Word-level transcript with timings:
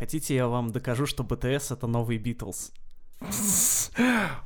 Хотите, 0.00 0.34
я 0.34 0.48
вам 0.48 0.72
докажу, 0.72 1.04
что 1.04 1.24
BTS 1.24 1.74
это 1.74 1.86
новый 1.86 2.16
Битлз? 2.16 2.72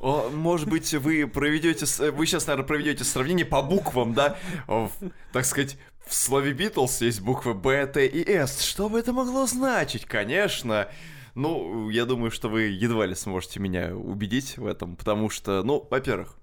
О, 0.01 0.29
может 0.31 0.69
быть, 0.69 0.93
вы 0.95 1.29
проведете, 1.29 1.87
вы 2.11 2.27
сейчас, 2.27 2.49
наверное, 2.49 2.67
проведете 2.67 3.05
сравнение 3.05 3.47
по 3.47 3.63
буквам, 3.63 4.15
да? 4.15 4.37
О, 4.67 4.91
так 5.33 5.45
сказать, 5.45 5.79
в 6.09 6.13
слове 6.13 6.55
Битлз 6.55 7.03
есть 7.03 7.21
буквы 7.21 7.55
Б, 7.55 7.87
Т 7.87 8.05
и 8.05 8.29
С. 8.29 8.63
Что 8.63 8.89
бы 8.89 8.99
это 8.99 9.13
могло 9.13 9.47
значить? 9.47 10.07
Конечно. 10.07 10.89
Ну, 11.37 11.89
я 11.89 12.05
думаю, 12.05 12.33
что 12.33 12.49
вы 12.49 12.63
едва 12.63 13.07
ли 13.07 13.15
сможете 13.15 13.61
меня 13.61 13.95
убедить 13.95 14.59
в 14.59 14.67
этом, 14.67 14.97
потому 14.97 15.31
что, 15.31 15.63
ну, 15.63 15.87
во-первых, 15.89 16.37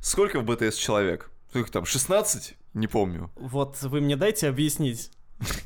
сколько 0.00 0.40
в 0.40 0.44
БТС 0.44 0.76
человек? 0.76 1.30
Сколько 1.48 1.72
там, 1.72 1.86
16? 1.86 2.56
Не 2.74 2.88
помню. 2.88 3.30
Вот 3.36 3.80
вы 3.80 4.02
мне 4.02 4.16
дайте 4.16 4.48
объяснить. 4.48 5.12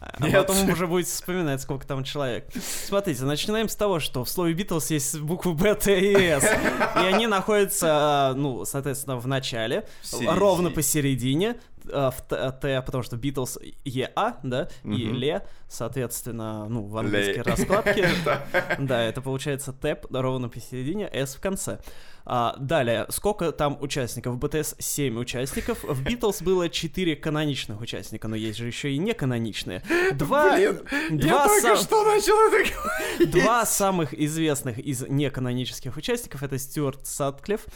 А 0.01 0.27
Нет. 0.27 0.47
потом 0.47 0.69
уже 0.69 0.87
будете 0.87 1.11
вспоминать, 1.11 1.61
сколько 1.63 1.87
там 1.87 2.05
человек. 2.05 2.47
Смотрите, 2.87 3.25
начинаем 3.25 3.69
с 3.69 3.77
того, 3.77 4.01
что 4.01 4.25
в 4.25 4.29
слове 4.29 4.53
Битлз 4.53 4.91
есть 4.91 5.19
буквы 5.21 5.55
Б, 5.55 5.75
Т 5.75 5.99
и 5.99 6.15
С. 6.15 6.45
И 6.45 7.07
они 7.07 7.27
находятся, 7.27 8.35
ну, 8.37 8.65
соответственно, 8.65 9.17
в 9.17 9.27
начале, 9.27 9.87
ровно 10.27 10.71
посередине, 10.71 11.53
а, 11.53 11.72
в 11.85 12.25
Т, 12.29 12.83
потому 12.83 13.03
что 13.03 13.17
Битлз 13.17 13.59
ЕА, 13.85 14.39
да, 14.43 14.69
и 14.85 15.07
Ле, 15.07 15.47
соответственно, 15.69 16.69
ну, 16.69 16.87
в 16.87 16.97
английской 16.97 17.41
раскладке. 17.41 18.09
Да, 18.79 19.03
это 19.03 19.21
получается 19.21 19.73
Тэп 19.73 20.07
ровно 20.11 20.49
посередине, 20.49 21.09
С 21.13 21.35
в 21.35 21.41
конце. 21.41 21.79
А, 22.25 22.55
далее, 22.59 23.07
сколько 23.09 23.51
там 23.53 23.77
участников? 23.81 24.39
БТС 24.39 24.77
7 24.79 25.19
участников, 25.19 25.83
в 25.83 26.03
Битлз 26.05 26.43
было 26.43 26.69
4 26.69 27.17
каноничных 27.17 27.81
участника, 27.81 28.29
но 28.29 28.37
есть 28.37 28.59
же 28.59 28.67
еще 28.67 28.93
и 28.93 28.99
неканоничные. 28.99 29.83
Два, 30.15 30.57
Блин, 30.57 30.81
два 31.11 31.47
я 31.47 31.61
сам... 31.61 31.77
что 31.77 32.05
начал 32.05 32.37
это 32.49 33.27
Два 33.27 33.67
самых 33.67 34.15
известных 34.15 34.79
из 34.79 35.03
неканонических 35.09 35.97
участников 35.97 36.43
это 36.43 36.59
Стюарт 36.59 37.07
Сатклифф 37.07 37.67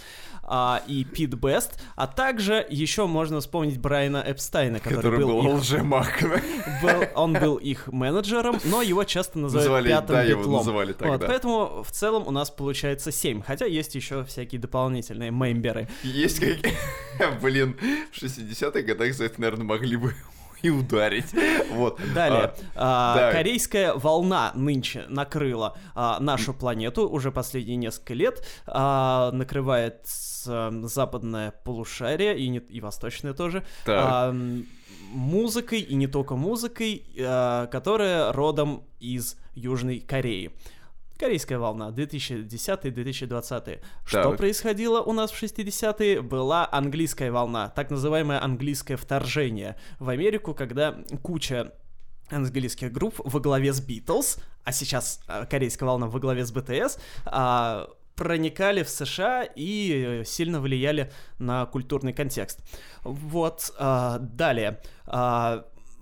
а, 0.43 0.83
и 0.87 1.05
Пит 1.05 1.35
Бест, 1.35 1.81
а 1.97 2.07
также 2.07 2.65
еще 2.69 3.07
можно 3.07 3.41
вспомнить 3.41 3.79
Брайана 3.79 3.96
Эпстайна, 4.05 4.79
который, 4.81 4.97
который 4.97 5.19
был, 5.21 5.43
был 5.43 5.57
лжемак. 5.57 6.23
Был, 6.83 7.05
он 7.15 7.33
был 7.33 7.57
их 7.57 7.87
менеджером, 7.87 8.61
но 8.65 8.83
его 8.83 9.05
часто 9.05 9.39
называют 9.39 9.67
называли, 9.69 9.89
пятым 9.89 10.17
да, 10.17 10.27
битлом. 10.27 10.43
Его 10.43 10.57
называли 10.59 10.93
так, 10.93 11.09
вот, 11.09 11.21
да. 11.21 11.27
Поэтому 11.27 11.83
в 11.83 11.91
целом 11.91 12.27
у 12.27 12.31
нас 12.31 12.51
получается 12.51 13.11
7, 13.11 13.43
хотя 13.43 13.65
есть 13.65 13.95
еще 13.95 14.25
всякие 14.25 14.61
дополнительные 14.61 15.31
мемберы. 15.31 15.89
Есть 16.03 16.41
какие... 16.41 16.75
Блин, 17.43 17.77
в 18.13 18.23
60-х 18.23 18.83
годах 18.83 19.15
за 19.15 19.25
это, 19.25 19.41
наверное, 19.41 19.65
могли 19.65 19.97
бы 19.97 20.15
и 20.63 20.71
ударить. 20.71 21.35
Вот. 21.73 22.01
Далее. 22.15 22.55
А, 22.75 23.29
а, 23.29 23.33
корейская 23.33 23.95
волна 23.95 24.53
нынче 24.55 25.05
накрыла 25.09 25.77
а, 25.95 26.19
нашу 26.21 26.55
планету 26.55 27.09
уже 27.09 27.31
последние 27.31 27.77
несколько 27.77 28.15
лет. 28.15 28.47
А, 28.67 29.31
накрывает 29.33 30.07
а, 30.47 30.71
западное 30.85 31.53
полушарие 31.65 32.39
и, 32.39 32.49
не, 32.49 32.59
и 32.59 32.81
восточное 32.81 33.35
тоже. 33.35 33.65
А, 33.87 34.35
музыкой, 35.11 35.81
и 35.81 35.95
не 35.95 36.07
только 36.07 36.37
музыкой, 36.37 37.05
а, 37.19 37.67
которая 37.67 38.33
родом 38.33 38.85
из 39.01 39.37
Южной 39.55 40.01
Кореи. 40.01 40.53
Корейская 41.19 41.59
волна, 41.59 41.91
2010-2020. 41.91 43.81
Что 44.05 44.33
происходило 44.33 45.01
у 45.01 45.13
нас 45.13 45.31
в 45.31 45.43
60-е? 45.43 46.21
Была 46.21 46.69
английская 46.71 47.31
волна, 47.31 47.71
так 47.71 47.91
называемое 47.91 48.43
английское 48.43 48.97
вторжение 48.97 49.77
в 49.99 50.11
Америку, 50.11 50.55
когда 50.55 50.95
куча 51.23 51.73
английских 52.29 52.93
групп 52.93 53.15
во 53.19 53.41
главе 53.41 53.73
с 53.73 53.81
Битлз, 53.81 54.39
а 54.65 54.73
сейчас 54.73 55.21
э, 55.29 55.47
корейская 55.49 55.87
волна 55.87 56.07
во 56.07 56.19
главе 56.19 56.45
с 56.45 56.53
БТС, 56.53 56.99
а, 57.25 57.89
проникали 58.15 58.83
в 58.83 58.89
США 58.91 59.45
и 59.45 60.23
сильно 60.27 60.61
влияли 60.61 61.13
на 61.39 61.67
культурный 61.67 62.13
контекст. 62.13 62.61
Вот, 63.05 63.73
а, 63.79 64.19
далее. 64.19 64.81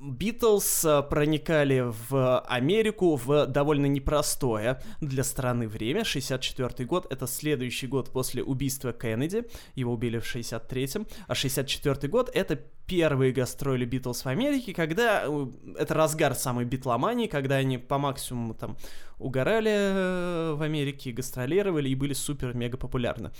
Битлз 0.04 0.84
э, 0.84 1.02
проникали 1.02 1.84
в 2.08 2.40
Америку 2.40 3.16
в 3.16 3.46
довольно 3.46 3.86
непростое 3.86 4.80
для 5.00 5.24
страны 5.24 5.66
время. 5.66 6.04
64 6.04 6.86
год— 6.86 7.06
это 7.10 7.26
следующий 7.26 7.86
год 7.86 8.10
после 8.10 8.42
убийства 8.42 8.92
Кеннеди. 8.92 9.44
Его 9.74 9.94
убили 9.94 10.18
в 10.18 10.24
63-м. 10.24 11.06
А 11.26 11.34
64 11.34 12.08
год— 12.08 12.30
это 12.34 12.56
первые 12.86 13.32
гастроли 13.32 13.86
Битлз 13.86 14.24
в 14.24 14.28
Америке, 14.28 14.74
когда 14.74 15.22
э, 15.24 15.46
это 15.78 15.94
разгар 15.94 16.34
самой 16.34 16.66
битломании, 16.66 17.26
когда 17.26 17.56
они 17.56 17.78
по 17.78 17.96
максимуму 17.98 18.54
там 18.54 18.76
угорали 19.18 19.72
э, 19.72 20.54
в 20.54 20.62
Америке, 20.62 21.12
гастролировали 21.12 21.88
и 21.88 21.94
были 21.94 22.12
супер-мега 22.12 22.76
популярны. 22.76 23.30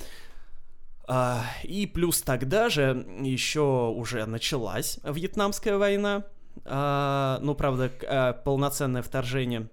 А, 1.07 1.45
и 1.63 1.87
плюс 1.87 2.23
тогда 2.23 2.71
же 2.71 3.07
еще 3.21 3.93
уже 3.95 4.25
началась 4.25 4.99
Вьетнамская 5.05 5.77
война, 5.77 6.25
ну, 6.65 7.55
правда, 7.55 7.91
а, 8.07 8.33
полноценное 8.33 9.03
вторжение 9.03 9.69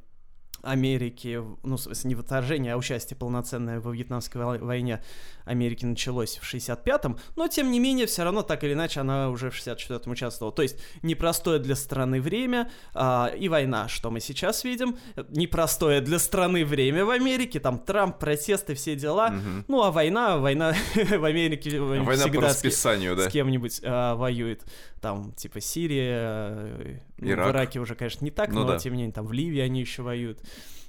Америки, 0.63 1.41
ну, 1.63 1.75
в 1.75 1.81
смысле, 1.81 2.09
не 2.09 2.15
вторжение, 2.15 2.73
а 2.73 2.77
участие 2.77 3.17
полноценное 3.17 3.79
во 3.79 3.91
Вьетнамской 3.91 4.59
войне 4.59 5.01
Америки 5.45 5.85
началось 5.85 6.37
в 6.37 6.53
65-м, 6.53 7.17
но, 7.35 7.47
тем 7.47 7.71
не 7.71 7.79
менее, 7.79 8.05
все 8.05 8.23
равно, 8.23 8.41
так 8.41 8.63
или 8.63 8.73
иначе, 8.73 8.99
она 8.99 9.29
уже 9.29 9.49
в 9.49 9.55
64-м 9.55 10.11
участвовала. 10.11 10.53
То 10.53 10.61
есть, 10.61 10.77
непростое 11.01 11.59
для 11.59 11.75
страны 11.75 12.21
время 12.21 12.69
а, 12.93 13.31
и 13.37 13.49
война, 13.49 13.87
что 13.87 14.11
мы 14.11 14.19
сейчас 14.19 14.63
видим, 14.63 14.97
непростое 15.29 16.01
для 16.01 16.19
страны 16.19 16.65
время 16.65 17.05
в 17.05 17.09
Америке, 17.09 17.59
там 17.59 17.79
Трамп, 17.79 18.19
протесты, 18.19 18.75
все 18.75 18.95
дела, 18.95 19.27
угу. 19.27 19.65
ну, 19.67 19.83
а 19.83 19.91
война, 19.91 20.37
война 20.37 20.73
в 20.95 21.23
Америке 21.23 21.79
война 21.79 22.11
всегда 22.11 22.39
по 22.39 22.45
расписанию, 22.45 23.15
с, 23.15 23.17
да. 23.17 23.29
с 23.29 23.31
кем-нибудь 23.31 23.81
а, 23.83 24.15
воюет 24.15 24.63
там, 25.01 25.33
типа, 25.33 25.59
Сирия, 25.61 26.13
э, 26.13 26.99
Ирак. 27.21 27.47
в 27.47 27.49
Ираке 27.51 27.79
уже, 27.79 27.95
конечно, 27.95 28.23
не 28.23 28.31
так, 28.31 28.49
ну, 28.51 28.61
но, 28.61 28.67
да. 28.67 28.79
тем 28.79 28.93
не 28.93 28.99
менее, 28.99 29.13
там, 29.13 29.25
в 29.25 29.33
Ливии 29.33 29.59
они 29.59 29.79
еще 29.79 30.01
воюют, 30.01 30.39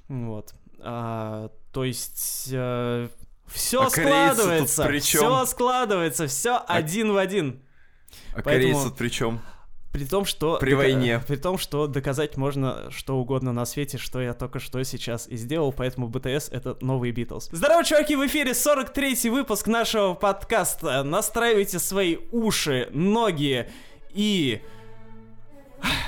вот. 0.07 0.53
А, 0.79 1.49
то 1.71 1.83
есть... 1.83 2.49
Э, 2.51 3.07
все 3.47 3.83
а 3.83 3.89
складывается, 3.89 4.99
все 4.99 5.45
складывается, 5.45 6.27
все 6.27 6.55
а... 6.55 6.65
один 6.67 7.11
в 7.11 7.17
один. 7.17 7.61
А 8.31 8.41
Поэтому... 8.41 8.53
корейцы 8.53 8.83
тут 8.89 8.97
при 8.97 9.09
чем? 9.09 9.41
При 9.93 10.05
том, 10.05 10.25
что... 10.25 10.57
При 10.57 10.73
войне. 10.73 11.21
При 11.27 11.35
том, 11.35 11.59
что 11.59 11.85
доказать 11.85 12.35
можно 12.35 12.89
что 12.89 13.17
угодно 13.17 13.53
на 13.53 13.63
свете, 13.65 13.99
что 13.99 14.19
я 14.19 14.33
только 14.33 14.59
что 14.59 14.81
сейчас 14.83 15.27
и 15.27 15.37
сделал, 15.37 15.71
поэтому 15.71 16.09
BTS— 16.09 16.49
это 16.51 16.75
новый 16.81 17.11
Битлз. 17.11 17.49
Здорово, 17.51 17.83
чуваки, 17.83 18.15
в 18.15 18.25
эфире 18.25 18.53
43-й 18.53 19.29
выпуск 19.29 19.67
нашего 19.67 20.15
подкаста. 20.15 21.03
Настраивайте 21.03 21.77
свои 21.77 22.17
уши, 22.31 22.89
ноги 22.91 23.69
и 24.09 24.63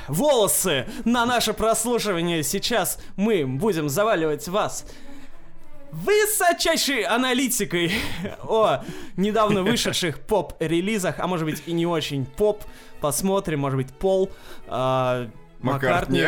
волосы 0.08 0.86
на 1.04 1.26
наше 1.26 1.54
прослушивание. 1.54 2.44
Сейчас 2.44 3.00
мы 3.16 3.46
будем 3.46 3.90
заваливать 3.90 4.48
вас 4.48 4.86
высочайшей 5.92 7.04
аналитикой 7.04 7.94
о 8.44 8.84
недавно 9.16 9.64
вышедших 9.64 10.20
поп-релизах, 10.20 11.20
а 11.20 11.28
может 11.28 11.46
быть 11.46 11.64
и 11.66 11.72
не 11.72 11.86
очень 11.86 12.26
поп. 12.26 12.64
Посмотрим, 13.00 13.60
может 13.60 13.78
быть, 13.78 13.94
пол. 13.94 14.30
А, 14.68 15.30
Маккартни. 15.66 16.28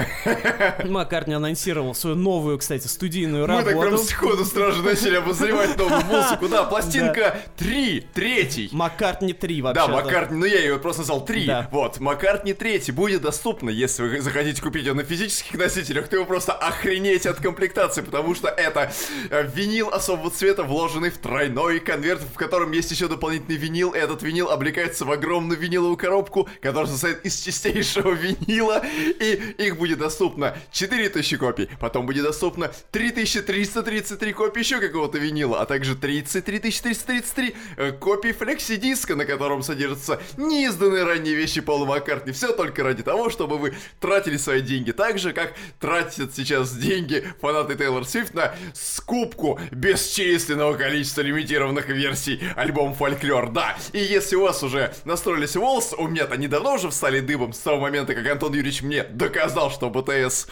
Маккартни 0.86 1.34
анонсировал 1.34 1.94
свою 1.94 2.16
новую, 2.16 2.58
кстати, 2.58 2.88
студийную 2.88 3.46
работу. 3.46 3.68
Мы 3.68 3.72
так 3.74 3.82
прям 3.82 3.98
сходу 3.98 4.46
сразу 4.46 4.84
начали 4.84 5.18
обозревать 5.18 5.78
новую 5.78 6.02
музыку. 6.06 6.48
Да, 6.48 6.64
пластинка 6.64 7.38
3, 7.58 8.08
третий. 8.14 8.70
Маккартни 8.72 9.34
3 9.34 9.62
вообще. 9.62 9.82
Да, 9.82 9.88
Маккартни, 9.88 10.38
ну 10.38 10.46
я 10.46 10.60
ее 10.60 10.80
просто 10.80 11.02
назвал 11.02 11.26
3. 11.26 11.52
Вот, 11.72 12.00
Маккартни 12.00 12.54
3 12.54 12.92
будет 12.92 13.22
доступна, 13.22 13.70
если 13.70 14.04
вы 14.04 14.22
захотите 14.22 14.62
купить 14.62 14.86
ее 14.86 14.94
на 14.94 15.04
физических 15.04 15.54
носителях, 15.56 16.08
то 16.08 16.18
вы 16.18 16.26
просто 16.26 16.54
охренеете 16.54 17.30
от 17.30 17.40
комплектации, 17.40 18.02
потому 18.02 18.34
что 18.36 18.48
это 18.48 18.92
э, 19.30 19.48
винил 19.54 19.90
особого 19.90 20.32
цвета, 20.32 20.64
вложенный 20.64 21.10
в 21.10 21.18
тройной 21.18 21.80
конверт, 21.80 22.22
в 22.22 22.36
котором 22.36 22.72
есть 22.72 22.92
еще 22.92 23.08
дополнительный 23.08 23.58
винил. 23.58 23.94
Этот 23.94 24.24
винил 24.24 24.50
облекается 24.50 25.06
в 25.06 25.12
огромную 25.12 25.60
виниловую 25.60 25.98
коробку, 25.98 26.50
которая 26.62 26.88
состоит 26.88 27.26
из 27.26 27.40
чистейшего 27.40 28.12
винила 28.14 28.84
и 29.20 29.27
и 29.34 29.66
их 29.66 29.78
будет 29.78 30.00
доступно 30.00 30.58
4000 30.72 31.38
копий, 31.38 31.70
потом 31.80 32.06
будет 32.06 32.24
доступно 32.24 32.72
3333 32.92 34.34
копии 34.34 34.60
еще 34.60 34.80
какого-то 34.80 35.18
винила, 35.18 35.62
а 35.62 35.66
также 35.66 35.96
33333 35.96 37.56
э, 37.78 37.92
копий 37.92 38.32
флекси-диска, 38.32 39.16
на 39.16 39.26
котором 39.26 39.64
содержатся 39.64 40.22
неизданные 40.38 41.04
ранние 41.04 41.36
вещи 41.36 41.62
Пола 41.62 41.86
Маккартни. 41.86 42.32
Все 42.32 42.52
только 42.54 42.84
ради 42.84 43.04
того, 43.04 43.30
чтобы 43.30 43.58
вы 43.58 43.74
тратили 44.00 44.38
свои 44.38 44.62
деньги 44.62 44.92
так 44.92 45.20
же, 45.20 45.34
как 45.34 45.54
тратят 45.80 46.34
сейчас 46.36 46.74
деньги 46.74 47.26
фанаты 47.42 47.76
Тейлор 47.76 48.06
Свифт 48.06 48.34
на 48.34 48.54
скупку 48.74 49.60
бесчисленного 49.72 50.76
количества 50.76 51.22
лимитированных 51.22 51.90
версий 51.90 52.42
альбома 52.56 52.94
Фольклор. 52.94 53.52
Да, 53.52 53.78
и 53.94 54.00
если 54.00 54.36
у 54.36 54.44
вас 54.44 54.64
уже 54.64 54.94
настроились 55.06 55.56
волосы, 55.56 55.96
у 55.96 56.08
меня-то 56.08 56.38
недавно 56.38 56.74
уже 56.74 56.90
встали 56.90 57.20
дыбом 57.20 57.54
с 57.54 57.60
того 57.60 57.80
момента, 57.80 58.14
как 58.14 58.28
Антон 58.28 58.54
Юрьевич 58.54 58.82
мне 58.82 59.04
доказал, 59.14 59.72
что 59.72 59.90
БТС 59.90 60.48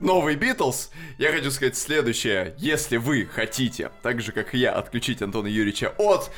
новый 0.00 0.36
Битлз, 0.36 0.90
я 1.18 1.32
хочу 1.32 1.50
сказать 1.50 1.76
следующее. 1.76 2.54
Если 2.58 2.96
вы 2.96 3.26
хотите, 3.26 3.90
так 4.02 4.20
же 4.20 4.32
как 4.32 4.54
и 4.54 4.58
я, 4.58 4.72
отключить 4.72 5.22
Антона 5.22 5.46
Юрьевича 5.46 5.94
от 5.98 6.30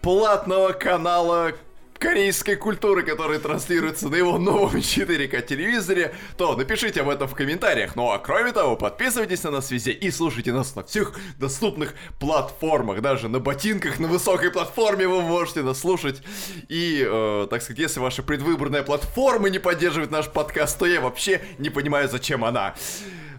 платного 0.00 0.72
канала 0.72 1.52
корейской 1.98 2.56
культуры, 2.56 3.02
который 3.02 3.38
транслируется 3.38 4.08
на 4.08 4.16
его 4.16 4.38
новом 4.38 4.76
4К 4.76 5.46
телевизоре, 5.46 6.14
то 6.36 6.56
напишите 6.56 7.00
об 7.00 7.08
этом 7.08 7.28
в 7.28 7.34
комментариях. 7.34 7.96
Ну 7.96 8.10
а 8.10 8.18
кроме 8.18 8.52
того, 8.52 8.76
подписывайтесь 8.76 9.42
на 9.42 9.50
нас 9.50 9.70
везде 9.70 9.92
и 9.92 10.10
слушайте 10.10 10.52
нас 10.52 10.74
на 10.76 10.84
всех 10.84 11.18
доступных 11.38 11.94
платформах. 12.18 13.00
Даже 13.00 13.28
на 13.28 13.40
ботинках 13.40 13.98
на 13.98 14.08
высокой 14.08 14.50
платформе 14.50 15.06
вы 15.08 15.22
можете 15.22 15.62
нас 15.62 15.80
слушать. 15.80 16.22
И, 16.68 17.06
э, 17.06 17.46
так 17.50 17.62
сказать, 17.62 17.78
если 17.78 18.00
ваша 18.00 18.22
предвыборная 18.22 18.82
платформа 18.82 19.48
не 19.48 19.58
поддерживает 19.58 20.10
наш 20.10 20.28
подкаст, 20.28 20.78
то 20.78 20.86
я 20.86 21.00
вообще 21.00 21.40
не 21.58 21.70
понимаю, 21.70 22.08
зачем 22.08 22.44
она. 22.44 22.74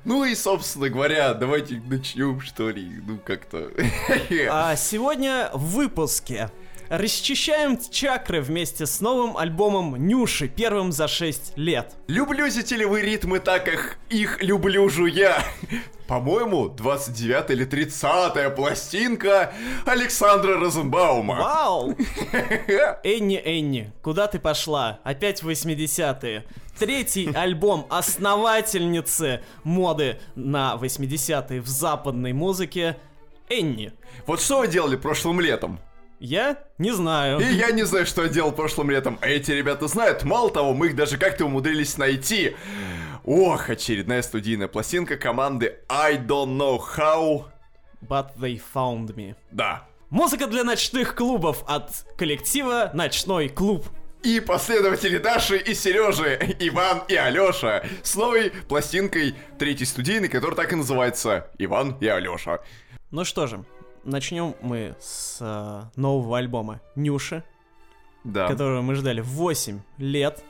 Ну 0.05 0.23
и, 0.23 0.35
собственно 0.35 0.87
говоря, 0.89 1.33
давайте 1.33 1.81
начнем, 1.87 2.39
что 2.39 2.69
ли, 2.69 3.01
ну 3.07 3.17
как-то. 3.17 3.71
А 4.49 4.75
сегодня 4.75 5.49
в 5.53 5.73
выпуске 5.73 6.51
Расчищаем 6.89 7.79
чакры 7.89 8.41
вместе 8.41 8.85
с 8.85 9.01
новым 9.01 9.37
альбомом 9.37 9.95
Нюши, 9.95 10.47
первым 10.47 10.91
за 10.91 11.07
6 11.07 11.57
лет. 11.57 11.95
Люблюзите 12.07 12.75
ли 12.75 12.85
вы 12.85 13.01
ритмы 13.01 13.39
так, 13.39 13.65
как 13.65 13.97
их 14.09 14.41
люблюжу 14.43 15.05
я? 15.07 15.43
По-моему, 16.07 16.69
29 16.69 17.49
или 17.49 17.65
30 17.65 18.55
пластинка 18.55 19.53
Александра 19.85 20.59
Розенбаума. 20.59 21.35
Вау! 21.35 21.97
Энни, 23.03 23.41
Энни, 23.43 23.91
куда 24.03 24.27
ты 24.27 24.37
пошла? 24.37 24.99
Опять 25.03 25.41
80-е. 25.41 26.45
Третий 26.77 27.31
альбом 27.33 27.87
основательницы 27.89 29.41
моды 29.63 30.19
на 30.35 30.77
80-е 30.79 31.61
в 31.61 31.67
западной 31.67 32.33
музыке 32.33 32.97
Энни. 33.49 33.91
Вот 34.27 34.41
что 34.41 34.59
вы 34.59 34.67
делали 34.67 34.97
прошлым 34.97 35.39
летом? 35.39 35.79
Я 36.19 36.57
не 36.77 36.91
знаю. 36.91 37.39
И 37.39 37.45
я 37.53 37.71
не 37.71 37.83
знаю, 37.83 38.05
что 38.05 38.23
я 38.23 38.29
делал 38.29 38.51
прошлым 38.51 38.89
летом. 38.89 39.19
А 39.21 39.27
эти 39.27 39.51
ребята 39.51 39.87
знают. 39.87 40.23
Мало 40.23 40.49
того, 40.49 40.73
мы 40.73 40.87
их 40.87 40.95
даже 40.95 41.17
как-то 41.17 41.45
умудрились 41.45 41.97
найти. 41.97 42.55
Ох, 43.23 43.69
очередная 43.69 44.21
студийная 44.21 44.67
пластинка 44.67 45.17
команды 45.17 45.79
I 45.89 46.17
Don't 46.17 46.57
Know 46.57 46.79
How. 46.95 47.45
But 48.01 48.37
They 48.37 48.61
Found 48.73 49.15
Me. 49.15 49.35
Да. 49.51 49.87
Музыка 50.09 50.47
для 50.47 50.63
ночных 50.63 51.15
клубов 51.15 51.63
от 51.67 52.05
коллектива 52.17 52.91
«Ночной 52.93 53.49
клуб». 53.49 53.85
И 54.23 54.39
последователи 54.39 55.17
Даши 55.17 55.57
и 55.57 55.73
Сережи, 55.73 56.55
Иван 56.59 57.03
и 57.07 57.15
Алёша, 57.15 57.85
с 58.01 58.15
новой 58.15 58.51
пластинкой 58.51 59.35
третьей 59.59 59.85
студийной, 59.85 60.29
которая 60.29 60.55
так 60.55 60.73
и 60.73 60.75
называется 60.75 61.51
«Иван 61.57 61.97
и 61.99 62.07
Алёша». 62.07 62.61
Ну 63.11 63.23
что 63.23 63.47
же, 63.47 63.63
начнем 64.05 64.55
мы 64.61 64.95
с 64.99 65.39
э, 65.41 65.99
нового 65.99 66.37
альбома 66.37 66.81
Нюши, 66.95 67.43
да. 68.23 68.47
которого 68.47 68.81
мы 68.81 68.95
ждали 68.95 69.21
8 69.21 69.81
лет. 69.97 70.43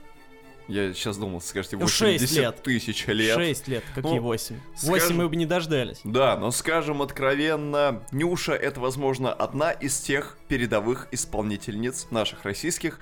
Я 0.67 0.93
сейчас 0.93 1.17
думал, 1.17 1.41
скажете, 1.41 1.77
80 1.77 2.35
ну, 2.35 2.41
лет. 2.41 2.63
тысяч 2.63 3.05
лет. 3.07 3.35
6 3.35 3.67
лет, 3.67 3.83
какие 3.93 4.17
ну, 4.19 4.21
8? 4.21 4.55
Скажем, 4.75 4.91
8 4.91 5.15
мы 5.15 5.29
бы 5.29 5.35
не 5.35 5.45
дождались. 5.45 6.01
Да, 6.03 6.37
но 6.37 6.49
скажем 6.51 7.01
откровенно, 7.01 8.03
Нюша 8.11 8.53
это, 8.53 8.79
возможно, 8.79 9.31
одна 9.31 9.71
из 9.71 9.99
тех 9.99 10.37
передовых 10.47 11.07
исполнительниц 11.11 12.07
наших 12.09 12.45
российских, 12.45 12.99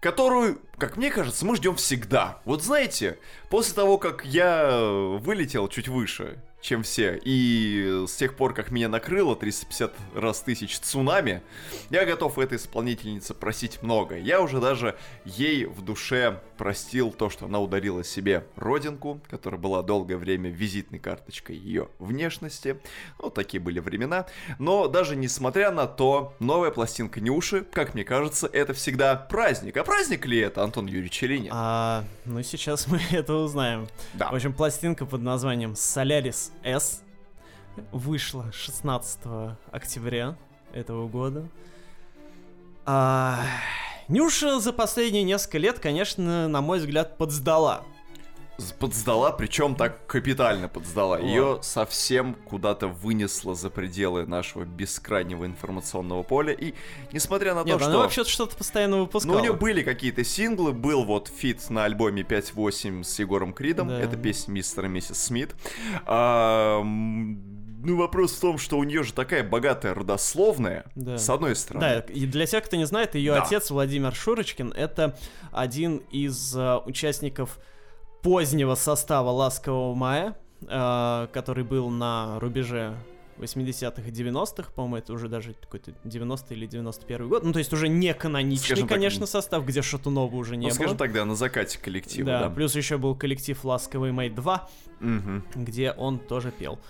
которую, 0.00 0.60
как 0.76 0.98
мне 0.98 1.10
кажется, 1.10 1.46
мы 1.46 1.56
ждем 1.56 1.76
всегда. 1.76 2.42
Вот 2.44 2.62
знаете, 2.62 3.18
после 3.48 3.74
того, 3.74 3.96
как 3.96 4.26
я 4.26 4.78
вылетел 4.78 5.68
чуть 5.68 5.88
выше 5.88 6.42
чем 6.66 6.82
все. 6.82 7.20
И 7.24 8.04
с 8.08 8.16
тех 8.16 8.34
пор, 8.34 8.52
как 8.52 8.72
меня 8.72 8.88
накрыло 8.88 9.36
350 9.36 9.92
раз 10.14 10.40
тысяч 10.40 10.78
цунами, 10.80 11.42
я 11.90 12.04
готов 12.04 12.38
этой 12.38 12.58
исполнительнице 12.58 13.34
просить 13.34 13.82
много. 13.82 14.18
Я 14.18 14.40
уже 14.40 14.60
даже 14.60 14.96
ей 15.24 15.66
в 15.66 15.82
душе 15.82 16.42
простил 16.58 17.12
то, 17.12 17.30
что 17.30 17.46
она 17.46 17.60
ударила 17.60 18.02
себе 18.02 18.46
родинку, 18.56 19.20
которая 19.30 19.60
была 19.60 19.82
долгое 19.82 20.16
время 20.16 20.50
визитной 20.50 20.98
карточкой 20.98 21.56
ее 21.56 21.88
внешности. 22.00 22.80
Ну, 23.22 23.30
такие 23.30 23.60
были 23.60 23.78
времена. 23.78 24.26
Но 24.58 24.88
даже 24.88 25.14
несмотря 25.14 25.70
на 25.70 25.86
то, 25.86 26.34
новая 26.40 26.72
пластинка 26.72 27.20
Нюши, 27.20 27.62
как 27.62 27.94
мне 27.94 28.02
кажется, 28.02 28.48
это 28.52 28.74
всегда 28.74 29.14
праздник. 29.14 29.76
А 29.76 29.84
праздник 29.84 30.26
ли 30.26 30.38
это, 30.38 30.64
Антон 30.64 30.86
Юрьевич, 30.86 31.22
или 31.22 31.38
нет? 31.38 31.52
А, 31.54 32.02
ну, 32.24 32.42
сейчас 32.42 32.88
мы 32.88 33.00
это 33.12 33.34
узнаем. 33.34 33.86
Да. 34.14 34.32
В 34.32 34.34
общем, 34.34 34.52
пластинка 34.52 35.06
под 35.06 35.22
названием 35.22 35.74
Solaris 35.74 36.50
S 36.62 37.02
вышла 37.92 38.50
16 38.52 39.18
октября 39.70 40.36
этого 40.72 41.08
года. 41.08 41.48
А, 42.84 43.44
Нюша 44.08 44.60
за 44.60 44.72
последние 44.72 45.24
несколько 45.24 45.58
лет, 45.58 45.78
конечно, 45.78 46.48
на 46.48 46.60
мой 46.60 46.78
взгляд, 46.78 47.18
подсдала 47.18 47.82
подсдала, 48.78 49.32
причем 49.32 49.74
так 49.74 50.06
капитально 50.06 50.68
подсдала. 50.68 51.18
Ее 51.18 51.58
совсем 51.62 52.34
куда-то 52.34 52.88
вынесло 52.88 53.54
за 53.54 53.70
пределы 53.70 54.26
нашего 54.26 54.64
бескрайнего 54.64 55.44
информационного 55.44 56.22
поля. 56.22 56.52
И 56.52 56.74
несмотря 57.12 57.54
на 57.54 57.64
Нет, 57.64 57.78
то, 57.78 57.84
она 57.84 57.94
что... 57.94 58.02
вообще 58.02 58.24
что-то 58.24 58.56
постоянно 58.56 58.98
выпускала. 58.98 59.34
Ну, 59.34 59.38
у 59.38 59.42
нее 59.42 59.52
были 59.52 59.82
какие-то 59.82 60.24
синглы. 60.24 60.72
Был 60.72 61.04
вот 61.04 61.28
фит 61.28 61.68
на 61.70 61.84
альбоме 61.84 62.22
5.8 62.22 63.04
с 63.04 63.18
Егором 63.18 63.52
Кридом. 63.52 63.88
Да. 63.88 64.00
Это 64.00 64.16
песня 64.16 64.52
мистера 64.52 64.86
и 64.86 64.90
миссис 64.90 65.22
Смит. 65.22 65.54
А, 66.06 66.82
ну, 66.82 67.96
вопрос 67.96 68.32
в 68.32 68.40
том, 68.40 68.58
что 68.58 68.78
у 68.78 68.84
нее 68.84 69.02
же 69.02 69.12
такая 69.12 69.44
богатая 69.44 69.94
родословная, 69.94 70.86
да. 70.94 71.18
с 71.18 71.30
одной 71.30 71.54
стороны. 71.54 71.86
Да, 71.86 72.00
и 72.12 72.26
для 72.26 72.46
тех, 72.46 72.64
кто 72.64 72.76
не 72.76 72.86
знает, 72.86 73.14
ее 73.14 73.34
да. 73.34 73.42
отец 73.42 73.70
Владимир 73.70 74.14
Шурочкин 74.14 74.72
это 74.72 75.16
один 75.52 75.98
из 76.10 76.56
uh, 76.56 76.82
участников 76.84 77.58
позднего 78.26 78.74
состава 78.74 79.30
«Ласкового 79.30 79.94
мая», 79.94 80.36
э, 80.62 81.28
который 81.32 81.62
был 81.62 81.90
на 81.90 82.40
рубеже 82.40 82.96
80-х 83.38 84.02
и 84.02 84.10
90-х, 84.10 84.72
по-моему, 84.72 84.96
это 84.96 85.12
уже 85.12 85.28
даже 85.28 85.54
какой-то 85.54 85.92
90 86.02 86.52
или 86.52 86.66
91 86.66 87.28
год. 87.28 87.44
Ну, 87.44 87.52
то 87.52 87.60
есть 87.60 87.72
уже 87.72 87.86
не 87.86 88.12
каноничный, 88.14 88.66
скажем 88.66 88.88
конечно, 88.88 89.20
так, 89.20 89.28
состав, 89.28 89.64
где 89.64 89.80
Шатунова 89.80 90.34
уже 90.34 90.56
не 90.56 90.66
ну, 90.66 90.70
было. 90.70 90.74
скажем 90.74 90.96
тогда, 90.96 91.24
на 91.24 91.36
закате 91.36 91.78
коллектива, 91.78 92.26
да. 92.26 92.40
да. 92.48 92.50
плюс 92.50 92.74
еще 92.74 92.98
был 92.98 93.14
коллектив 93.14 93.64
«Ласковый 93.64 94.10
май 94.10 94.28
2», 94.28 94.60
угу. 95.02 95.42
где 95.54 95.92
он 95.92 96.18
тоже 96.18 96.50
пел. 96.50 96.80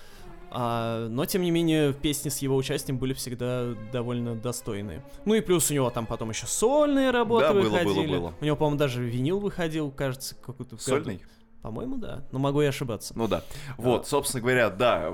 А, 0.49 1.07
но, 1.09 1.25
тем 1.25 1.41
не 1.41 1.51
менее, 1.51 1.93
песни 1.93 2.29
с 2.29 2.39
его 2.39 2.55
участием 2.55 2.97
были 2.97 3.13
всегда 3.13 3.73
довольно 3.91 4.35
достойные. 4.35 5.03
Ну 5.25 5.33
и 5.33 5.41
плюс 5.41 5.69
у 5.71 5.73
него 5.73 5.89
там 5.89 6.05
потом 6.05 6.29
еще 6.29 6.47
сольные 6.47 7.11
работы 7.11 7.47
да, 7.47 7.53
выходили. 7.53 7.85
Было, 7.85 8.03
было, 8.03 8.19
было. 8.19 8.33
У 8.39 8.45
него, 8.45 8.55
по-моему, 8.55 8.77
даже 8.77 9.03
винил 9.03 9.39
выходил, 9.39 9.91
кажется, 9.91 10.35
какой-то... 10.35 10.77
Сольный? 10.77 11.21
По-моему, 11.61 11.97
да. 11.97 12.23
Но 12.31 12.39
могу 12.39 12.61
и 12.61 12.65
ошибаться. 12.65 13.13
Ну 13.17 13.27
да. 13.27 13.43
Вот, 13.77 14.03
а... 14.03 14.05
собственно 14.07 14.41
говоря, 14.41 14.69
да, 14.69 15.09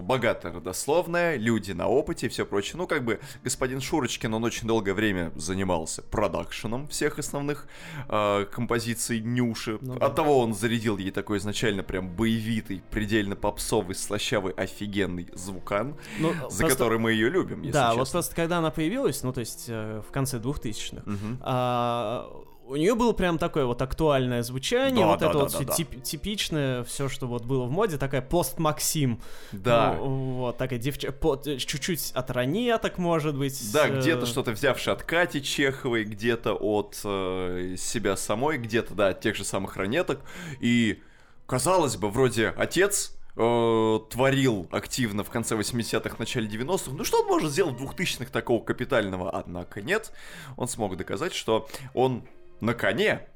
богатая 0.00 0.52
родословная, 0.52 1.36
люди 1.36 1.72
на 1.72 1.88
опыте 1.88 2.26
и 2.26 2.28
все 2.28 2.46
прочее. 2.46 2.78
Ну, 2.78 2.86
как 2.86 3.04
бы 3.04 3.20
господин 3.42 3.80
Шурочкин, 3.80 4.34
он 4.34 4.44
очень 4.44 4.66
долгое 4.66 4.94
время 4.94 5.30
занимался 5.36 6.02
продакшеном 6.02 6.88
всех 6.88 7.18
основных 7.18 7.68
э, 8.08 8.46
композиций 8.50 9.20
Нюши. 9.20 9.78
Ну, 9.80 9.98
да. 9.98 10.06
От 10.06 10.16
того 10.16 10.38
он 10.38 10.54
зарядил 10.54 10.98
ей 10.98 11.10
такой 11.10 11.38
изначально 11.38 11.82
прям 11.82 12.08
боевитый, 12.08 12.82
предельно 12.90 13.36
попсовый, 13.36 13.94
слащавый, 13.94 14.52
офигенный 14.54 15.28
звукан, 15.34 15.96
ну, 16.18 16.32
за 16.32 16.38
просто... 16.40 16.66
который 16.66 16.98
мы 16.98 17.12
ее 17.12 17.28
любим, 17.28 17.62
если 17.62 17.72
Да, 17.72 17.88
честно. 17.88 17.98
вот 17.98 18.10
просто 18.10 18.34
когда 18.34 18.58
она 18.58 18.70
появилась, 18.70 19.22
ну, 19.22 19.32
то 19.32 19.40
есть 19.40 19.66
э, 19.68 20.02
в 20.06 20.10
конце 20.10 20.38
2000-х, 20.38 21.02
угу. 21.04 21.38
а, 21.40 22.44
у 22.66 22.76
нее 22.76 22.94
было 22.94 23.12
прям 23.12 23.38
такое 23.38 23.66
вот 23.66 23.82
актуальное 23.82 24.42
звучание, 24.42 25.04
да, 25.04 25.10
вот 25.10 25.20
да, 25.20 25.26
это 25.26 25.34
да, 25.34 25.40
вот 25.40 25.52
да, 25.52 25.58
все 25.58 25.66
да. 25.66 25.74
Тип, 25.74 26.02
типичное, 26.02 26.84
все, 26.84 27.08
что 27.08 27.26
вот 27.26 27.44
было 27.44 27.64
в 27.64 27.70
моде, 27.70 27.98
такая 27.98 28.22
пост-Максим. 28.22 29.20
Да. 29.52 29.96
Ну, 29.98 30.06
вот, 30.34 30.56
такая 30.56 30.78
девча... 30.78 31.12
По... 31.12 31.36
чуть-чуть 31.36 32.12
от 32.12 32.30
ранеток, 32.30 32.98
может 32.98 33.36
быть. 33.36 33.72
Да, 33.72 33.88
э... 33.88 34.00
где-то 34.00 34.26
что-то 34.26 34.52
взявшее 34.52 34.94
от 34.94 35.02
Кати 35.02 35.42
Чеховой, 35.42 36.04
где-то 36.04 36.54
от 36.54 37.00
э, 37.04 37.76
себя 37.76 38.16
самой, 38.16 38.58
где-то, 38.58 38.94
да, 38.94 39.08
от 39.08 39.20
тех 39.20 39.36
же 39.36 39.44
самых 39.44 39.76
ранеток. 39.76 40.20
И, 40.60 41.02
казалось 41.46 41.96
бы, 41.96 42.08
вроде 42.08 42.48
отец 42.56 43.14
э, 43.36 43.98
творил 44.10 44.68
активно 44.70 45.22
в 45.22 45.28
конце 45.28 45.54
80-х, 45.54 46.16
начале 46.18 46.48
90-х. 46.48 46.92
Ну 46.92 47.04
что 47.04 47.20
он 47.20 47.26
может 47.26 47.52
сделать 47.52 47.78
в 47.78 47.84
2000-х 47.84 48.30
такого 48.30 48.64
капитального? 48.64 49.30
Однако 49.30 49.82
нет. 49.82 50.12
Он 50.56 50.66
смог 50.66 50.96
доказать, 50.96 51.34
что 51.34 51.68
он 51.92 52.24
на 52.64 52.74
коне. 52.74 53.26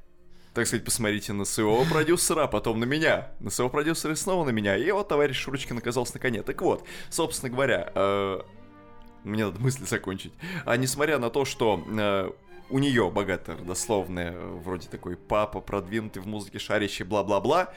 Так 0.53 0.67
сказать, 0.67 0.83
посмотрите 0.83 1.31
на 1.33 1.45
своего 1.45 1.85
продюсера, 1.85 2.43
а 2.43 2.47
потом 2.47 2.79
на 2.79 2.85
меня. 2.85 3.31
На 3.39 3.49
своего 3.49 3.69
продюсера 3.69 4.13
и 4.13 4.15
снова 4.15 4.45
на 4.45 4.49
меня. 4.49 4.75
И 4.75 4.91
вот 4.91 5.07
товарищ 5.07 5.37
Шурочкин 5.37 5.77
оказался 5.77 6.15
на 6.15 6.19
коне. 6.19 6.41
Так 6.41 6.61
вот, 6.61 6.85
собственно 7.09 7.51
говоря, 7.51 7.91
э, 7.93 8.41
мне 9.23 9.45
надо 9.45 9.59
мысли 9.59 9.85
закончить. 9.85 10.33
А 10.65 10.75
несмотря 10.75 11.19
на 11.19 11.29
то, 11.29 11.45
что 11.45 11.83
э, 11.87 12.31
у 12.69 12.79
нее 12.79 13.09
богатая 13.11 13.57
родословная, 13.57 14.37
вроде 14.39 14.87
такой 14.87 15.15
папа, 15.15 15.61
продвинутый 15.61 16.21
в 16.21 16.27
музыке, 16.27 16.59
шарящий, 16.59 17.05
бла-бла-бла. 17.05 17.71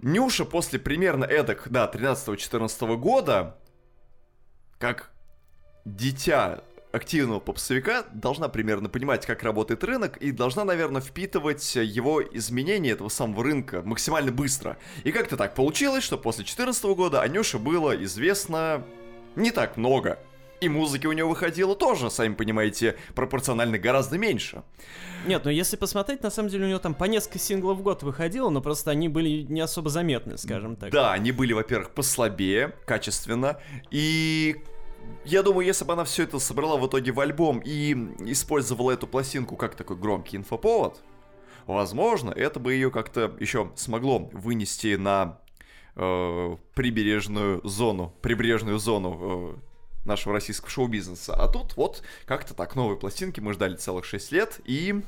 Нюша 0.00 0.44
после 0.44 0.78
примерно 0.78 1.24
эдак, 1.24 1.68
да, 1.70 1.90
13-14 1.92 2.96
года, 2.96 3.58
как 4.78 5.10
дитя 5.84 6.62
активного 6.92 7.40
попсовика 7.40 8.04
должна 8.12 8.48
примерно 8.48 8.88
понимать, 8.88 9.26
как 9.26 9.42
работает 9.42 9.84
рынок, 9.84 10.16
и 10.16 10.32
должна, 10.32 10.64
наверное, 10.64 11.00
впитывать 11.00 11.76
его 11.76 12.22
изменения 12.22 12.90
этого 12.90 13.08
самого 13.08 13.44
рынка 13.44 13.82
максимально 13.84 14.32
быстро. 14.32 14.76
И 15.04 15.12
как-то 15.12 15.36
так 15.36 15.54
получилось, 15.54 16.04
что 16.04 16.18
после 16.18 16.44
2014 16.44 16.84
года 16.96 17.22
Анюше 17.22 17.58
было 17.58 17.92
известно 18.04 18.84
не 19.36 19.50
так 19.50 19.76
много. 19.76 20.18
И 20.60 20.68
музыки 20.68 21.06
у 21.06 21.12
него 21.12 21.30
выходило 21.30 21.74
тоже, 21.74 22.10
сами 22.10 22.34
понимаете, 22.34 22.96
пропорционально 23.14 23.78
гораздо 23.78 24.18
меньше. 24.18 24.62
Нет, 25.26 25.42
ну 25.44 25.50
если 25.50 25.76
посмотреть, 25.76 26.22
на 26.22 26.30
самом 26.30 26.50
деле 26.50 26.66
у 26.66 26.68
него 26.68 26.78
там 26.78 26.94
по 26.94 27.04
несколько 27.04 27.38
синглов 27.38 27.78
в 27.78 27.82
год 27.82 28.02
выходило, 28.02 28.50
но 28.50 28.60
просто 28.60 28.90
они 28.90 29.08
были 29.08 29.42
не 29.48 29.62
особо 29.62 29.88
заметны, 29.88 30.36
скажем 30.36 30.76
так. 30.76 30.90
Да, 30.90 31.12
они 31.12 31.32
были, 31.32 31.54
во-первых, 31.54 31.90
послабее, 31.92 32.74
качественно, 32.84 33.58
и 33.90 34.62
я 35.24 35.42
думаю, 35.42 35.66
если 35.66 35.84
бы 35.84 35.92
она 35.92 36.04
все 36.04 36.24
это 36.24 36.38
собрала 36.38 36.76
в 36.76 36.86
итоге 36.86 37.12
в 37.12 37.20
альбом 37.20 37.60
и 37.64 37.92
использовала 38.30 38.90
эту 38.90 39.06
пластинку 39.06 39.56
как 39.56 39.74
такой 39.74 39.96
громкий 39.96 40.36
инфоповод, 40.36 41.00
возможно, 41.66 42.30
это 42.30 42.60
бы 42.60 42.72
ее 42.72 42.90
как-то 42.90 43.34
еще 43.40 43.70
смогло 43.76 44.30
вынести 44.32 44.96
на 44.96 45.38
э, 45.96 46.56
прибережную 46.74 47.60
зону, 47.66 48.14
прибрежную 48.22 48.78
зону 48.78 49.18
э, 49.20 49.69
нашего 50.04 50.32
российского 50.34 50.70
шоу-бизнеса. 50.70 51.34
А 51.34 51.48
тут 51.48 51.76
вот 51.76 52.02
как-то 52.24 52.54
так, 52.54 52.74
новые 52.74 52.98
пластинки 52.98 53.40
мы 53.40 53.52
ждали 53.52 53.76
целых 53.76 54.04
6 54.04 54.32
лет, 54.32 54.60
и... 54.64 55.02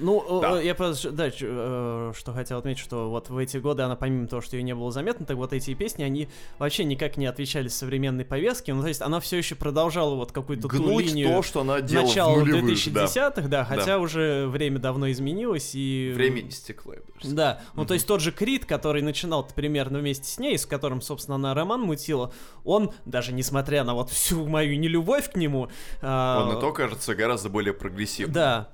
Ну, 0.00 0.40
да. 0.40 0.60
я 0.60 0.74
просто, 0.74 1.10
да, 1.10 1.28
э, 1.28 2.12
что 2.16 2.32
хотел 2.32 2.58
отметить, 2.58 2.80
что 2.80 3.10
вот 3.10 3.28
в 3.28 3.36
эти 3.36 3.58
годы 3.58 3.82
она, 3.82 3.94
помимо 3.94 4.26
того, 4.26 4.40
что 4.40 4.56
ее 4.56 4.62
не 4.62 4.74
было 4.74 4.90
заметно, 4.90 5.26
так 5.26 5.36
вот 5.36 5.52
эти 5.52 5.74
песни, 5.74 6.02
они 6.02 6.28
вообще 6.58 6.84
никак 6.84 7.16
не 7.16 7.26
отвечали 7.26 7.68
современной 7.68 8.24
повестке, 8.24 8.72
ну, 8.72 8.82
то 8.82 8.88
есть 8.88 9.02
она 9.02 9.20
все 9.20 9.36
еще 9.36 9.54
продолжала 9.54 10.14
вот 10.14 10.32
какую-то 10.32 10.68
ту 10.68 10.98
линию 10.98 11.28
то, 11.28 11.42
что 11.42 11.60
она 11.60 11.80
делала 11.80 12.06
начала 12.06 12.42
2010-х, 12.42 13.42
да. 13.42 13.48
да, 13.48 13.64
хотя 13.64 13.84
да. 13.84 13.98
уже 13.98 14.46
время 14.46 14.78
давно 14.78 15.10
изменилось, 15.10 15.72
и... 15.74 16.12
Время 16.14 16.48
истекло, 16.48 16.94
Да, 17.22 17.60
ну, 17.74 17.82
угу. 17.82 17.88
то 17.88 17.94
есть 17.94 18.06
тот 18.06 18.20
же 18.20 18.32
Крид, 18.32 18.64
который 18.64 19.02
начинал 19.02 19.46
примерно 19.46 19.98
вместе 19.98 20.24
с 20.24 20.38
ней, 20.38 20.58
с 20.58 20.64
которым, 20.64 21.02
собственно, 21.02 21.36
она 21.36 21.54
роман 21.54 21.82
мутила, 21.82 22.32
он, 22.64 22.92
даже 23.04 23.32
несмотря 23.32 23.84
на 23.84 23.94
вот 23.94 24.05
вот 24.06 24.12
всю 24.12 24.46
мою 24.46 24.78
нелюбовь 24.78 25.30
к 25.30 25.36
нему. 25.36 25.68
А, 26.00 26.44
Он 26.44 26.56
и 26.56 26.60
то 26.60 26.72
кажется 26.72 27.14
гораздо 27.14 27.48
более 27.48 27.74
прогрессивным. 27.74 28.32
Да. 28.32 28.68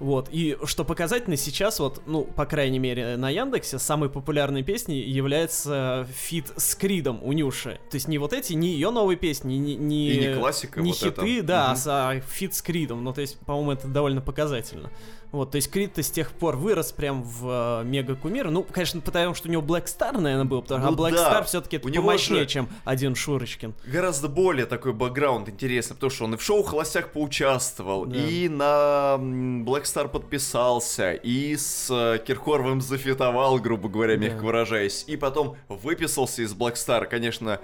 Вот, 0.00 0.28
и 0.32 0.58
что 0.64 0.84
показательно 0.84 1.36
сейчас, 1.36 1.78
вот, 1.78 2.02
ну, 2.06 2.24
по 2.24 2.46
крайней 2.46 2.80
мере, 2.80 3.16
на 3.16 3.30
Яндексе 3.30 3.78
самой 3.78 4.10
популярной 4.10 4.64
песней 4.64 5.00
является 5.00 6.08
фит 6.12 6.52
с 6.56 6.74
Кридом 6.74 7.20
у 7.22 7.32
Нюши. 7.32 7.78
То 7.90 7.94
есть 7.94 8.08
не 8.08 8.18
вот 8.18 8.32
эти, 8.32 8.54
не 8.54 8.70
ее 8.70 8.90
новые 8.90 9.16
песни, 9.16 9.54
не, 9.54 9.76
не, 9.76 10.10
и 10.10 10.18
не 10.18 10.34
классика, 10.34 10.80
не 10.80 10.90
вот 10.90 10.98
хиты, 10.98 11.38
это. 11.38 11.46
да, 11.46 11.72
угу. 11.72 11.80
а 11.86 12.20
фит 12.20 12.54
с 12.54 12.62
Кридом. 12.62 13.04
Ну, 13.04 13.12
то 13.12 13.20
есть, 13.20 13.38
по-моему, 13.38 13.70
это 13.70 13.86
довольно 13.86 14.20
показательно. 14.20 14.90
Вот, 15.34 15.50
то 15.50 15.56
есть 15.56 15.68
Крид-то 15.68 16.00
с 16.00 16.12
тех 16.12 16.30
пор 16.30 16.56
вырос 16.56 16.92
прям 16.92 17.24
в 17.24 17.80
э, 17.80 17.84
мега 17.84 18.14
кумир. 18.14 18.52
Ну, 18.52 18.62
конечно, 18.62 19.00
потому 19.00 19.34
что 19.34 19.48
у 19.48 19.50
него 19.50 19.62
Black 19.62 19.86
Star, 19.86 20.12
наверное, 20.12 20.44
был, 20.44 20.62
потому, 20.62 20.86
а 20.86 20.90
ну, 20.92 20.96
а 20.96 21.10
Black 21.10 21.16
да. 21.16 21.32
Star 21.32 21.44
все-таки 21.44 21.76
это 21.76 21.88
помощнее, 21.88 22.46
чем 22.46 22.68
один 22.84 23.16
Шурочкин. 23.16 23.74
Гораздо 23.84 24.28
более 24.28 24.64
такой 24.66 24.92
бэкграунд 24.92 25.48
интересный, 25.48 25.96
потому 25.96 26.10
что 26.10 26.24
он 26.26 26.34
и 26.34 26.36
в 26.36 26.42
шоу 26.42 26.62
Холостяк 26.62 27.12
поучаствовал, 27.12 28.06
да. 28.06 28.16
и 28.16 28.48
на 28.48 29.16
Black 29.18 29.82
Star 29.82 30.06
подписался, 30.06 31.14
и 31.14 31.56
с 31.56 31.88
э, 31.90 32.20
Киркоровым 32.24 32.80
зафитовал, 32.80 33.58
грубо 33.58 33.88
говоря, 33.88 34.16
мягко 34.16 34.38
да. 34.38 34.46
выражаясь, 34.46 35.04
и 35.08 35.16
потом 35.16 35.56
выписался 35.68 36.42
из 36.42 36.54
Black 36.54 36.74
Star, 36.74 37.06
конечно, 37.06 37.58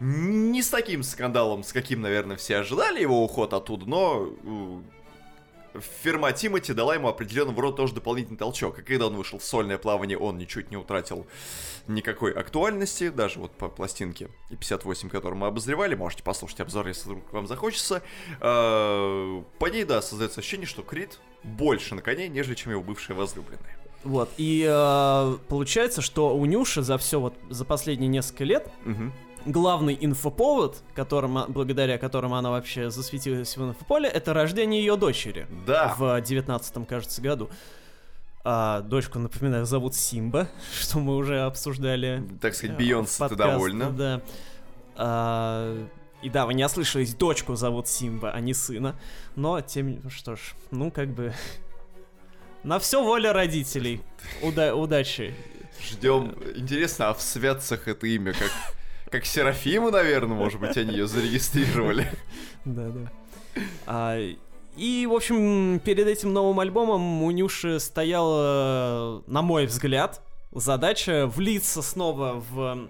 не 0.00 0.60
с 0.60 0.70
таким 0.70 1.04
скандалом, 1.04 1.62
с 1.62 1.72
каким, 1.72 2.00
наверное, 2.00 2.36
все 2.36 2.56
ожидали 2.56 3.00
его 3.00 3.22
уход 3.22 3.52
оттуда, 3.52 3.86
но 3.86 4.28
фирма 6.02 6.32
Тимати 6.32 6.72
дала 6.72 6.94
ему 6.94 7.08
определенного 7.08 7.60
рода 7.62 7.76
тоже 7.76 7.94
дополнительный 7.94 8.38
толчок. 8.38 8.78
И 8.78 8.82
когда 8.82 9.06
он 9.06 9.16
вышел 9.16 9.38
в 9.38 9.44
сольное 9.44 9.78
плавание, 9.78 10.18
он 10.18 10.38
ничуть 10.38 10.70
не 10.70 10.76
утратил 10.76 11.26
никакой 11.86 12.32
актуальности, 12.32 13.10
даже 13.10 13.38
вот 13.38 13.52
по 13.52 13.68
пластинке 13.68 14.28
и 14.50 14.56
58, 14.56 15.08
которую 15.08 15.38
мы 15.38 15.46
обозревали, 15.46 15.94
можете 15.94 16.22
послушать 16.22 16.60
обзор, 16.60 16.88
если 16.88 17.08
вдруг 17.08 17.32
вам 17.32 17.46
захочется. 17.46 18.02
А, 18.40 19.42
по 19.58 19.66
ней, 19.66 19.84
да, 19.84 20.02
создается 20.02 20.40
ощущение, 20.40 20.66
что 20.66 20.82
Крид 20.82 21.18
больше 21.42 21.94
на 21.94 22.02
коне, 22.02 22.28
нежели 22.28 22.54
чем 22.54 22.72
его 22.72 22.82
бывшая 22.82 23.14
возлюбленная. 23.14 23.76
Вот, 24.04 24.30
и 24.36 24.64
э, 24.68 25.36
получается, 25.48 26.00
что 26.00 26.36
у 26.36 26.44
Нюши 26.44 26.82
за 26.82 26.96
все 26.96 27.18
вот, 27.18 27.34
за 27.50 27.64
последние 27.64 28.08
несколько 28.08 28.44
лет 28.44 28.70
угу 28.84 29.10
главный 29.46 29.96
инфоповод, 30.00 30.82
которым, 30.94 31.44
благодаря 31.48 31.98
которому 31.98 32.36
она 32.36 32.50
вообще 32.50 32.90
засветилась 32.90 33.56
в 33.56 33.62
инфополе, 33.62 34.08
это 34.08 34.34
рождение 34.34 34.84
ее 34.84 34.96
дочери. 34.96 35.46
Да. 35.66 35.94
В 35.96 36.20
девятнадцатом, 36.20 36.84
кажется, 36.84 37.22
году. 37.22 37.48
А, 38.44 38.82
дочку, 38.82 39.18
напоминаю, 39.18 39.66
зовут 39.66 39.94
Симба, 39.94 40.48
что 40.80 40.98
мы 40.98 41.16
уже 41.16 41.40
обсуждали. 41.40 42.22
Так 42.40 42.54
сказать, 42.54 42.76
Бейонсе, 42.76 43.28
ты 43.28 43.36
довольна. 43.36 43.90
Да. 43.90 44.20
А, 44.96 45.86
и 46.22 46.30
да, 46.30 46.46
вы 46.46 46.54
не 46.54 46.64
ослышались, 46.64 47.14
дочку 47.14 47.54
зовут 47.56 47.88
Симба, 47.88 48.30
а 48.30 48.40
не 48.40 48.54
сына. 48.54 48.96
Но, 49.34 49.60
тем, 49.60 50.08
что 50.10 50.36
ж, 50.36 50.54
ну, 50.70 50.90
как 50.90 51.08
бы... 51.08 51.32
На 52.62 52.78
все 52.78 53.02
воля 53.02 53.32
родителей. 53.32 54.00
Уда 54.42 54.74
удачи. 54.74 55.34
Ждем. 55.80 56.34
Интересно, 56.56 57.10
а 57.10 57.14
в 57.14 57.22
святцах 57.22 57.86
это 57.86 58.06
имя 58.06 58.32
как 58.32 58.50
как 59.10 59.24
Серафиму, 59.24 59.90
наверное, 59.90 60.36
может 60.36 60.60
быть, 60.60 60.76
они 60.76 60.92
ее 60.92 61.06
зарегистрировали. 61.06 62.08
Да, 62.64 62.88
да. 62.88 63.12
А, 63.86 64.18
и, 64.76 65.06
в 65.06 65.14
общем, 65.14 65.80
перед 65.84 66.06
этим 66.06 66.32
новым 66.32 66.60
альбомом 66.60 67.22
у 67.22 67.30
Нюши 67.30 67.80
стояла, 67.80 69.22
на 69.26 69.42
мой 69.42 69.66
взгляд, 69.66 70.20
задача 70.52 71.26
влиться 71.26 71.80
снова 71.80 72.42
в 72.50 72.88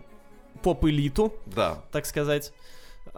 поп-элиту, 0.63 1.33
да. 1.47 1.83
так 1.93 2.07
сказать. 2.07 2.53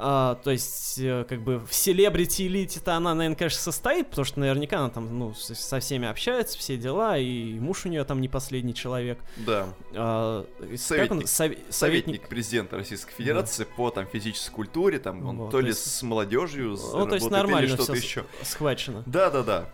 А, 0.00 0.37
то 0.37 0.52
есть, 0.52 1.00
э, 1.00 1.25
как 1.28 1.43
бы 1.43 1.59
в 1.59 1.75
селебрити 1.75 2.43
элите-то 2.47 2.95
она, 2.95 3.17
наверное, 3.17 3.37
конечно, 3.37 3.61
состоит, 3.61 4.09
потому 4.11 4.25
что 4.25 4.38
наверняка 4.38 4.78
она 4.78 4.90
там, 4.90 5.19
ну, 5.19 5.35
со 5.35 5.81
всеми 5.81 6.07
общается, 6.07 6.57
все 6.57 6.76
дела, 6.76 7.19
и 7.19 7.59
муж 7.59 7.85
у 7.85 7.88
нее 7.88 8.05
там 8.05 8.21
не 8.21 8.28
последний 8.28 8.75
человек. 8.75 9.19
Да. 9.38 9.67
А, 9.93 10.47
советник, 10.76 11.11
он? 11.11 11.26
Сов... 11.26 11.50
советник 11.71 12.28
президента 12.28 12.76
Российской 12.76 13.12
Федерации 13.12 13.64
да. 13.64 13.71
по 13.75 13.90
там 13.90 14.07
физической 14.07 14.55
культуре, 14.55 15.00
там 15.00 15.26
он 15.26 15.37
вот, 15.37 15.50
то 15.50 15.59
ли 15.59 15.71
есть... 15.71 15.85
с 15.85 16.02
молодежью 16.05 16.78
ну, 16.93 17.07
то 17.09 17.17
есть 17.17 17.28
нормально 17.28 17.67
или 17.67 17.75
что-то 17.75 17.95
еще. 17.95 18.25
Схвачено. 18.43 19.02
Да, 19.05 19.31
да, 19.31 19.43
да. 19.43 19.69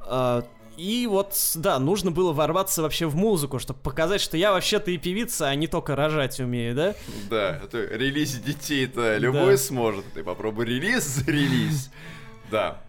А, 0.00 0.44
и 0.76 1.06
вот, 1.06 1.34
да, 1.56 1.78
нужно 1.78 2.10
было 2.10 2.32
ворваться 2.32 2.82
вообще 2.82 3.06
в 3.06 3.14
музыку, 3.16 3.58
чтобы 3.58 3.80
показать, 3.80 4.20
что 4.20 4.36
я 4.36 4.52
вообще-то 4.52 4.90
и 4.90 4.98
певица, 4.98 5.48
а 5.48 5.54
не 5.54 5.66
только 5.66 5.94
рожать 5.94 6.40
умею, 6.40 6.74
да? 6.74 6.94
Да, 7.30 7.60
это 7.62 7.84
релиз 7.84 8.34
детей-то 8.34 9.16
любой 9.18 9.52
да. 9.52 9.58
сможет. 9.58 10.04
Ты 10.14 10.24
попробуй 10.24 10.66
релиз 10.66 11.04
за 11.04 11.24
релиз. 11.30 11.90
Да. 12.50 12.82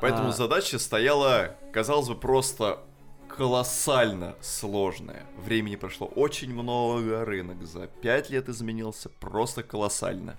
Поэтому 0.00 0.28
а... 0.28 0.32
задача 0.32 0.78
стояла, 0.78 1.56
казалось 1.72 2.08
бы, 2.08 2.14
просто 2.14 2.80
колоссально 3.28 4.34
сложная. 4.40 5.24
Времени 5.36 5.76
прошло 5.76 6.06
очень 6.06 6.52
много, 6.52 7.24
рынок 7.24 7.64
за 7.64 7.86
пять 7.86 8.30
лет 8.30 8.48
изменился 8.48 9.08
просто 9.08 9.62
колоссально. 9.62 10.36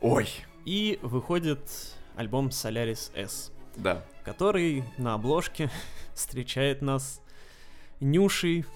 Ой. 0.00 0.28
И 0.64 0.98
выходит 1.02 1.60
альбом 2.16 2.48
Solaris 2.48 3.10
S. 3.14 3.50
Да 3.76 4.04
который 4.28 4.84
на 4.98 5.14
обложке 5.14 5.70
встречает 6.14 6.82
нас 6.82 7.22
Нюшей, 8.00 8.66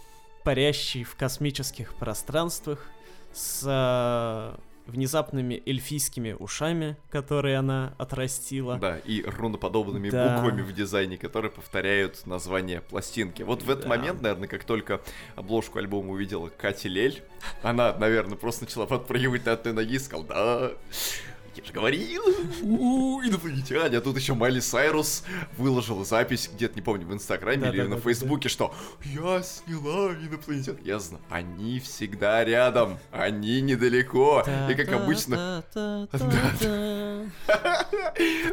парящей 0.44 1.04
в 1.04 1.14
космических 1.14 1.94
пространствах, 1.94 2.86
с 3.32 3.62
э, 3.64 4.58
внезапными 4.86 5.62
эльфийскими 5.64 6.32
ушами, 6.32 6.96
которые 7.10 7.58
она 7.58 7.94
отрастила. 7.98 8.78
Да, 8.78 8.98
и 8.98 9.22
руноподобными 9.22 10.10
да. 10.10 10.36
буквами 10.36 10.62
в 10.62 10.72
дизайне, 10.72 11.18
которые 11.18 11.50
повторяют 11.50 12.26
название 12.26 12.80
пластинки. 12.80 13.42
Вот 13.42 13.62
в 13.62 13.70
этот 13.70 13.84
да. 13.84 13.90
момент, 13.90 14.22
наверное, 14.22 14.48
как 14.48 14.64
только 14.64 15.00
обложку 15.36 15.78
альбома 15.78 16.12
увидела 16.12 16.48
Катя 16.48 16.88
Лель, 16.88 17.22
она, 17.62 17.92
наверное, 17.96 18.36
просто 18.36 18.64
начала 18.64 18.86
подпрыгивать 18.86 19.46
на 19.46 19.52
одной 19.52 19.74
ноге 19.74 19.96
и 19.96 19.98
сказала, 19.98 20.26
да, 20.26 20.72
Я 21.54 21.64
же 21.64 21.72
говорил, 21.72 22.22
инопланетяне. 22.62 23.98
А 23.98 24.00
тут 24.00 24.16
еще 24.16 24.34
Майли 24.34 24.60
Сайрус 24.60 25.24
выложила 25.58 26.04
запись, 26.04 26.50
где-то, 26.52 26.74
не 26.76 26.82
помню, 26.82 27.06
в 27.06 27.12
Инстаграме 27.12 27.68
или 27.68 27.82
на 27.82 27.98
Фейсбуке, 27.98 28.48
что 28.48 28.74
я 29.04 29.42
сняла 29.42 30.12
инопланетян. 30.14 30.78
Я 30.82 30.98
знаю, 30.98 31.22
они 31.28 31.80
всегда 31.80 32.44
рядом, 32.44 32.98
они 33.10 33.60
недалеко. 33.60 34.44
И 34.70 34.74
как 34.74 34.92
обычно... 34.92 35.64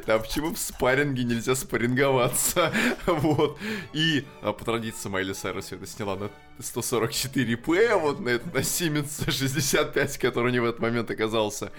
Да, 0.06 0.20
почему 0.20 0.54
в 0.54 0.60
спарринге 0.60 1.24
нельзя 1.24 1.56
спарринговаться? 1.56 2.72
Вот. 3.06 3.58
И 3.94 4.26
а, 4.42 4.54
по 4.54 4.64
традиции 4.66 5.10
Майли 5.10 5.34
Сайрус 5.34 5.72
это 5.72 5.86
сняла 5.86 6.16
на 6.16 6.30
144p, 6.60 7.96
вот 8.00 8.20
на 8.20 8.32
на 8.32 8.60
Siemens 8.60 9.30
65, 9.30 10.18
который 10.18 10.52
не 10.52 10.60
в 10.60 10.66
этот 10.66 10.80
момент 10.80 11.10
оказался. 11.12 11.72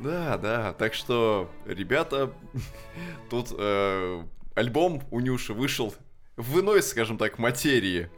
Да, 0.00 0.38
да, 0.38 0.72
так 0.72 0.94
что, 0.94 1.50
ребята, 1.66 2.32
тут 3.30 3.48
э, 3.56 4.22
альбом 4.54 5.02
у 5.10 5.20
Нюши 5.20 5.52
вышел 5.52 5.94
в 6.36 6.60
иной, 6.60 6.82
скажем 6.82 7.18
так, 7.18 7.38
материи. 7.38 8.10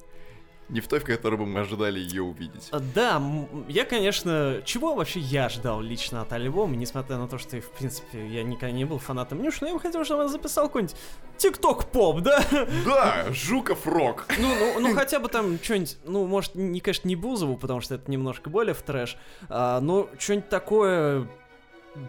Не 0.69 0.81
в 0.81 0.89
той, 0.89 1.01
в 1.01 1.05
которой 1.05 1.37
бы 1.37 1.45
мы 1.45 1.61
ожидали 1.61 1.99
ее 1.99 2.23
увидеть. 2.23 2.69
А, 2.71 2.79
да, 2.79 3.21
я, 3.69 3.85
конечно, 3.85 4.63
чего 4.65 4.95
вообще 4.95 5.21
я 5.21 5.51
ждал 5.51 5.83
лично 5.83 6.23
от 6.23 6.33
альбома, 6.33 6.77
несмотря 6.77 7.19
на 7.19 7.29
то, 7.29 7.37
что, 7.37 7.61
в 7.61 7.71
принципе, 7.73 8.27
я 8.29 8.43
никогда 8.43 8.71
не 8.71 8.87
был 8.87 8.99
фанатом 8.99 9.43
Нюши, 9.43 9.59
но 9.63 9.67
я 9.67 9.75
бы 9.75 9.81
хотел, 9.81 10.05
чтобы 10.05 10.23
он 10.23 10.29
записал 10.31 10.69
какой-нибудь 10.69 10.97
тикток-поп, 11.37 12.21
да? 12.21 12.43
Да, 12.87 13.27
Жуков 13.33 13.87
рок. 13.87 14.27
Ну, 14.39 14.55
ну, 14.55 14.81
ну 14.81 14.95
хотя 14.95 15.19
бы 15.19 15.29
там 15.29 15.59
что-нибудь, 15.63 15.99
ну, 16.05 16.27
может, 16.27 16.55
не, 16.55 16.81
конечно, 16.81 17.07
не 17.07 17.17
Бузову, 17.17 17.57
потому 17.57 17.81
что 17.81 17.97
это 17.97 18.11
немножко 18.11 18.49
более 18.49 18.73
в 18.73 18.81
трэш, 18.83 19.19
а, 19.51 19.81
но 19.81 20.09
что-нибудь 20.19 20.49
такое 20.49 21.29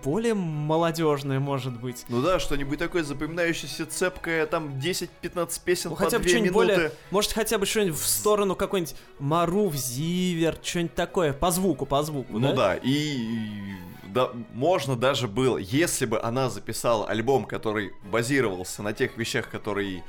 более 0.04 0.34
молодежное, 0.34 1.40
может 1.40 1.80
быть. 1.80 2.06
Ну 2.10 2.22
да, 2.22 2.40
что-нибудь 2.40 2.80
такое 2.80 3.04
запоминающееся, 3.04 3.86
цепкое, 3.86 4.46
там 4.46 4.80
10-15 4.80 5.62
песен 5.64 5.90
ну, 5.90 5.96
по 5.96 6.04
хотя 6.04 6.20
бы 6.20 6.28
что-нибудь 6.28 6.52
более, 6.52 6.92
может 7.12 7.34
хотя 7.34 7.58
бы 7.58 7.66
что-нибудь 7.66 8.00
в 8.00 8.08
сторону 8.08 8.56
какой-нибудь 8.56 8.96
Марув, 9.20 9.76
Зивер, 9.76 10.58
что-нибудь 10.62 10.96
такое, 10.96 11.34
по 11.34 11.52
звуку, 11.52 11.86
по 11.86 12.02
звуку, 12.04 12.40
Ну 12.40 12.50
да, 12.50 12.56
да 12.56 12.80
и 12.82 13.74
да, 14.14 14.32
можно 14.54 14.96
даже 14.96 15.28
было, 15.28 15.58
если 15.58 16.06
бы 16.06 16.22
она 16.22 16.50
записала 16.50 17.08
альбом, 17.08 17.46
который 17.46 17.94
базировался 18.04 18.84
на 18.84 18.94
тех 18.94 19.18
вещах, 19.18 19.50
которые 19.50 20.04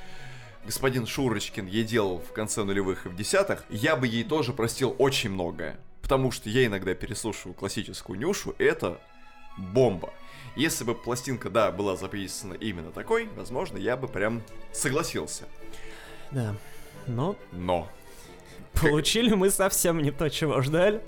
господин 0.65 1.07
Шурочкин 1.07 1.67
ей 1.67 1.85
делал 1.85 2.19
в 2.19 2.33
конце 2.33 2.63
нулевых 2.65 3.07
и 3.07 3.09
в 3.09 3.17
десятых, 3.17 3.65
я 3.71 3.97
бы 3.97 4.07
ей 4.07 4.25
тоже 4.25 4.53
простил 4.53 4.95
очень 4.99 5.31
многое. 5.31 5.79
Потому 6.03 6.31
что 6.31 6.51
я 6.51 6.67
иногда 6.67 6.95
переслушиваю 6.95 7.55
классическую 7.55 8.19
Нюшу, 8.19 8.55
это 8.59 9.01
бомба. 9.57 10.13
Если 10.57 10.85
бы 10.85 10.95
пластинка, 10.95 11.51
да, 11.51 11.73
была 11.73 11.97
записана 11.97 12.55
именно 12.55 12.93
такой, 12.93 13.29
возможно, 13.37 13.77
я 13.77 13.97
бы 13.97 14.07
прям 14.07 14.43
согласился. 14.73 15.45
Да, 16.31 16.55
но... 17.07 17.37
Но. 17.53 17.89
Получили 18.73 19.35
мы 19.35 19.51
совсем 19.51 20.03
не 20.03 20.11
то, 20.11 20.29
чего 20.29 20.61
ждали. 20.63 21.03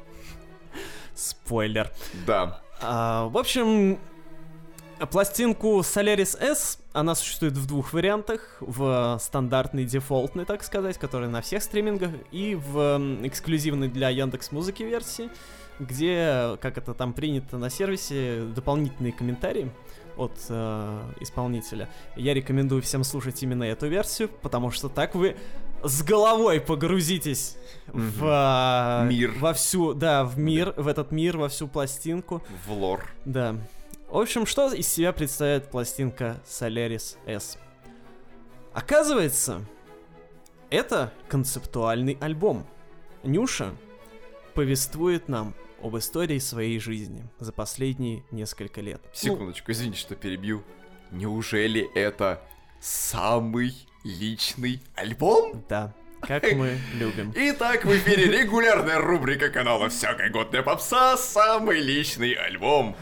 Спойлер. 1.14 1.90
Да. 2.26 2.60
А, 2.80 3.26
в 3.28 3.38
общем, 3.38 3.98
пластинку 5.10 5.80
Solaris 5.80 6.38
S, 6.40 6.78
она 6.92 7.14
существует 7.14 7.54
в 7.54 7.66
двух 7.66 7.92
вариантах. 7.92 8.56
В 8.60 9.18
стандартный, 9.20 9.84
дефолтный, 9.84 10.44
так 10.44 10.62
сказать, 10.62 10.98
который 10.98 11.28
на 11.28 11.40
всех 11.40 11.62
стримингах, 11.62 12.10
и 12.32 12.54
в 12.54 12.98
эксклюзивной 13.22 13.88
для 13.88 14.10
Яндекс 14.10 14.52
Музыки 14.52 14.82
версии 14.82 15.30
где, 15.78 16.56
как 16.60 16.78
это 16.78 16.94
там 16.94 17.12
принято 17.12 17.58
на 17.58 17.70
сервисе, 17.70 18.42
дополнительные 18.54 19.12
комментарии 19.12 19.70
от 20.16 20.32
э, 20.48 21.02
исполнителя. 21.20 21.88
Я 22.16 22.34
рекомендую 22.34 22.82
всем 22.82 23.04
слушать 23.04 23.42
именно 23.42 23.64
эту 23.64 23.86
версию, 23.86 24.30
потому 24.40 24.70
что 24.70 24.88
так 24.88 25.14
вы 25.14 25.36
с 25.82 26.02
головой 26.02 26.60
погрузитесь 26.60 27.56
mm-hmm. 27.88 29.04
в 29.04 29.04
э, 29.04 29.08
мир, 29.08 29.34
во 29.38 29.52
всю, 29.52 29.92
да, 29.92 30.24
в 30.24 30.38
мир, 30.38 30.72
в 30.76 30.88
этот 30.88 31.12
мир, 31.12 31.36
во 31.36 31.48
всю 31.48 31.68
пластинку, 31.68 32.42
в 32.66 32.72
лор. 32.72 33.06
Да. 33.24 33.56
В 34.08 34.18
общем, 34.18 34.46
что 34.46 34.72
из 34.72 34.88
себя 34.88 35.12
представляет 35.12 35.70
пластинка 35.70 36.40
Solaris 36.46 37.16
S? 37.26 37.58
Оказывается, 38.72 39.62
это 40.70 41.12
концептуальный 41.28 42.16
альбом. 42.20 42.66
Нюша 43.22 43.72
повествует 44.54 45.28
нам 45.28 45.54
об 45.82 45.96
истории 45.96 46.38
своей 46.38 46.78
жизни 46.78 47.24
за 47.38 47.52
последние 47.52 48.24
несколько 48.30 48.80
лет. 48.80 49.00
Секундочку, 49.12 49.68
ну, 49.68 49.72
извините, 49.72 49.98
что 49.98 50.14
перебью. 50.14 50.62
Неужели 51.10 51.88
это 51.94 52.42
самый 52.80 53.74
личный 54.04 54.82
альбом? 54.94 55.64
Да, 55.68 55.94
как 56.20 56.50
мы 56.52 56.78
любим. 56.94 57.32
Итак, 57.36 57.84
в 57.84 57.92
эфире 57.96 58.24
регулярная 58.42 58.98
рубрика 58.98 59.50
канала 59.50 59.88
«Всякая 59.88 60.30
годная 60.30 60.62
попса» 60.62 61.16
«Самый 61.16 61.80
личный 61.80 62.32
альбом». 62.32 62.96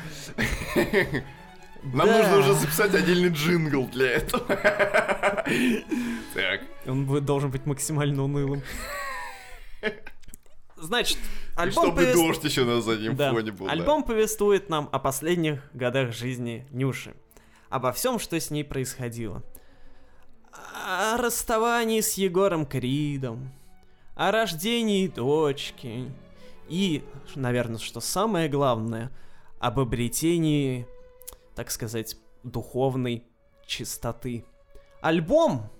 Нам 1.85 2.07
да. 2.07 2.19
нужно 2.19 2.39
уже 2.39 2.55
записать 2.55 2.95
отдельный 2.95 3.29
джингл 3.29 3.87
для 3.87 4.13
этого. 4.13 4.45
Так. 6.35 6.63
Он 6.87 7.25
должен 7.25 7.51
быть 7.51 7.65
максимально 7.65 8.25
унылым. 8.25 8.63
Значит, 10.85 11.17
альбом... 11.57 11.85
чтобы 11.85 11.97
повест... 11.97 12.15
дождь 12.15 12.45
еще 12.45 12.65
на 12.65 12.83
заднем 12.83 13.17
да. 13.17 13.33
фоне 13.33 13.53
был. 13.53 13.69
Альбом 13.69 14.03
да. 14.03 14.09
повествует 14.09 14.69
нам 14.69 14.89
о 14.93 14.99
последних 14.99 15.63
годах 15.73 16.13
жизни 16.13 16.67
Нюши. 16.71 17.15
Обо 17.71 17.91
всем, 17.93 18.19
что 18.19 18.39
с 18.39 18.51
ней 18.51 18.65
происходило. 18.65 19.43
О 20.53 21.17
расставании 21.17 22.03
с 22.03 22.15
Егором 22.15 22.67
Кридом. 22.67 23.51
О 24.15 24.31
рождении 24.31 25.09
дочки. 25.09 26.13
И, 26.69 27.03
наверное, 27.35 27.79
что 27.79 28.01
самое 28.01 28.49
главное, 28.49 29.11
об 29.59 29.81
обретении, 29.81 30.87
так 31.55 31.71
сказать, 31.71 32.17
духовной 32.43 33.25
чистоты. 33.67 34.45
Альбом 35.01 35.71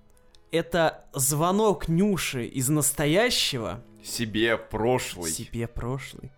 —это 0.50 1.04
звонок 1.12 1.88
Нюши 1.88 2.46
из 2.46 2.70
настоящего— 2.70 3.82
себе 4.04 4.56
прошлый. 4.56 5.30
Себе 5.30 5.66
прошлый. 5.66 6.30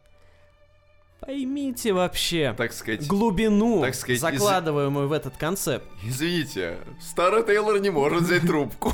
Поймите 1.20 1.92
вообще 1.92 2.55
так 2.57 2.72
сказать, 2.72 3.07
глубину, 3.07 3.81
так 3.81 3.94
сказать, 3.94 4.20
закладываемую 4.20 5.07
из... 5.07 5.11
в 5.11 5.12
этот 5.12 5.37
концепт. 5.37 5.87
Извините, 6.05 6.79
старый 7.00 7.42
Тейлор 7.42 7.81
не 7.81 7.90
может 7.90 8.22
взять 8.22 8.42
трубку. 8.42 8.92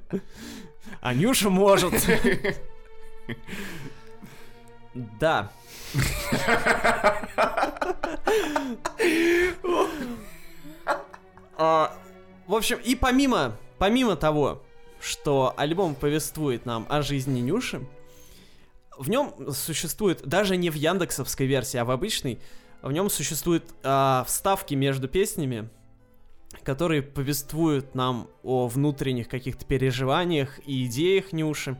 Анюша 1.00 1.50
может. 1.50 1.94
Да. 5.20 5.50
А, 11.56 11.96
в 12.48 12.54
общем, 12.54 12.78
и 12.82 12.96
помимо, 12.96 13.56
помимо 13.78 14.16
того, 14.16 14.63
что 15.04 15.52
альбом 15.56 15.94
повествует 15.94 16.64
нам 16.64 16.86
о 16.88 17.02
жизни 17.02 17.40
Нюши. 17.40 17.86
В 18.96 19.10
нем 19.10 19.52
существует, 19.52 20.22
даже 20.26 20.56
не 20.56 20.70
в 20.70 20.74
яндексовской 20.74 21.46
версии, 21.46 21.76
а 21.76 21.84
в 21.84 21.90
обычной, 21.90 22.40
в 22.80 22.90
нем 22.90 23.10
существуют 23.10 23.64
э, 23.82 24.24
вставки 24.26 24.74
между 24.74 25.08
песнями, 25.08 25.68
которые 26.62 27.02
повествуют 27.02 27.94
нам 27.94 28.28
о 28.42 28.66
внутренних 28.68 29.28
каких-то 29.28 29.64
переживаниях 29.64 30.60
и 30.66 30.86
идеях 30.86 31.32
Нюши. 31.32 31.76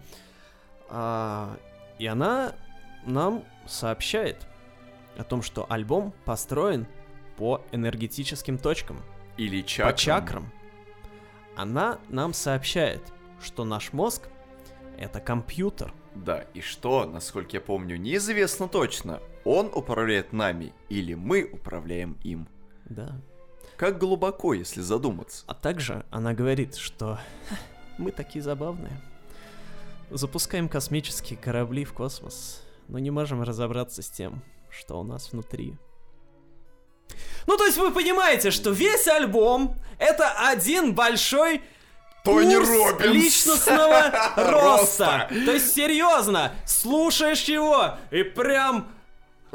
А, 0.89 1.57
и 1.99 2.07
она 2.07 2.55
нам 3.07 3.45
сообщает 3.67 4.47
о 5.17 5.25
том, 5.25 5.43
что 5.43 5.67
альбом 5.71 6.13
построен 6.25 6.87
по 7.37 7.63
энергетическим 7.73 8.59
точкам. 8.59 9.01
Или 9.37 9.63
чакрам. 9.63 9.93
По 9.93 9.99
чакрам. 9.99 10.53
Она 11.57 11.99
нам 12.09 12.33
сообщает, 12.33 13.03
что 13.41 13.65
наш 13.65 13.93
мозг— 13.93 14.29
это 14.99 15.21
компьютер. 15.21 15.93
Да, 16.15 16.43
и 16.55 16.61
что, 16.61 17.05
насколько 17.07 17.57
я 17.57 17.61
помню, 17.61 17.97
неизвестно 17.97 18.69
точно, 18.69 19.21
он 19.45 19.71
управляет 19.75 20.33
нами 20.33 20.73
или 20.89 21.15
мы 21.15 21.49
управляем 21.53 22.19
им. 22.23 22.49
Да. 22.85 23.21
Как 23.77 23.99
глубоко, 23.99 24.55
если 24.55 24.81
задуматься. 24.81 25.45
А 25.47 25.55
также 25.55 26.07
она 26.11 26.33
говорит, 26.35 26.77
что 26.77 27.19
мы 27.99 28.13
такие 28.13 28.43
забавные. 28.43 29.01
Запускаем 30.11 30.69
космические 30.69 31.39
корабли 31.39 31.85
в 31.85 31.93
космос, 31.93 32.63
но 32.89 32.99
не 32.99 33.11
можем 33.11 33.43
разобраться 33.43 34.03
с 34.03 34.11
тем, 34.11 34.43
что 34.71 35.01
у 35.01 35.03
нас 35.03 35.33
внутри. 35.33 35.77
Ну, 37.47 37.57
то 37.57 37.67
есть 37.67 37.79
вы 37.79 37.91
понимаете, 37.91 38.51
что 38.51 38.71
весь 38.71 39.07
альбом 39.09 39.77
это 39.99 40.49
один 40.49 40.95
большой 40.95 41.63
Тони 42.25 42.55
Робинс. 42.55 43.13
личностного 43.15 44.33
роста. 44.37 45.29
То 45.29 45.53
есть, 45.53 45.75
серьезно, 45.75 46.53
слушаешь 46.65 47.43
его 47.45 47.99
и 48.11 48.23
прям 48.23 48.89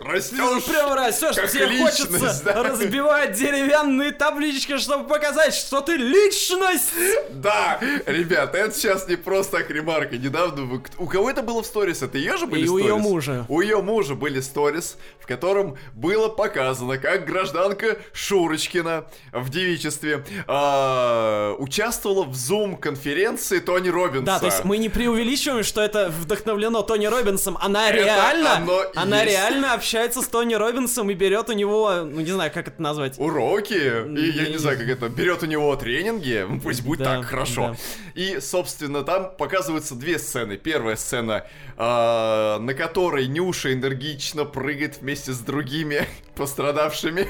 растешь. 0.04 0.38
Ну, 0.38 0.62
прям 0.62 0.94
растешь, 0.94 1.36
тебе 1.52 1.80
хочется 1.80 2.42
да? 2.44 2.64
разбивать 2.64 3.34
деревянные 3.34 4.12
таблички, 4.12 4.78
чтобы 4.78 5.08
показать, 5.08 5.54
что 5.54 5.82
ты 5.82 5.96
личность. 5.96 6.92
Да, 7.32 7.80
ребята, 8.06 8.58
это 8.58 8.76
сейчас 8.76 9.08
не 9.08 9.16
просто 9.16 9.60
ремарка. 9.68 10.18
Недавно 10.18 10.82
у 10.98 11.08
кого 11.08 11.30
это 11.30 11.42
было 11.42 11.62
в 11.64 11.66
сторис? 11.66 12.02
Это 12.02 12.18
ее 12.18 12.38
же 12.38 12.46
были 12.46 12.62
И 12.64 12.66
сторис? 12.68 12.86
у 12.86 12.88
ее 12.88 12.96
мужа. 12.98 13.46
У 13.50 13.62
ее 13.62 13.82
мужа 13.82 14.16
были 14.16 14.40
сторис, 14.42 14.98
в 15.20 15.28
котором 15.28 15.78
было 15.94 16.28
показано, 16.30 16.98
как 16.98 17.26
гражданка 17.26 17.98
Шурочкина 18.14 19.06
в 19.32 19.50
девичестве 19.50 20.24
э, 20.48 21.56
участвовала 21.58 22.24
в 22.26 22.36
зум-конференции 22.36 23.60
Тони 23.60 23.90
Робинса. 23.90 24.26
Да, 24.26 24.40
то 24.40 24.46
есть 24.48 24.64
мы 24.64 24.78
не 24.78 24.90
преувеличиваем, 24.90 25.64
что 25.64 25.82
это 25.82 26.10
вдохновлено 26.10 26.82
Тони 26.82 27.06
Робинсом. 27.06 27.58
Она 27.62 27.90
это 27.90 27.98
реально, 28.04 28.68
она 28.96 29.22
есть. 29.24 29.32
реально 29.32 29.74
общается 29.90 30.22
с 30.22 30.28
Тони 30.28 30.54
Робинсом 30.54 31.10
и 31.10 31.16
берет 31.16 31.50
у 31.50 31.54
него, 31.54 32.04
ну 32.04 32.22
не 32.22 32.32
знаю, 32.32 32.52
как 32.54 32.68
это 32.68 32.80
назвать. 32.80 33.18
Уроки. 33.18 33.74
И 33.74 34.30
я 34.30 34.48
не 34.48 34.58
знаю, 34.58 34.78
как 34.78 34.88
это. 34.88 35.10
Берет 35.10 35.42
у 35.42 35.48
него 35.48 35.76
тренинги. 35.76 36.48
Пусть 36.64 36.84
будет 36.84 37.04
так, 37.04 37.26
хорошо. 37.26 37.76
И, 38.14 38.40
собственно, 38.40 39.02
там 39.02 39.32
показываются 39.36 39.96
две 39.96 40.20
сцены. 40.20 40.58
Первая 40.58 40.96
сцена, 40.96 41.48
э, 41.76 42.58
на 42.60 42.74
которой 42.76 43.26
Нюша 43.26 43.74
энергично 43.74 44.46
прыгает 44.46 45.02
вместе 45.02 45.32
с 45.32 45.40
другими 45.40 46.06
пострадавшими. 46.36 47.28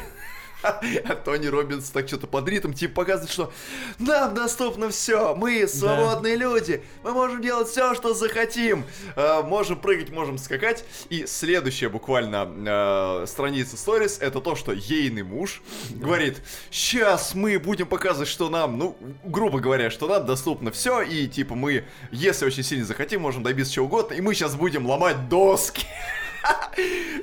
А 0.61 1.15
Тони 1.15 1.47
Робинс 1.47 1.89
так 1.89 2.07
что-то 2.07 2.27
под 2.27 2.47
ритм, 2.49 2.73
типа 2.73 2.95
показывает, 2.95 3.31
что 3.31 3.53
нам 3.97 4.33
доступно 4.33 4.89
все, 4.89 5.35
мы 5.35 5.67
свободные 5.67 6.37
да. 6.37 6.43
люди, 6.43 6.83
мы 7.03 7.11
можем 7.11 7.41
делать 7.41 7.69
все, 7.69 7.95
что 7.95 8.13
захотим, 8.13 8.83
э, 9.15 9.41
можем 9.43 9.79
прыгать, 9.79 10.09
можем 10.09 10.37
скакать. 10.37 10.83
И 11.09 11.25
следующая 11.25 11.89
буквально 11.89 13.21
э, 13.23 13.25
страница 13.27 13.77
сторис, 13.77 14.17
это 14.19 14.41
то, 14.41 14.55
что 14.55 14.73
ейный 14.73 15.23
муж 15.23 15.61
да. 15.91 16.05
говорит, 16.05 16.41
сейчас 16.71 17.33
мы 17.35 17.57
будем 17.57 17.87
показывать, 17.87 18.27
что 18.29 18.49
нам, 18.49 18.77
ну, 18.77 18.97
грубо 19.23 19.59
говоря, 19.59 19.89
что 19.89 20.07
нам 20.07 20.25
доступно 20.25 20.71
все, 20.71 21.01
и 21.01 21.27
типа 21.27 21.55
мы, 21.55 21.85
если 22.11 22.45
очень 22.45 22.63
сильно 22.63 22.85
захотим, 22.85 23.21
можем 23.21 23.43
добиться 23.43 23.73
чего 23.73 23.85
угодно, 23.85 24.13
и 24.13 24.21
мы 24.21 24.33
сейчас 24.33 24.55
будем 24.55 24.85
ломать 24.85 25.29
доски. 25.29 25.85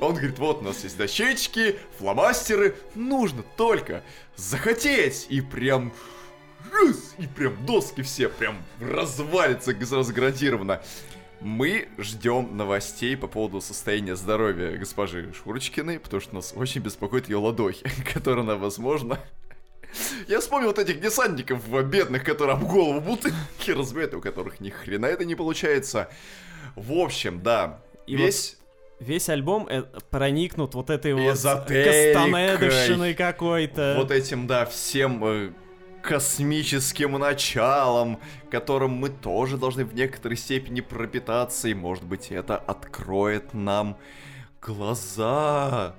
Он 0.00 0.14
говорит, 0.14 0.38
вот 0.38 0.60
у 0.60 0.64
нас 0.64 0.84
есть 0.84 0.96
дощечки, 0.96 1.78
фломастеры, 1.98 2.76
нужно 2.94 3.42
только 3.56 4.02
захотеть. 4.36 5.26
И 5.30 5.40
прям 5.40 5.92
и 7.18 7.26
прям 7.26 7.64
доски 7.64 8.02
все 8.02 8.28
прям 8.28 8.62
развалится 8.80 9.74
сразу 9.86 10.12
гарантированно. 10.12 10.82
Мы 11.40 11.88
ждем 11.98 12.56
новостей 12.56 13.16
по 13.16 13.26
поводу 13.28 13.60
состояния 13.60 14.16
здоровья 14.16 14.76
госпожи 14.76 15.32
Шурочкиной, 15.32 16.00
потому 16.00 16.20
что 16.20 16.34
нас 16.34 16.52
очень 16.56 16.80
беспокоит 16.80 17.28
ее 17.28 17.36
ладохи, 17.36 17.86
которые 18.14 18.42
она, 18.42 18.56
возможно... 18.56 19.18
Я 20.28 20.40
вспомнил 20.40 20.68
вот 20.68 20.78
этих 20.78 21.00
десантников 21.00 21.62
бедных, 21.88 22.24
которые 22.24 22.56
об 22.56 22.64
голову 22.64 23.00
бутылки 23.00 23.34
разбивают, 23.70 24.14
у 24.14 24.20
которых 24.20 24.60
ни 24.60 24.68
хрена 24.68 25.06
это 25.06 25.24
не 25.24 25.34
получается. 25.34 26.10
В 26.74 26.92
общем, 26.92 27.42
да, 27.42 27.80
и 28.06 28.16
весь 28.16 28.58
весь 29.00 29.28
альбом 29.28 29.66
э, 29.68 29.82
проникнут 30.10 30.74
вот 30.74 30.90
этой 30.90 31.14
вот 31.14 31.28
кастанедовщиной 31.30 33.14
какой-то. 33.14 33.94
Вот 33.98 34.10
этим, 34.10 34.46
да, 34.46 34.64
всем 34.66 35.24
э, 35.24 35.50
космическим 36.02 37.12
началом, 37.12 38.18
которым 38.50 38.92
мы 38.92 39.08
тоже 39.08 39.58
должны 39.58 39.84
в 39.84 39.94
некоторой 39.94 40.36
степени 40.36 40.80
пропитаться, 40.80 41.68
и, 41.68 41.74
может 41.74 42.04
быть, 42.04 42.30
это 42.30 42.56
откроет 42.56 43.54
нам 43.54 43.96
глаза 44.60 45.94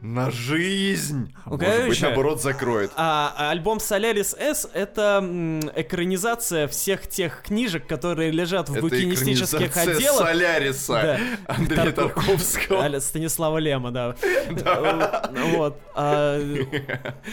на 0.00 0.30
жизнь. 0.30 1.32
Ну, 1.46 1.58
Может 1.58 1.88
быть, 1.88 2.02
наоборот, 2.02 2.42
закроет. 2.42 2.90
А, 2.96 3.34
а 3.36 3.50
альбом 3.50 3.78
Solaris 3.78 4.36
S— 4.38 4.68
это 4.74 5.20
экранизация 5.76 6.68
всех 6.68 7.06
тех 7.06 7.42
книжек, 7.42 7.86
которые 7.86 8.30
лежат 8.30 8.68
в 8.68 8.72
это 8.72 8.82
букинистических 8.82 9.76
отделах. 9.76 10.26
Соляриса 10.26 10.92
да. 10.92 11.54
Андрея 11.54 11.92
Тарк... 11.92 12.14
Тарковского. 12.14 12.98
Станислава 13.00 13.58
Лема, 13.58 13.90
да. 13.92 14.14
Вот. 15.54 15.78
А, 15.94 16.40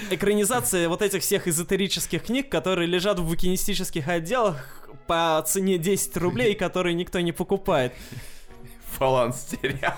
экранизация 0.10 0.90
вот 0.90 1.02
этих 1.02 1.22
всех 1.22 1.48
эзотерических 1.48 2.24
книг, 2.24 2.50
которые 2.50 2.88
лежат 2.88 3.20
в 3.20 3.28
букинистических 3.28 4.08
отделах 4.08 4.88
по 5.08 5.44
цене 5.48 5.78
10 5.78 6.18
рублей, 6.18 6.54
которые 6.56 6.94
никто 6.94 7.20
не 7.22 7.32
покупает 7.32 7.94
фаланстере. 8.98 9.94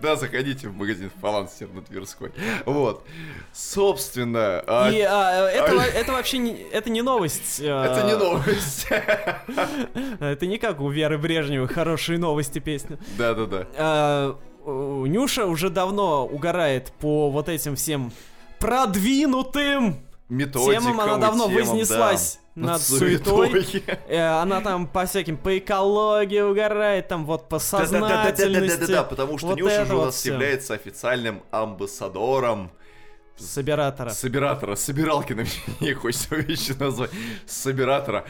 Да, 0.00 0.16
заходите 0.16 0.68
в 0.68 0.76
магазин 0.76 1.10
фаланстер 1.20 1.68
на 1.72 1.82
Тверской. 1.82 2.32
Вот. 2.66 3.04
Собственно... 3.52 4.62
А 4.66 4.90
И 4.90 5.00
а, 5.00 5.48
это, 5.48 5.80
а... 5.80 5.84
это 5.84 6.12
вообще 6.12 6.38
не, 6.38 6.52
это 6.52 6.90
не 6.90 7.02
новость. 7.02 7.60
Это 7.60 8.02
не 8.06 8.16
новость. 8.16 8.86
Это 10.20 10.46
не 10.46 10.58
как 10.58 10.80
у 10.80 10.90
Веры 10.90 11.18
Брежневой 11.18 11.68
хорошие 11.68 12.18
новости 12.18 12.58
песня. 12.58 12.98
Да-да-да. 13.16 14.36
Нюша 14.64 15.46
уже 15.46 15.70
давно 15.70 16.26
угорает 16.26 16.92
по 17.00 17.30
вот 17.30 17.48
этим 17.48 17.74
всем 17.76 18.12
продвинутым 18.58 19.96
методикам 20.28 20.82
темам. 20.82 21.00
Она 21.00 21.16
давно 21.16 21.48
темам, 21.48 21.58
вознеслась 21.58 22.38
над, 22.54 22.82
суетой. 22.82 23.82
Э, 24.08 24.40
она 24.40 24.60
там 24.60 24.86
по 24.86 25.06
всяким, 25.06 25.36
по 25.36 25.58
экологии 25.58 26.40
угорает, 26.40 27.08
там 27.08 27.24
вот 27.24 27.48
по 27.48 27.58
сознательности. 27.58 28.80
Да-да-да, 28.80 29.04
потому 29.04 29.38
что 29.38 29.54
Нюша 29.54 29.82
уже 29.82 29.96
у 29.96 30.04
нас 30.04 30.24
является 30.24 30.74
официальным 30.74 31.42
амбассадором 31.50 32.70
Собиратора. 33.46 34.10
Собиратора, 34.10 34.74
собиралки 34.74 35.32
на 35.34 35.44
меня 35.80 35.94
хочется 35.94 36.36
вещи 36.36 36.72
назвать. 36.78 37.10
Собиратора. 37.46 38.24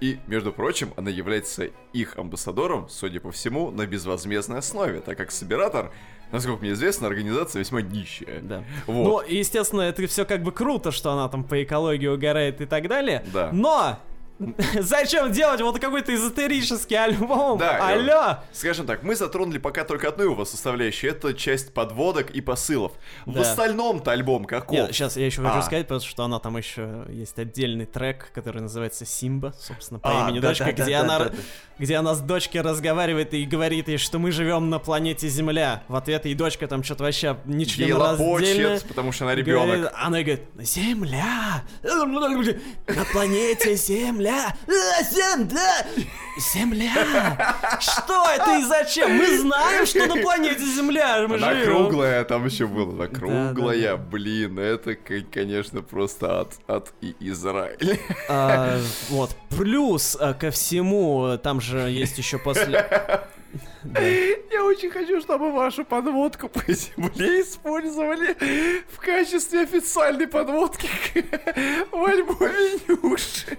И, 0.00 0.18
между 0.26 0.52
прочим, 0.52 0.92
она 0.96 1.10
является 1.10 1.70
их 1.92 2.16
амбассадором, 2.16 2.88
судя 2.88 3.20
по 3.20 3.30
всему, 3.30 3.70
на 3.70 3.86
безвозмездной 3.86 4.58
основе, 4.58 5.00
так 5.00 5.16
как 5.16 5.30
Собиратор 5.30 5.92
насколько 6.30 6.60
мне 6.60 6.72
известно, 6.72 7.06
организация 7.06 7.60
весьма 7.60 7.80
нищая. 7.80 8.40
Да. 8.40 8.64
Вот. 8.86 9.04
Ну, 9.04 9.34
естественно, 9.34 9.82
это 9.82 10.06
все 10.06 10.24
как 10.24 10.42
бы 10.42 10.52
круто, 10.52 10.90
что 10.90 11.12
она 11.12 11.28
там 11.28 11.44
по 11.44 11.62
экологии 11.62 12.06
угорает 12.06 12.60
и 12.60 12.66
так 12.66 12.88
далее. 12.88 13.24
Да. 13.32 13.50
Но 13.52 13.98
Зачем 14.80 15.32
делать 15.32 15.60
вот 15.60 15.78
какой-то 15.80 16.14
эзотерический 16.14 16.96
альбом? 16.96 17.58
Да, 17.58 17.88
Алло! 17.88 18.38
Скажем 18.52 18.86
так, 18.86 19.02
мы 19.02 19.16
затронули 19.16 19.58
пока 19.58 19.84
только 19.84 20.08
одну 20.08 20.24
его 20.24 20.44
составляющую. 20.44 21.10
Это 21.10 21.34
часть 21.34 21.74
подводок 21.74 22.30
и 22.30 22.40
посылов. 22.40 22.92
Да. 23.26 23.32
В 23.32 23.40
остальном-то 23.40 24.12
альбом 24.12 24.44
каков? 24.44 24.76
Нет, 24.76 24.94
сейчас 24.94 25.16
я 25.16 25.26
еще 25.26 25.42
хочу 25.42 25.58
а. 25.58 25.62
сказать, 25.62 25.86
потому 25.86 26.00
что 26.00 26.24
она 26.24 26.38
там 26.38 26.56
еще 26.56 27.04
есть 27.08 27.38
отдельный 27.38 27.86
трек, 27.86 28.30
который 28.32 28.62
называется 28.62 29.04
Симба, 29.04 29.54
собственно, 29.58 29.98
по 29.98 30.26
а, 30.26 30.28
имени 30.28 30.40
да, 30.40 30.48
дочка, 30.48 30.66
да, 30.66 30.72
где 30.72 30.92
да, 30.92 31.00
она, 31.00 31.18
да, 31.18 31.24
да. 31.30 31.36
где 31.78 31.96
она 31.96 32.14
с 32.14 32.20
дочкой 32.20 32.60
разговаривает 32.60 33.34
и 33.34 33.44
говорит 33.44 33.88
ей, 33.88 33.98
что 33.98 34.18
мы 34.18 34.30
живем 34.30 34.70
на 34.70 34.78
планете 34.78 35.28
Земля. 35.28 35.82
В 35.88 35.96
ответ 35.96 36.26
ей 36.26 36.34
дочка 36.34 36.68
там 36.68 36.84
что-то 36.84 37.04
вообще 37.04 37.38
нечленораздельное. 37.44 38.80
потому 38.86 39.10
что 39.10 39.24
она 39.24 39.34
ребенок. 39.34 39.66
Говорит, 39.66 39.90
она 39.94 40.22
говорит, 40.22 40.42
Земля! 40.58 41.64
На 41.82 43.04
планете 43.12 43.74
Земля! 43.76 44.27
Земля! 44.28 44.54
А, 44.68 45.02
земля! 45.02 45.86
Земля! 46.52 47.56
Что 47.80 48.26
это 48.30 48.58
и 48.58 48.62
зачем? 48.62 49.16
Мы 49.16 49.38
знаем, 49.38 49.86
что 49.86 50.06
на 50.06 50.16
планете 50.20 50.64
Земля 50.64 51.26
мы 51.26 51.36
Она 51.36 51.54
живем. 51.54 51.66
круглая, 51.66 52.24
там 52.24 52.44
еще 52.44 52.66
было. 52.66 52.92
Она 52.92 53.06
круглая, 53.06 53.80
да, 53.80 53.90
да, 53.90 53.96
да. 53.96 53.96
блин, 53.96 54.58
это, 54.58 54.94
конечно, 54.94 55.82
просто 55.82 56.40
от, 56.40 56.54
от 56.66 56.92
и 57.00 57.16
Израиля. 57.20 57.98
А, 58.28 58.78
вот, 59.08 59.30
плюс 59.50 60.16
а, 60.20 60.34
ко 60.34 60.50
всему, 60.50 61.38
там 61.42 61.60
же 61.60 61.78
есть 61.78 62.18
еще 62.18 62.38
после... 62.38 62.86
Я 63.94 64.64
очень 64.64 64.90
хочу, 64.90 65.20
чтобы 65.22 65.50
вашу 65.52 65.84
подводку 65.84 66.48
по 66.50 66.70
земле 66.70 67.40
использовали 67.40 68.36
в 68.92 68.98
качестве 68.98 69.62
официальной 69.62 70.28
подводки 70.28 70.88
в 71.90 72.04
альбоме 72.04 72.78
Нюши. 72.88 73.56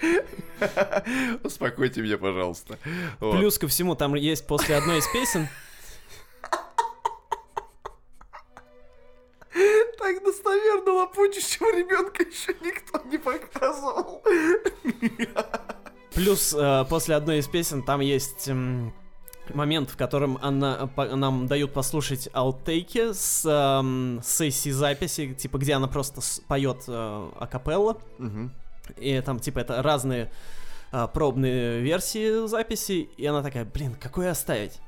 Успокойте 1.42 2.02
меня, 2.02 2.18
пожалуйста. 2.18 2.78
Вот. 3.20 3.36
Плюс 3.38 3.58
ко 3.58 3.68
всему, 3.68 3.94
там 3.94 4.14
есть 4.14 4.46
после 4.46 4.76
одной 4.76 4.98
из 4.98 5.06
песен... 5.08 5.48
Так 9.98 10.24
достоверно 10.24 10.92
лопучащего 10.92 11.76
ребенка 11.76 12.22
еще 12.22 12.54
никто 12.62 13.02
не 13.08 13.18
показывал. 13.18 14.22
Плюс 16.14 16.54
э, 16.56 16.84
после 16.88 17.16
одной 17.16 17.38
из 17.38 17.48
песен 17.48 17.82
там 17.82 18.00
есть 18.00 18.48
э, 18.48 18.90
момент, 19.54 19.90
в 19.90 19.96
котором 19.96 20.38
она, 20.40 20.86
по, 20.86 21.04
нам 21.16 21.46
дают 21.46 21.72
послушать 21.72 22.28
аутейки 22.32 23.12
с 23.12 23.44
э, 23.44 24.20
сессии 24.22 24.70
записи, 24.70 25.34
типа 25.34 25.58
где 25.58 25.74
она 25.74 25.88
просто 25.88 26.20
поет 26.46 26.84
э, 26.86 27.30
акапелла. 27.38 27.98
Угу. 28.18 28.50
И 28.96 29.20
там, 29.20 29.40
типа, 29.40 29.60
это 29.60 29.82
разные 29.82 30.30
а, 30.90 31.06
пробные 31.06 31.80
версии 31.80 32.46
записи, 32.46 33.08
и 33.16 33.26
она 33.26 33.42
такая, 33.42 33.64
блин, 33.64 33.94
какой 34.00 34.30
оставить? 34.30 34.80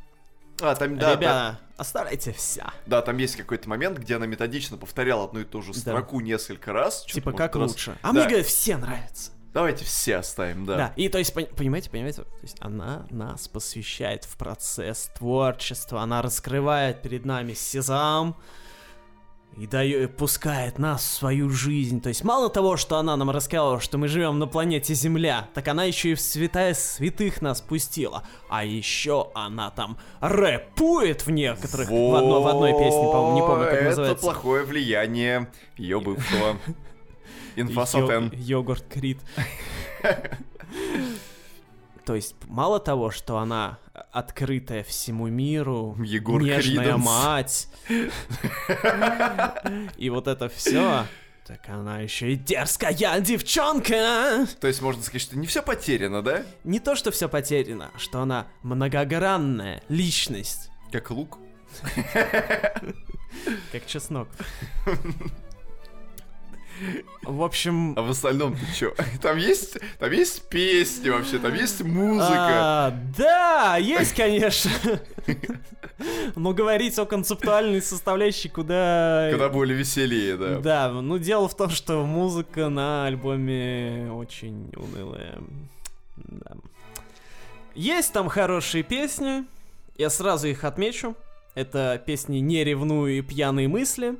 А, 0.60 0.74
там, 0.74 0.98
да, 0.98 1.12
Ребята, 1.12 1.22
да. 1.22 1.60
оставляйте 1.76 2.32
вся. 2.32 2.72
Да, 2.86 3.02
там 3.02 3.16
есть 3.18 3.36
какой-то 3.36 3.68
момент, 3.68 3.98
где 3.98 4.16
она 4.16 4.26
методично 4.26 4.76
повторяла 4.76 5.24
одну 5.24 5.40
и 5.40 5.44
ту 5.44 5.62
же 5.62 5.72
строку 5.74 6.18
да. 6.18 6.24
несколько 6.24 6.72
раз. 6.72 7.04
Типа 7.04 7.32
как 7.32 7.56
раз... 7.56 7.70
лучше. 7.70 7.96
А 8.02 8.08
да. 8.08 8.12
мне, 8.12 8.28
говорят, 8.28 8.46
все 8.46 8.76
нравятся. 8.76 9.32
Давайте 9.52 9.84
все 9.84 10.16
оставим, 10.16 10.64
да. 10.64 10.76
Да, 10.76 10.92
и 10.96 11.08
то 11.08 11.18
есть, 11.18 11.34
понимаете, 11.34 11.90
понимаете, 11.90 12.22
то 12.22 12.28
есть 12.42 12.56
она 12.60 13.06
нас 13.10 13.48
посвящает 13.48 14.24
в 14.24 14.36
процесс 14.36 15.10
творчества, 15.16 16.02
она 16.02 16.22
раскрывает 16.22 17.02
перед 17.02 17.24
нами 17.24 17.54
сезам, 17.54 18.36
и 19.56 19.66
дает, 19.66 20.16
пускает 20.16 20.78
нас 20.78 21.02
в 21.02 21.12
свою 21.14 21.50
жизнь. 21.50 22.00
То 22.00 22.08
есть 22.08 22.24
мало 22.24 22.48
того, 22.48 22.76
что 22.76 22.96
она 22.96 23.16
нам 23.16 23.30
рассказала, 23.30 23.80
что 23.80 23.98
мы 23.98 24.08
живем 24.08 24.38
на 24.38 24.46
планете 24.46 24.94
Земля, 24.94 25.48
так 25.54 25.68
она 25.68 25.84
еще 25.84 26.10
и 26.10 26.14
в 26.14 26.20
святая 26.20 26.74
святых 26.74 27.42
нас 27.42 27.60
пустила. 27.60 28.22
А 28.48 28.64
еще 28.64 29.30
она 29.34 29.70
там 29.70 29.98
рэпует 30.20 31.26
в 31.26 31.30
некоторых, 31.30 31.90
в, 31.90 32.14
одно, 32.14 32.42
в 32.42 32.46
одной 32.46 32.72
песне, 32.72 33.04
по-моему, 33.04 33.34
не 33.34 33.40
помню, 33.42 33.64
как 33.64 33.74
это 33.74 33.84
называется. 33.84 34.12
Это 34.12 34.22
плохое 34.22 34.64
влияние 34.64 35.50
ее 35.76 36.00
бывшего. 36.00 36.56
Инфосотен. 37.56 38.32
Йогурт 38.34 38.84
Крит. 38.88 39.18
То 42.04 42.14
есть, 42.14 42.34
мало 42.46 42.80
того, 42.80 43.10
что 43.10 43.38
она 43.38 43.78
открытая 44.12 44.82
всему 44.82 45.28
миру, 45.28 45.96
Егор 46.02 46.42
нежная 46.42 46.84
Криденс. 46.84 47.04
мать, 47.04 47.68
и 49.96 50.10
вот 50.10 50.26
это 50.26 50.48
все, 50.48 51.04
так 51.46 51.68
она 51.68 52.00
еще 52.00 52.32
и 52.32 52.36
дерзкая 52.36 53.20
девчонка. 53.20 54.46
То 54.60 54.66
есть 54.66 54.80
можно 54.82 55.02
сказать, 55.02 55.22
что 55.22 55.38
не 55.38 55.46
все 55.46 55.62
потеряно, 55.62 56.22
да? 56.22 56.42
Не 56.64 56.80
то, 56.80 56.96
что 56.96 57.10
все 57.10 57.28
потеряно, 57.28 57.90
что 57.96 58.20
она 58.20 58.46
многогранная 58.62 59.82
личность. 59.88 60.70
Как 60.90 61.10
лук. 61.10 61.38
Как 63.72 63.86
чеснок. 63.86 64.28
В 67.22 67.42
общем... 67.42 67.94
А 67.96 68.02
в 68.02 68.10
остальном 68.10 68.54
ты 68.54 68.66
чё? 68.74 68.94
Там 69.22 69.36
есть, 69.36 69.78
там 69.98 70.10
есть 70.12 70.48
песни 70.48 71.08
вообще, 71.10 71.38
там 71.38 71.54
есть 71.54 71.82
музыка. 71.82 72.26
А, 72.28 72.98
да, 73.16 73.76
есть, 73.76 74.14
конечно. 74.14 74.70
Но 76.34 76.54
говорить 76.54 76.98
о 76.98 77.04
концептуальной 77.04 77.82
составляющей 77.82 78.48
куда... 78.48 79.28
Куда 79.32 79.48
более 79.48 79.76
веселее, 79.76 80.36
да. 80.36 80.58
Да, 80.60 80.90
ну 80.90 81.18
дело 81.18 81.48
в 81.48 81.56
том, 81.56 81.70
что 81.70 82.04
музыка 82.06 82.68
на 82.68 83.06
альбоме 83.06 84.10
очень 84.12 84.72
унылая. 84.74 85.38
Да. 86.16 86.52
Есть 87.74 88.12
там 88.12 88.28
хорошие 88.28 88.82
песни, 88.82 89.44
я 89.96 90.10
сразу 90.10 90.48
их 90.48 90.64
отмечу. 90.64 91.14
Это 91.54 92.00
песни 92.04 92.38
«Не 92.38 92.64
ревную» 92.64 93.18
и 93.18 93.22
«Пьяные 93.22 93.68
мысли» 93.68 94.16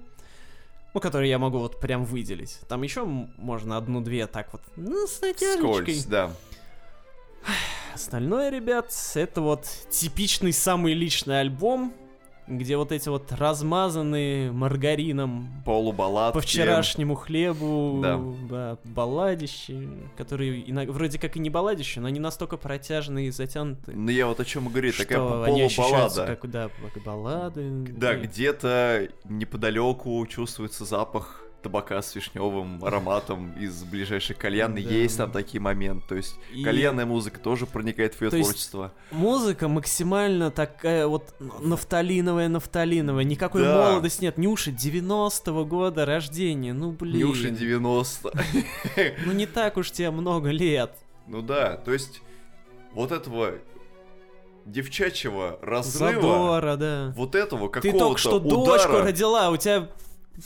ну, 0.94 1.00
которые 1.00 1.30
я 1.30 1.38
могу 1.38 1.58
вот 1.58 1.78
прям 1.80 2.04
выделить. 2.04 2.60
Там 2.68 2.82
еще 2.82 3.04
можно 3.04 3.76
одну-две 3.76 4.26
так 4.26 4.52
вот, 4.52 4.62
ну, 4.76 5.06
с 5.06 5.20
натяжечкой. 5.20 5.72
Скользь, 5.72 6.04
да. 6.04 6.32
Остальное, 7.94 8.50
ребят, 8.50 8.92
это 9.14 9.40
вот 9.40 9.66
типичный 9.90 10.52
самый 10.52 10.94
личный 10.94 11.40
альбом, 11.40 11.92
где 12.50 12.76
вот 12.76 12.92
эти 12.92 13.08
вот 13.08 13.32
размазанные 13.32 14.50
маргарином 14.52 15.62
полубалладки 15.64 16.34
по 16.34 16.40
вчерашнему 16.40 17.14
хлебу 17.14 18.00
да. 18.02 18.20
Да, 18.48 18.78
балладищи, 18.84 19.88
которые 20.16 20.68
иногда, 20.70 20.92
вроде 20.92 21.18
как 21.18 21.36
и 21.36 21.40
не 21.40 21.50
балладищи, 21.50 21.98
но 22.00 22.08
они 22.08 22.20
настолько 22.20 22.56
протяжные 22.56 23.28
и 23.28 23.30
затянутые. 23.30 23.96
Ну 23.96 24.10
я 24.10 24.26
вот 24.26 24.40
о 24.40 24.44
чем 24.44 24.68
говорю, 24.68 24.92
такая 24.92 25.18
полубаллада. 25.18 26.26
Как, 26.26 26.50
да, 26.50 26.70
баллады. 27.04 27.70
Да, 27.96 28.14
где-то 28.14 29.08
неподалеку 29.24 30.26
чувствуется 30.26 30.84
запах 30.84 31.39
табака 31.62 32.00
с 32.00 32.14
вишневым 32.14 32.84
ароматом 32.84 33.52
из 33.58 33.82
ближайшей 33.84 34.34
кальяны. 34.36 34.82
Да. 34.82 34.90
Есть 34.90 35.18
там 35.18 35.30
такие 35.30 35.60
моменты. 35.60 36.08
То 36.08 36.14
есть 36.16 36.36
и... 36.52 36.62
кальянная 36.62 37.06
музыка 37.06 37.38
тоже 37.38 37.66
проникает 37.66 38.14
в 38.14 38.22
ее 38.22 38.30
То 38.30 38.40
творчество. 38.40 38.92
музыка 39.10 39.68
максимально 39.68 40.50
такая 40.50 41.06
вот 41.06 41.34
нафталиновая, 41.60 42.48
нафталиновая. 42.48 43.24
Никакой 43.24 43.62
да. 43.62 43.90
молодости 43.90 44.22
нет. 44.22 44.38
Нюша 44.38 44.70
90-го 44.70 45.64
года 45.64 46.04
рождения. 46.06 46.72
Ну 46.72 46.92
блин. 46.92 47.28
Нюша 47.28 47.50
90. 47.50 48.32
Ну 49.24 49.32
не 49.32 49.46
так 49.46 49.76
уж 49.76 49.90
тебе 49.90 50.10
много 50.10 50.50
лет. 50.50 50.92
Ну 51.26 51.42
да, 51.42 51.76
то 51.76 51.92
есть 51.92 52.22
вот 52.92 53.12
этого 53.12 53.54
девчачьего 54.66 55.58
разрыва. 55.62 56.12
Задора, 56.14 56.76
да. 56.76 57.12
Вот 57.16 57.34
этого 57.34 57.68
какого-то 57.68 57.80
Ты 57.80 57.98
только 57.98 58.18
что 58.18 58.36
удара. 58.36 58.78
дочку 58.78 58.98
родила, 58.98 59.50
у 59.50 59.56
тебя 59.56 59.88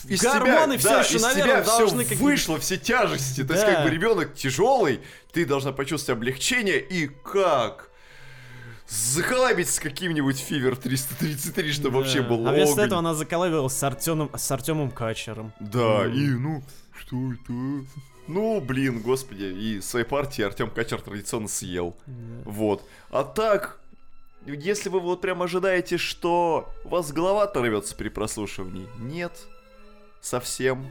из 0.04 0.22
Гормоны 0.22 0.78
тебя, 0.78 0.78
все 0.78 0.88
да, 0.88 1.00
еще, 1.00 1.18
наверное, 1.20 1.62
тебя 1.62 1.76
должны... 1.76 2.04
Все 2.04 2.14
вышло, 2.16 2.58
все 2.58 2.76
тяжести. 2.76 3.42
Да. 3.42 3.48
То 3.48 3.54
есть, 3.54 3.66
как 3.66 3.84
бы 3.84 3.90
ребенок 3.90 4.34
тяжелый, 4.34 5.00
ты 5.32 5.44
должна 5.46 5.72
почувствовать 5.72 6.18
облегчение, 6.18 6.80
и 6.80 7.08
как? 7.08 7.90
заколабить 8.86 9.70
с 9.70 9.78
каким-нибудь 9.78 10.38
Фивер 10.38 10.76
333, 10.76 11.72
чтобы 11.72 11.90
да. 11.90 11.96
вообще 11.98 12.22
был 12.22 12.46
А 12.46 12.52
вместо 12.52 12.82
этого 12.82 12.98
она 12.98 13.14
заколабилась 13.14 13.72
с 13.72 13.82
Артемом, 13.82 14.30
с 14.34 14.50
Артемом 14.50 14.90
Качером. 14.90 15.52
Да, 15.58 16.06
mm. 16.06 16.14
и 16.14 16.28
ну, 16.28 16.62
что 16.98 17.16
это? 17.32 17.52
Ну, 18.26 18.60
блин, 18.60 19.00
господи, 19.00 19.44
и 19.44 19.80
своей 19.80 20.06
партии 20.06 20.42
Артем 20.42 20.70
Качер 20.70 21.00
традиционно 21.00 21.48
съел. 21.48 21.96
Yeah. 22.06 22.42
Вот. 22.46 22.88
А 23.10 23.22
так, 23.22 23.80
если 24.46 24.88
вы 24.88 25.00
вот 25.00 25.20
прям 25.20 25.42
ожидаете, 25.42 25.98
что 25.98 26.72
у 26.84 26.88
вас 26.88 27.12
голова 27.12 27.42
оторвется 27.44 27.94
при 27.94 28.08
прослушивании, 28.08 28.88
нет, 28.98 29.46
совсем. 30.24 30.90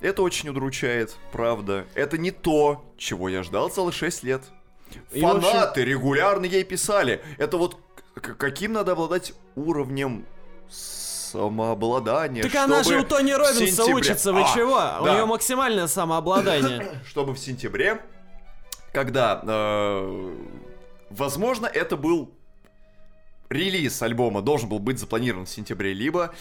Это 0.00 0.22
очень 0.22 0.50
удручает, 0.50 1.16
правда. 1.32 1.86
Это 1.94 2.18
не 2.18 2.30
то, 2.30 2.84
чего 2.98 3.28
я 3.28 3.42
ждал 3.42 3.70
целых 3.70 3.94
6 3.94 4.22
лет. 4.24 4.42
И 5.12 5.20
Фанаты 5.20 5.80
общем... 5.80 5.84
регулярно 5.84 6.44
ей 6.44 6.64
писали. 6.64 7.22
Это 7.38 7.56
вот 7.56 7.78
каким 8.14 8.72
надо 8.74 8.92
обладать 8.92 9.32
уровнем 9.56 10.26
самообладания. 10.68 12.42
Так 12.42 12.54
она 12.54 12.82
же 12.82 13.00
у 13.00 13.04
Тони 13.04 13.32
Робинса 13.32 13.66
сентябре... 13.66 13.94
учится, 13.94 14.32
вы 14.32 14.42
а, 14.42 14.54
чего? 14.54 14.76
Да. 14.76 15.00
У 15.02 15.06
нее 15.06 15.26
максимальное 15.26 15.86
самообладание. 15.86 17.00
Чтобы 17.06 17.34
в 17.34 17.38
сентябре, 17.38 18.02
когда, 18.92 19.40
э, 19.42 20.36
возможно, 21.10 21.66
это 21.66 21.96
был 21.96 22.30
релиз 23.48 24.00
альбома 24.02 24.42
должен 24.42 24.68
был 24.68 24.78
быть 24.78 24.98
запланирован 24.98 25.46
в 25.46 25.50
сентябре, 25.50 25.92
либо 25.92 26.34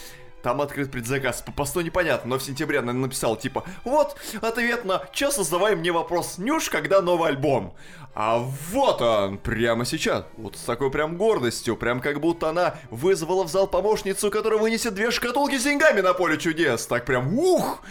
там 0.45 0.62
открыт 0.62 0.91
предзаказ. 0.91 1.41
По 1.41 1.51
посту 1.51 1.81
непонятно, 1.81 2.29
но 2.29 2.38
в 2.38 2.43
сентябре 2.43 2.77
она 2.77 2.93
написала 2.93 3.36
типа 3.36 3.63
Вот 3.84 4.15
ответ 4.43 4.86
на 4.86 5.01
«Чё 5.12 5.31
создавай 5.31 5.75
мне 5.75 5.91
вопрос, 5.91 6.38
Нюш, 6.38 6.69
когда 6.69 7.01
новый 7.01 7.29
альбом?» 7.29 7.73
А 8.13 8.38
вот 8.38 9.01
он, 9.01 9.39
прямо 9.39 9.86
сейчас. 9.86 10.25
Вот 10.38 10.55
с 10.55 10.62
такой 10.62 10.91
прям 10.91 11.17
гордостью, 11.17 11.75
прям 11.75 11.99
как 11.99 12.21
будто 12.21 12.49
она 12.49 12.75
вызвала 12.91 13.43
в 13.43 13.47
зал 13.47 13.65
помощницу, 13.67 14.29
которая 14.29 14.60
вынесет 14.60 14.93
две 14.93 15.10
шкатулки 15.10 15.58
с 15.58 15.63
деньгами 15.63 16.01
на 16.01 16.13
поле 16.13 16.38
чудес. 16.38 16.86
Так 16.86 17.05
прям, 17.05 17.38
ух! 17.38 17.81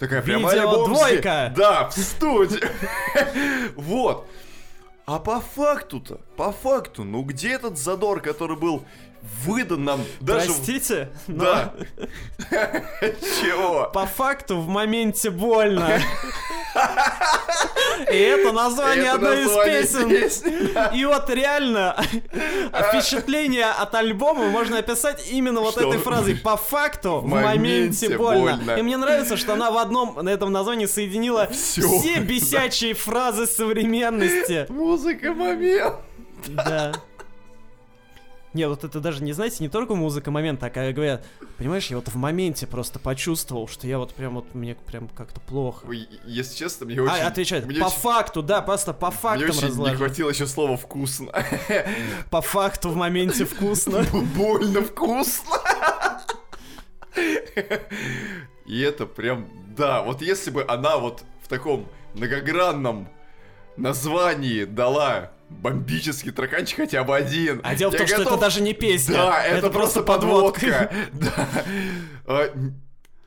Такая 0.00 0.22
прям 0.22 0.44
альбом... 0.44 0.92
двойка! 0.92 1.52
Да, 1.56 1.88
в 1.88 1.96
студии. 1.96 2.60
Вот. 3.76 4.26
А 5.06 5.18
по 5.18 5.40
факту-то, 5.40 6.20
по 6.36 6.52
факту, 6.52 7.04
ну 7.04 7.22
где 7.22 7.52
этот 7.52 7.78
задор, 7.78 8.20
который 8.20 8.56
был 8.56 8.84
выдан 9.44 9.84
нам 9.84 10.04
даже... 10.20 10.46
Простите? 10.46 11.08
Да. 11.26 11.74
Чего? 12.50 13.90
По 13.92 14.06
факту 14.06 14.58
в 14.60 14.68
моменте 14.68 15.30
больно. 15.30 16.00
И 18.10 18.16
это 18.16 18.52
название 18.52 19.12
одной 19.12 19.42
из 19.42 19.52
песен. 19.64 20.94
И 20.94 21.04
вот 21.04 21.30
реально 21.30 21.96
впечатление 22.88 23.66
от 23.66 23.94
альбома 23.94 24.48
можно 24.48 24.78
описать 24.78 25.30
именно 25.30 25.60
вот 25.60 25.76
этой 25.76 25.98
фразой. 25.98 26.36
По 26.36 26.56
факту 26.56 27.20
в 27.20 27.26
моменте 27.26 28.16
больно. 28.16 28.76
И 28.76 28.82
мне 28.82 28.96
нравится, 28.96 29.36
что 29.36 29.54
она 29.54 29.70
в 29.70 29.78
одном 29.78 30.18
на 30.22 30.28
этом 30.28 30.52
названии 30.52 30.86
соединила 30.86 31.48
все 31.48 32.18
бесячие 32.18 32.94
фразы 32.94 33.46
современности. 33.46 34.66
Музыка 34.68 35.32
момент. 35.32 35.94
Да. 36.48 36.92
Не, 38.54 38.68
вот 38.68 38.84
это 38.84 39.00
даже, 39.00 39.22
не 39.22 39.32
знаете, 39.32 39.56
не 39.60 39.68
только 39.68 39.94
музыка 39.94 40.30
момента, 40.30 40.66
а 40.66 40.70
когда 40.70 40.92
говорят, 40.92 41.24
понимаешь, 41.56 41.86
я 41.86 41.96
вот 41.96 42.08
в 42.08 42.16
моменте 42.16 42.66
просто 42.66 42.98
почувствовал, 42.98 43.66
что 43.66 43.86
я 43.86 43.98
вот 43.98 44.12
прям 44.14 44.34
вот, 44.34 44.54
мне 44.54 44.74
прям 44.74 45.08
как-то 45.08 45.40
плохо. 45.40 45.86
Ой, 45.88 46.06
если 46.26 46.56
честно, 46.56 46.84
мне 46.86 46.98
а, 47.00 47.02
очень... 47.02 47.14
А, 47.14 47.26
отвечает, 47.28 47.66
мне 47.66 47.80
по 47.80 47.86
очень... 47.86 47.96
факту, 47.96 48.42
да, 48.42 48.60
просто 48.60 48.92
по 48.92 49.10
фактам 49.10 49.48
Мне 49.48 49.56
очень 49.56 49.68
разложу. 49.68 49.90
не 49.90 49.96
хватило 49.96 50.30
еще 50.30 50.46
слова 50.46 50.76
«вкусно». 50.76 51.32
По 52.30 52.40
факту 52.42 52.90
в 52.90 52.96
моменте 52.96 53.44
вкусно. 53.44 54.04
Больно 54.36 54.82
вкусно. 54.82 55.58
И 58.66 58.80
это 58.80 59.06
прям, 59.06 59.48
да, 59.76 60.02
вот 60.02 60.22
если 60.22 60.50
бы 60.50 60.64
она 60.66 60.98
вот 60.98 61.24
в 61.42 61.48
таком 61.48 61.88
многогранном 62.14 63.08
названии 63.76 64.64
дала 64.64 65.32
бомбический 65.60 66.32
траканчик 66.32 66.76
хотя 66.76 67.04
бы 67.04 67.16
один. 67.16 67.60
А 67.62 67.74
дело 67.74 67.90
в 67.90 67.96
том, 67.96 68.06
готов... 68.06 68.22
что 68.22 68.30
это 68.30 68.40
даже 68.40 68.62
не 68.62 68.72
песня. 68.72 69.14
Да, 69.14 69.44
это, 69.44 69.58
это 69.58 69.70
просто 69.70 70.02
подводка. 70.02 70.92
Да. 71.12 71.48
А, 72.26 72.54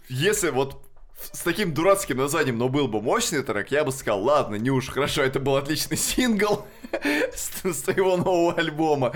если 0.10 0.50
вот 0.50 0.86
с 1.18 1.40
таким 1.40 1.74
дурацким 1.74 2.18
названием, 2.18 2.58
но 2.58 2.70
был 2.70 2.88
бы 2.88 3.02
мощный 3.02 3.44
трек, 3.44 3.72
я 3.72 3.84
бы 3.84 3.92
сказал, 3.92 4.24
ладно, 4.24 4.56
Нюш, 4.56 4.90
хорошо, 4.90 5.24
это 5.24 5.40
был 5.40 5.56
отличный 5.56 5.98
сингл 5.98 6.66
с 7.34 7.82
твоего 7.82 8.18
нового 8.18 8.54
альбома. 8.54 9.14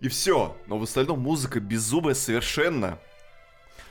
И 0.00 0.08
все. 0.08 0.56
Но 0.66 0.78
в 0.78 0.82
остальном 0.82 1.20
музыка 1.20 1.60
беззубая 1.60 2.14
совершенно. 2.14 2.98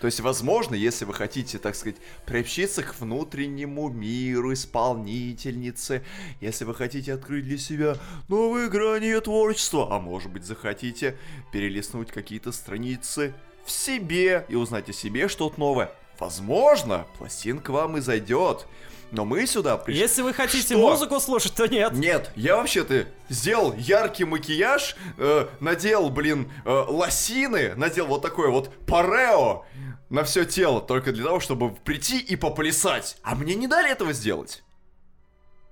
То 0.03 0.07
есть, 0.07 0.19
возможно, 0.19 0.75
если 0.75 1.05
вы 1.05 1.13
хотите, 1.13 1.57
так 1.59 1.77
сказать, 1.77 1.95
приобщиться 2.25 2.83
к 2.83 2.99
внутреннему 2.99 3.87
миру 3.87 4.51
исполнительницы, 4.51 6.03
если 6.41 6.65
вы 6.65 6.75
хотите 6.75 7.13
открыть 7.13 7.45
для 7.45 7.57
себя 7.57 7.95
новые 8.27 8.67
грани 8.67 9.05
ее 9.05 9.21
творчества, 9.21 9.87
а 9.89 9.99
может 9.99 10.29
быть 10.29 10.43
захотите 10.43 11.15
перелистнуть 11.53 12.11
какие-то 12.11 12.51
страницы 12.51 13.33
в 13.65 13.71
себе 13.71 14.45
и 14.49 14.55
узнать 14.55 14.89
о 14.89 14.91
себе 14.91 15.29
что-то 15.29 15.57
новое, 15.57 15.89
возможно, 16.19 17.07
пластинка 17.17 17.71
вам 17.71 17.95
и 17.95 18.01
зайдет. 18.01 18.67
Но 19.11 19.23
мы 19.23 19.45
сюда 19.45 19.77
пришли. 19.77 20.01
Если 20.01 20.21
вы 20.21 20.33
хотите 20.33 20.73
Что? 20.73 20.79
музыку 20.79 21.19
слушать, 21.21 21.53
то 21.53 21.67
нет. 21.67 21.93
Нет, 21.93 22.31
я 22.35 22.57
вообще-то 22.57 23.05
сделал 23.29 23.73
яркий 23.77 24.25
макияж, 24.25 24.97
э, 25.17 25.47
надел, 25.61 26.09
блин, 26.09 26.51
э, 26.65 26.69
лосины, 26.69 27.73
надел 27.75 28.07
вот 28.07 28.21
такое 28.21 28.49
вот 28.49 28.73
парео 28.85 29.65
на 30.13 30.23
все 30.23 30.45
тело, 30.45 30.79
только 30.79 31.11
для 31.11 31.23
того, 31.23 31.39
чтобы 31.39 31.73
прийти 31.73 32.19
и 32.19 32.35
поплясать. 32.35 33.17
А 33.23 33.33
мне 33.33 33.55
не 33.55 33.67
дали 33.67 33.91
этого 33.91 34.13
сделать. 34.13 34.63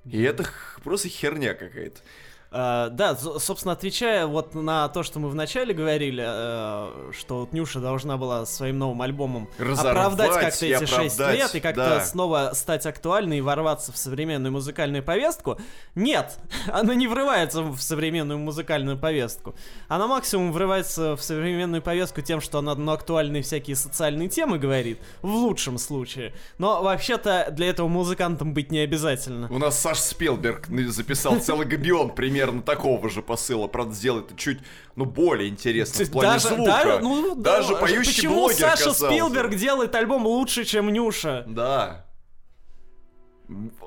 И 0.03 0.19
это 0.23 0.49
просто 0.83 1.09
херня 1.09 1.53
какая-то. 1.53 2.01
Uh, 2.51 2.89
да, 2.89 3.15
собственно, 3.15 3.71
отвечая 3.71 4.27
вот 4.27 4.55
на 4.55 4.89
то, 4.89 5.03
что 5.03 5.19
мы 5.19 5.29
вначале 5.29 5.73
говорили, 5.73 6.21
uh, 6.21 7.13
что 7.17 7.39
вот 7.39 7.53
Нюша 7.53 7.79
должна 7.79 8.17
была 8.17 8.45
своим 8.45 8.77
новым 8.77 9.01
альбомом 9.01 9.47
Разорвать 9.57 9.95
оправдать 9.95 10.33
как-то 10.33 10.65
эти 10.65 10.85
шесть 10.85 11.17
лет 11.17 11.55
и 11.55 11.61
как-то 11.61 11.89
да. 11.89 12.05
снова 12.05 12.51
стать 12.53 12.85
актуальной 12.85 13.37
и 13.37 13.41
ворваться 13.41 13.93
в 13.93 13.97
современную 13.97 14.51
музыкальную 14.51 15.01
повестку. 15.01 15.59
Нет, 15.95 16.39
она 16.73 16.93
не 16.93 17.07
врывается 17.07 17.61
в 17.61 17.79
современную 17.79 18.37
музыкальную 18.37 18.99
повестку. 18.99 19.55
Она 19.87 20.07
максимум 20.07 20.51
врывается 20.51 21.15
в 21.15 21.21
современную 21.21 21.81
повестку 21.81 22.19
тем, 22.19 22.41
что 22.41 22.59
она 22.59 22.75
на 22.75 22.91
актуальные 22.91 23.43
всякие 23.43 23.77
социальные 23.77 24.27
темы 24.27 24.59
говорит, 24.59 24.99
в 25.21 25.33
лучшем 25.33 25.77
случае. 25.77 26.33
Но 26.57 26.83
вообще-то 26.83 27.47
для 27.51 27.69
этого 27.69 27.87
музыкантом 27.87 28.53
быть 28.53 28.71
не 28.71 28.79
обязательно. 28.79 29.47
У 29.49 29.57
нас 29.57 29.79
Саш 29.79 29.99
Спилберг 29.99 30.67
записал 30.89 31.39
целый 31.39 31.65
габион 31.65 32.09
пример 32.09 32.40
примерно 32.41 32.61
такого 32.61 33.09
же 33.09 33.21
посыла, 33.21 33.67
правда, 33.67 33.93
сделал 33.93 34.19
это 34.21 34.35
чуть, 34.35 34.59
ну, 34.95 35.05
более 35.05 35.49
интересно 35.49 36.05
в 36.05 36.11
плане 36.11 36.33
даже, 36.33 36.47
звука. 36.49 36.71
Да, 36.71 36.99
ну, 37.01 37.35
даже 37.35 37.73
да, 37.73 37.79
поющий 37.79 38.13
почему 38.13 38.35
блогер 38.35 38.57
Саша 38.57 38.93
Спилберг 38.93 39.55
делает 39.55 39.95
альбом 39.95 40.25
лучше, 40.25 40.65
чем 40.65 40.91
Нюша? 40.91 41.43
Да. 41.47 42.05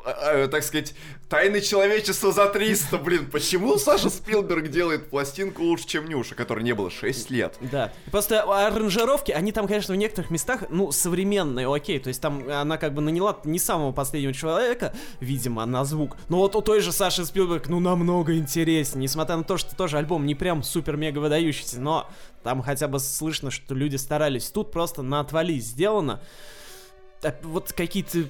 А, 0.04 0.46
так 0.48 0.62
сказать, 0.62 0.94
тайны 1.28 1.60
человечества 1.60 2.32
за 2.32 2.46
300, 2.46 2.98
блин, 2.98 3.30
почему 3.30 3.78
Саша 3.78 4.10
Спилберг 4.10 4.68
делает 4.68 5.08
пластинку 5.08 5.62
лучше, 5.62 5.86
чем 5.86 6.08
Нюша, 6.08 6.34
которой 6.34 6.62
не 6.62 6.74
было 6.74 6.90
6 6.90 7.30
лет? 7.30 7.56
Да, 7.60 7.92
просто 8.10 8.42
аранжировки, 8.42 9.32
они 9.32 9.52
там, 9.52 9.66
конечно, 9.66 9.94
в 9.94 9.96
некоторых 9.96 10.30
местах, 10.30 10.64
ну, 10.68 10.92
современные, 10.92 11.72
окей, 11.72 11.98
то 11.98 12.08
есть 12.08 12.20
там 12.20 12.48
она 12.50 12.76
как 12.76 12.92
бы 12.92 13.00
наняла 13.00 13.38
не 13.44 13.58
самого 13.58 13.92
последнего 13.92 14.34
человека, 14.34 14.94
видимо, 15.20 15.64
на 15.64 15.84
звук, 15.84 16.16
но 16.28 16.38
вот 16.38 16.54
у 16.56 16.60
той 16.60 16.80
же 16.80 16.92
Саши 16.92 17.24
Спилберг, 17.24 17.68
ну, 17.68 17.80
намного 17.80 18.36
интереснее, 18.36 19.04
несмотря 19.04 19.36
на 19.36 19.44
то, 19.44 19.56
что 19.56 19.74
тоже 19.74 19.96
альбом 19.96 20.26
не 20.26 20.34
прям 20.34 20.62
супер-мега 20.62 21.18
выдающийся, 21.18 21.80
но 21.80 22.10
там 22.42 22.62
хотя 22.62 22.86
бы 22.86 22.98
слышно, 22.98 23.50
что 23.50 23.74
люди 23.74 23.96
старались, 23.96 24.50
тут 24.50 24.70
просто 24.72 25.02
на 25.02 25.20
отвали 25.20 25.58
сделано, 25.58 26.20
вот 27.42 27.72
какие-то 27.72 28.28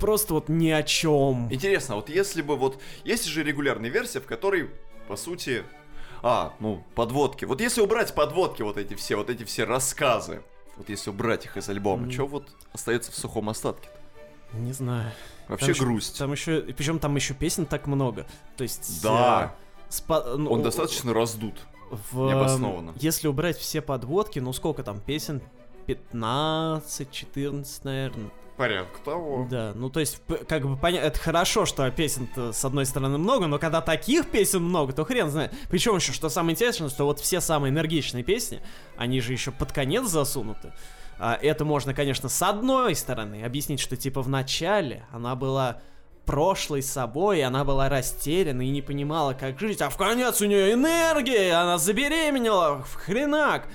просто 0.00 0.34
вот 0.34 0.48
ни 0.48 0.70
о 0.70 0.82
чем. 0.82 1.52
Интересно, 1.52 1.96
вот 1.96 2.08
если 2.08 2.42
бы 2.42 2.56
вот... 2.56 2.80
Есть 3.04 3.24
же 3.26 3.42
регулярная 3.42 3.90
версия, 3.90 4.20
в 4.20 4.26
которой, 4.26 4.70
по 5.06 5.16
сути... 5.16 5.64
А, 6.22 6.54
ну, 6.58 6.84
подводки. 6.94 7.44
Вот 7.44 7.60
если 7.60 7.80
убрать 7.80 8.14
подводки, 8.14 8.62
вот 8.62 8.76
эти 8.76 8.94
все, 8.94 9.16
вот 9.16 9.30
эти 9.30 9.44
все 9.44 9.64
рассказы, 9.64 10.42
вот 10.76 10.88
если 10.88 11.10
убрать 11.10 11.44
их 11.44 11.56
из 11.56 11.68
альбома, 11.68 12.08
mm. 12.08 12.10
что 12.10 12.26
вот 12.26 12.48
остается 12.72 13.12
в 13.12 13.16
сухом 13.16 13.48
остатке 13.48 13.88
-то? 13.88 13.98
Не 14.52 14.72
знаю. 14.72 15.12
Вообще 15.48 15.74
там 15.74 15.86
грусть. 15.86 16.10
Еще, 16.10 16.18
там 16.18 16.32
еще, 16.32 16.60
причем 16.62 16.98
там 16.98 17.16
еще 17.16 17.34
песен 17.34 17.66
так 17.66 17.86
много. 17.86 18.26
То 18.56 18.62
есть. 18.62 19.02
Да. 19.02 19.54
Э, 19.88 19.90
спа- 19.90 20.36
ну, 20.36 20.50
Он 20.50 20.62
достаточно 20.62 21.12
раздут. 21.12 21.54
В, 21.90 22.26
необоснованно. 22.26 22.92
Если 22.96 23.28
убрать 23.28 23.56
все 23.56 23.80
подводки, 23.80 24.38
ну 24.38 24.52
сколько 24.52 24.82
там 24.82 25.00
песен? 25.00 25.42
15, 25.86 27.10
14, 27.10 27.84
наверное. 27.84 28.30
Порядка 28.58 28.98
того. 29.04 29.46
Да, 29.48 29.72
ну 29.76 29.88
то 29.88 30.00
есть, 30.00 30.20
как 30.48 30.68
бы 30.68 30.76
понятно, 30.76 31.06
это 31.06 31.18
хорошо, 31.20 31.64
что 31.64 31.88
песен 31.92 32.28
с 32.34 32.64
одной 32.64 32.86
стороны 32.86 33.16
много, 33.16 33.46
но 33.46 33.60
когда 33.60 33.80
таких 33.80 34.26
песен 34.26 34.64
много, 34.64 34.92
то 34.92 35.04
хрен 35.04 35.30
знает. 35.30 35.54
Причем 35.70 35.94
еще, 35.94 36.12
что 36.12 36.28
самое 36.28 36.54
интересное, 36.54 36.88
что 36.88 37.04
вот 37.04 37.20
все 37.20 37.40
самые 37.40 37.70
энергичные 37.70 38.24
песни, 38.24 38.60
они 38.96 39.20
же 39.20 39.32
еще 39.32 39.52
под 39.52 39.70
конец 39.70 40.08
засунуты. 40.08 40.72
А, 41.20 41.38
это 41.40 41.64
можно, 41.64 41.94
конечно, 41.94 42.28
с 42.28 42.42
одной 42.42 42.96
стороны 42.96 43.44
объяснить, 43.44 43.78
что 43.78 43.96
типа 43.96 44.22
в 44.22 44.28
начале 44.28 45.04
она 45.12 45.36
была 45.36 45.80
прошлой 46.26 46.82
собой, 46.82 47.44
она 47.44 47.64
была 47.64 47.88
растеряна 47.88 48.62
и 48.62 48.70
не 48.70 48.82
понимала, 48.82 49.34
как 49.34 49.60
жить, 49.60 49.80
а 49.80 49.88
в 49.88 49.96
конец 49.96 50.42
у 50.42 50.46
нее 50.46 50.72
энергия, 50.72 51.52
она 51.52 51.78
забеременела, 51.78 52.82
в 52.82 52.94
хренак 52.96 53.68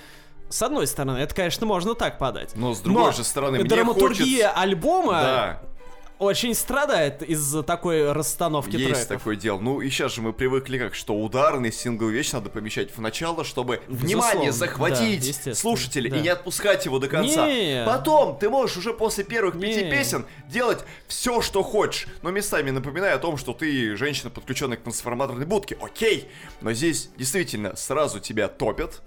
с 0.49 0.61
одной 0.61 0.87
стороны, 0.87 1.17
это, 1.17 1.33
конечно, 1.33 1.65
можно 1.65 1.95
так 1.95 2.19
подать. 2.19 2.51
Но 2.55 2.73
с 2.73 2.79
другой 2.79 3.05
Но 3.05 3.11
же 3.11 3.23
стороны, 3.23 3.59
мне 3.59 3.67
драматургия 3.67 4.47
хочется... 4.47 4.61
альбома 4.61 5.11
да. 5.11 5.61
очень 6.19 6.53
страдает 6.53 7.23
из-за 7.23 7.63
такой 7.63 8.11
расстановки 8.11 8.75
Есть 8.75 8.85
треков. 8.85 9.07
такое 9.07 9.35
дело. 9.35 9.59
Ну 9.59 9.81
и 9.81 9.89
сейчас 9.89 10.13
же 10.13 10.21
мы 10.21 10.31
привыкли 10.31 10.77
как, 10.77 10.93
что 10.95 11.15
ударный 11.15 11.71
сингл 11.71 12.07
вещь 12.07 12.31
надо 12.33 12.49
помещать 12.49 12.95
в 12.95 13.01
начало, 13.01 13.43
чтобы 13.43 13.81
Безусловно, 13.87 14.05
внимание 14.05 14.51
захватить 14.51 15.41
да, 15.43 15.55
слушателя 15.55 16.09
да. 16.11 16.17
и 16.17 16.21
не 16.21 16.29
отпускать 16.29 16.85
его 16.85 16.99
до 16.99 17.07
конца. 17.07 17.47
Не. 17.47 17.83
Потом 17.85 18.37
ты 18.37 18.49
можешь 18.49 18.77
уже 18.77 18.93
после 18.93 19.23
первых 19.23 19.55
не. 19.55 19.61
пяти 19.61 19.89
песен 19.89 20.25
делать 20.47 20.85
все, 21.07 21.41
что 21.41 21.63
хочешь, 21.63 22.05
но 22.21 22.29
местами 22.29 22.69
напоминая 22.69 23.15
о 23.15 23.19
том, 23.19 23.37
что 23.37 23.53
ты 23.53 23.97
женщина, 23.97 24.29
подключенная 24.29 24.77
к 24.77 24.81
трансформаторной 24.81 25.47
будке. 25.47 25.77
Окей, 25.81 26.29
но 26.61 26.73
здесь 26.73 27.09
действительно 27.17 27.75
сразу 27.75 28.19
тебя 28.19 28.47
топят, 28.47 29.01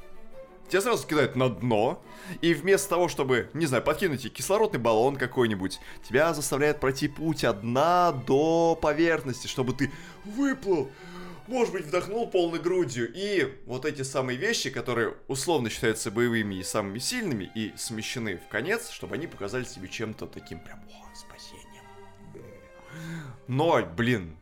тебя 0.68 0.80
сразу 0.80 1.06
кидают 1.06 1.36
на 1.36 1.48
дно, 1.48 2.02
и 2.40 2.54
вместо 2.54 2.88
того, 2.88 3.08
чтобы, 3.08 3.50
не 3.54 3.66
знаю, 3.66 3.82
подкинуть 3.82 4.22
тебе 4.22 4.30
кислородный 4.30 4.80
баллон 4.80 5.16
какой-нибудь, 5.16 5.80
тебя 6.08 6.34
заставляют 6.34 6.80
пройти 6.80 7.08
путь 7.08 7.44
от 7.44 7.60
дна 7.60 8.12
до 8.12 8.78
поверхности, 8.80 9.46
чтобы 9.46 9.72
ты 9.72 9.92
выплыл, 10.24 10.90
может 11.46 11.72
быть, 11.72 11.86
вдохнул 11.86 12.28
полной 12.28 12.58
грудью. 12.58 13.10
И 13.14 13.60
вот 13.66 13.84
эти 13.84 14.02
самые 14.02 14.36
вещи, 14.36 14.70
которые 14.70 15.14
условно 15.28 15.70
считаются 15.70 16.10
боевыми 16.10 16.56
и 16.56 16.62
самыми 16.62 16.98
сильными, 16.98 17.50
и 17.54 17.72
смещены 17.76 18.38
в 18.38 18.48
конец, 18.48 18.90
чтобы 18.90 19.14
они 19.14 19.26
показали 19.26 19.64
себе 19.64 19.88
чем-то 19.88 20.26
таким 20.26 20.60
прям, 20.60 20.80
о, 20.80 21.14
спасением. 21.14 21.84
Но, 23.46 23.84
блин, 23.84 24.36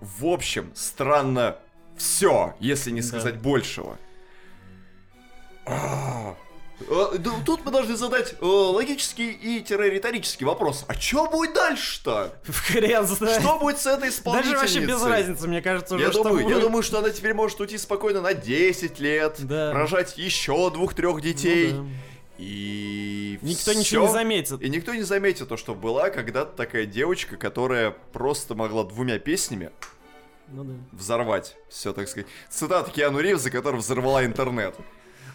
в 0.00 0.26
общем, 0.26 0.72
странно 0.74 1.58
все, 1.96 2.56
если 2.60 2.90
не 2.90 3.02
сказать 3.02 3.34
да. 3.34 3.40
большего. 3.40 3.98
А, 6.90 7.18
тут 7.44 7.64
мы 7.64 7.72
должны 7.72 7.96
задать 7.96 8.34
э, 8.40 8.44
логический 8.44 9.30
и 9.30 9.58
риторический 9.58 10.44
вопрос. 10.44 10.84
А 10.86 10.94
что 10.94 11.28
будет 11.28 11.52
дальше-то? 11.54 12.32
Хрен 12.44 13.06
знает. 13.06 13.42
Что 13.42 13.58
будет 13.58 13.78
с 13.78 13.86
этой 13.86 14.10
исполнительницей? 14.10 14.60
Даже 14.60 14.74
вообще 14.74 14.86
без 14.86 15.02
разницы, 15.02 15.48
мне 15.48 15.60
кажется, 15.60 15.96
уже 15.96 16.04
я 16.04 16.10
думаю, 16.10 16.44
будет. 16.44 16.56
Я 16.56 16.60
думаю, 16.60 16.82
что 16.82 16.98
она 16.98 17.10
теперь 17.10 17.34
может 17.34 17.60
уйти 17.60 17.76
спокойно 17.78 18.20
на 18.20 18.32
10 18.32 19.00
лет, 19.00 19.36
да. 19.40 19.72
рожать 19.72 20.16
еще 20.18 20.70
двух-трех 20.70 21.20
детей. 21.20 21.72
Ну, 21.72 21.84
да. 21.84 21.90
И 22.38 23.40
никто 23.42 23.72
всё. 23.72 23.78
ничего 23.78 24.06
не 24.06 24.12
заметит. 24.12 24.62
И 24.62 24.68
никто 24.68 24.94
не 24.94 25.02
заметит 25.02 25.48
то, 25.48 25.56
что 25.56 25.74
была 25.74 26.10
когда-то 26.10 26.56
такая 26.56 26.86
девочка, 26.86 27.36
которая 27.36 27.90
просто 28.12 28.54
могла 28.54 28.84
двумя 28.84 29.18
песнями 29.18 29.72
ну, 30.46 30.62
да. 30.62 30.74
взорвать 30.92 31.56
все, 31.68 31.92
так 31.92 32.08
сказать. 32.08 32.28
Цитата 32.48 32.90
Киану 32.92 33.18
Ривза, 33.18 33.50
которая 33.50 33.80
взорвала 33.80 34.24
интернет. 34.24 34.76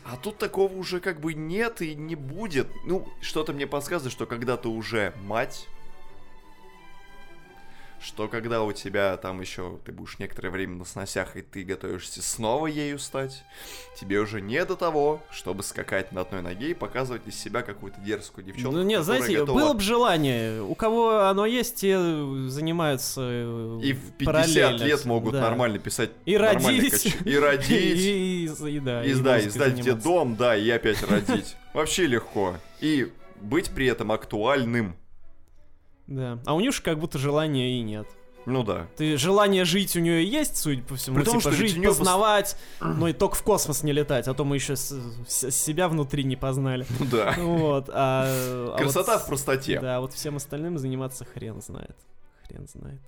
А 0.05 0.17
тут 0.17 0.37
такого 0.37 0.73
уже 0.73 0.99
как 0.99 1.21
бы 1.21 1.33
нет 1.33 1.81
и 1.81 1.95
не 1.95 2.15
будет. 2.15 2.67
Ну, 2.85 3.07
что-то 3.21 3.53
мне 3.53 3.67
подсказывает, 3.67 4.11
что 4.11 4.25
когда 4.25 4.57
ты 4.57 4.67
уже 4.67 5.13
мать, 5.23 5.67
что 8.03 8.27
когда 8.27 8.63
у 8.63 8.71
тебя 8.73 9.15
там 9.17 9.39
еще 9.39 9.79
ты 9.85 9.91
будешь 9.91 10.19
некоторое 10.19 10.49
время 10.49 10.75
на 10.75 10.85
сносях, 10.85 11.37
и 11.37 11.41
ты 11.41 11.63
готовишься 11.63 12.21
снова 12.21 12.67
ею 12.67 12.99
стать, 12.99 13.43
тебе 13.99 14.19
уже 14.19 14.41
не 14.41 14.63
до 14.65 14.75
того, 14.75 15.21
чтобы 15.31 15.63
скакать 15.63 16.11
на 16.11 16.21
одной 16.21 16.41
ноге 16.41 16.71
и 16.71 16.73
показывать 16.73 17.21
из 17.25 17.35
себя 17.39 17.61
какую-то 17.61 18.01
дерзкую 18.01 18.45
девчонку. 18.45 18.71
Ну 18.71 18.83
нет, 18.83 19.03
знаете, 19.03 19.39
готова... 19.39 19.59
было 19.59 19.73
бы 19.73 19.79
желание. 19.79 20.61
У 20.61 20.75
кого 20.75 21.21
оно 21.21 21.45
есть, 21.45 21.75
те 21.75 21.97
занимаются 22.47 23.21
И 23.81 23.93
в 23.93 24.11
50 24.17 24.81
лет 24.81 25.05
могут 25.05 25.33
да. 25.33 25.41
нормально 25.41 25.79
писать. 25.79 26.11
И 26.25 26.35
родить. 26.35 26.91
Кач... 26.91 27.15
И 27.25 27.37
родить. 27.37 27.99
И, 27.99 28.45
и, 28.45 28.79
да, 28.79 29.03
и, 29.03 29.11
и, 29.11 29.13
да, 29.15 29.39
и 29.39 29.49
сдать 29.49 29.77
тебе 29.77 29.93
дом, 29.93 30.35
да, 30.35 30.55
и 30.55 30.69
опять 30.69 31.01
родить. 31.03 31.55
Вообще 31.73 32.05
легко. 32.05 32.55
И 32.81 33.11
быть 33.39 33.71
при 33.71 33.87
этом 33.87 34.11
актуальным. 34.11 34.95
Да. 36.07 36.39
А 36.45 36.55
у 36.55 36.59
Нюши 36.59 36.81
как 36.83 36.99
будто 36.99 37.17
желания 37.17 37.77
и 37.77 37.81
нет. 37.81 38.07
Ну 38.45 38.63
да. 38.63 38.87
Ты 38.97 39.17
желание 39.17 39.63
жить 39.63 39.95
у 39.95 39.99
нее 39.99 40.25
есть, 40.25 40.57
судя 40.57 40.81
по 40.83 40.95
всему, 40.95 41.15
При 41.17 41.23
том, 41.23 41.39
типа, 41.39 41.51
что 41.51 41.51
жить, 41.51 41.81
познавать, 41.81 42.57
пос... 42.79 42.89
но 42.97 43.07
и 43.07 43.13
только 43.13 43.35
в 43.35 43.43
космос 43.43 43.83
не 43.83 43.93
летать, 43.93 44.27
а 44.27 44.33
то 44.33 44.43
мы 44.43 44.57
еще 44.57 44.75
с, 44.75 44.93
с, 45.27 45.51
себя 45.51 45.87
внутри 45.87 46.23
не 46.23 46.35
познали. 46.35 46.85
Ну 46.99 47.05
да. 47.05 47.35
Вот. 47.37 47.89
А, 47.93 48.75
Красота 48.77 49.13
а 49.13 49.17
вот, 49.17 49.23
в 49.23 49.27
простоте. 49.27 49.79
Да, 49.79 50.01
вот 50.01 50.13
всем 50.13 50.35
остальным 50.35 50.77
заниматься 50.77 51.25
хрен 51.25 51.61
знает. 51.61 51.95
Хрен 52.47 52.67
знает. 52.67 53.01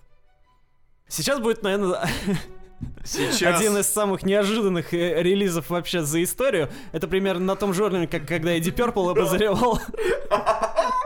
Сейчас 1.08 1.40
будет, 1.40 1.64
наверное, 1.64 2.10
Сейчас... 3.04 3.60
Один 3.60 3.78
из 3.78 3.88
самых 3.88 4.24
неожиданных 4.24 4.94
э, 4.94 5.22
релизов 5.22 5.70
вообще 5.70 6.02
за 6.04 6.24
историю. 6.24 6.70
Это 6.92 7.08
примерно 7.08 7.46
на 7.46 7.56
том 7.56 7.74
же 7.74 7.84
уровне, 7.86 8.08
как 8.08 8.28
когда 8.28 8.52
Эдди 8.52 8.72
Перпл 8.72 9.10
обозревал. 9.10 9.80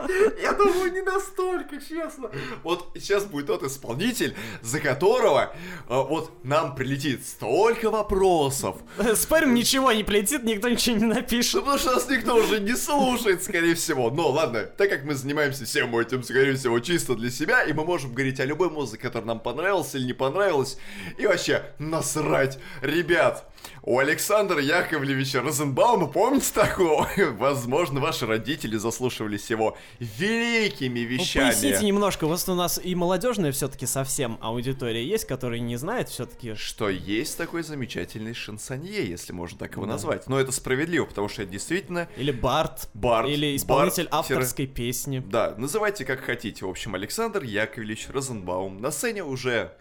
Я 0.42 0.52
думаю, 0.52 0.92
не 0.92 1.02
настолько, 1.02 1.80
честно. 1.80 2.30
Вот 2.62 2.90
сейчас 2.94 3.24
будет 3.24 3.46
тот 3.46 3.62
исполнитель, 3.62 4.34
за 4.62 4.80
которого 4.80 5.54
а, 5.88 6.02
вот 6.02 6.32
нам 6.42 6.74
прилетит 6.74 7.26
столько 7.26 7.90
вопросов. 7.90 8.76
Спорим, 9.14 9.54
ничего 9.54 9.92
не 9.92 10.04
прилетит, 10.04 10.44
никто 10.44 10.68
ничего 10.68 10.96
не 10.96 11.04
напишет. 11.04 11.54
Ну, 11.54 11.60
потому 11.60 11.78
что 11.78 11.92
нас 11.92 12.08
никто 12.08 12.36
уже 12.36 12.60
не 12.60 12.76
слушает, 12.76 13.42
скорее 13.42 13.74
всего. 13.74 14.10
Но 14.10 14.30
ладно, 14.30 14.64
так 14.64 14.88
как 14.90 15.04
мы 15.04 15.14
занимаемся 15.14 15.64
всем 15.64 15.96
этим, 15.96 16.22
скорее 16.22 16.54
всего, 16.54 16.78
чисто 16.80 17.14
для 17.14 17.30
себя, 17.30 17.62
и 17.62 17.72
мы 17.72 17.84
можем 17.84 18.12
говорить 18.12 18.40
о 18.40 18.44
любой 18.44 18.70
музыке, 18.70 19.02
которая 19.02 19.26
нам 19.26 19.40
понравилась 19.40 19.94
или 19.94 20.06
не 20.06 20.12
понравилась, 20.12 20.78
и 21.18 21.26
вообще 21.26 21.64
насрать. 21.78 22.58
Ребят, 22.82 23.50
у 23.82 23.98
Александра 23.98 24.60
Яковлевича 24.60 25.40
Розенбаума, 25.40 26.06
помните 26.06 26.52
такого? 26.52 27.08
Возможно, 27.38 28.00
ваши 28.00 28.26
родители 28.26 28.76
заслушивались 28.76 29.50
его 29.50 29.76
великими 29.98 31.00
ну, 31.00 31.06
вещами. 31.06 31.44
Ну, 31.44 31.50
поясните 31.50 31.84
немножко, 31.84 32.26
вот 32.26 32.48
у 32.48 32.54
нас 32.54 32.80
и 32.82 32.94
молодежная 32.94 33.52
все-таки 33.52 33.86
совсем 33.86 34.38
аудитория 34.40 35.04
есть, 35.04 35.26
которая 35.26 35.60
не 35.60 35.76
знает 35.76 36.08
все-таки... 36.08 36.54
Что 36.54 36.88
есть 36.88 37.36
такой 37.36 37.62
замечательный 37.62 38.34
шансонье, 38.34 39.06
если 39.08 39.32
можно 39.32 39.58
так 39.58 39.72
его 39.72 39.86
да. 39.86 39.92
назвать. 39.92 40.26
Но 40.26 40.40
это 40.40 40.52
справедливо, 40.52 41.04
потому 41.04 41.28
что 41.28 41.42
это 41.42 41.52
действительно... 41.52 42.08
Или 42.16 42.30
Барт. 42.30 42.88
Барт. 42.94 43.28
Или 43.28 43.56
исполнитель 43.56 44.08
Барт, 44.08 44.30
авторской 44.30 44.66
песни. 44.66 45.22
Да, 45.26 45.54
называйте 45.56 46.04
как 46.04 46.20
хотите. 46.20 46.64
В 46.64 46.68
общем, 46.68 46.94
Александр 46.94 47.42
Яковлевич 47.42 48.08
Розенбаум 48.10 48.80
на 48.80 48.90
сцене 48.90 49.24
уже 49.24 49.72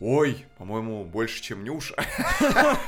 Ой, 0.00 0.44
по-моему, 0.58 1.04
больше, 1.04 1.40
чем 1.40 1.64
Нюша. 1.64 1.94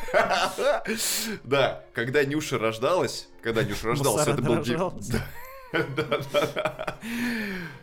Да, 1.44 1.84
когда 1.94 2.24
Нюша 2.24 2.58
рождалась, 2.58 3.28
когда 3.42 3.62
Нюша 3.62 3.88
рождался, 3.88 4.32
это 4.32 4.42
был... 4.42 4.62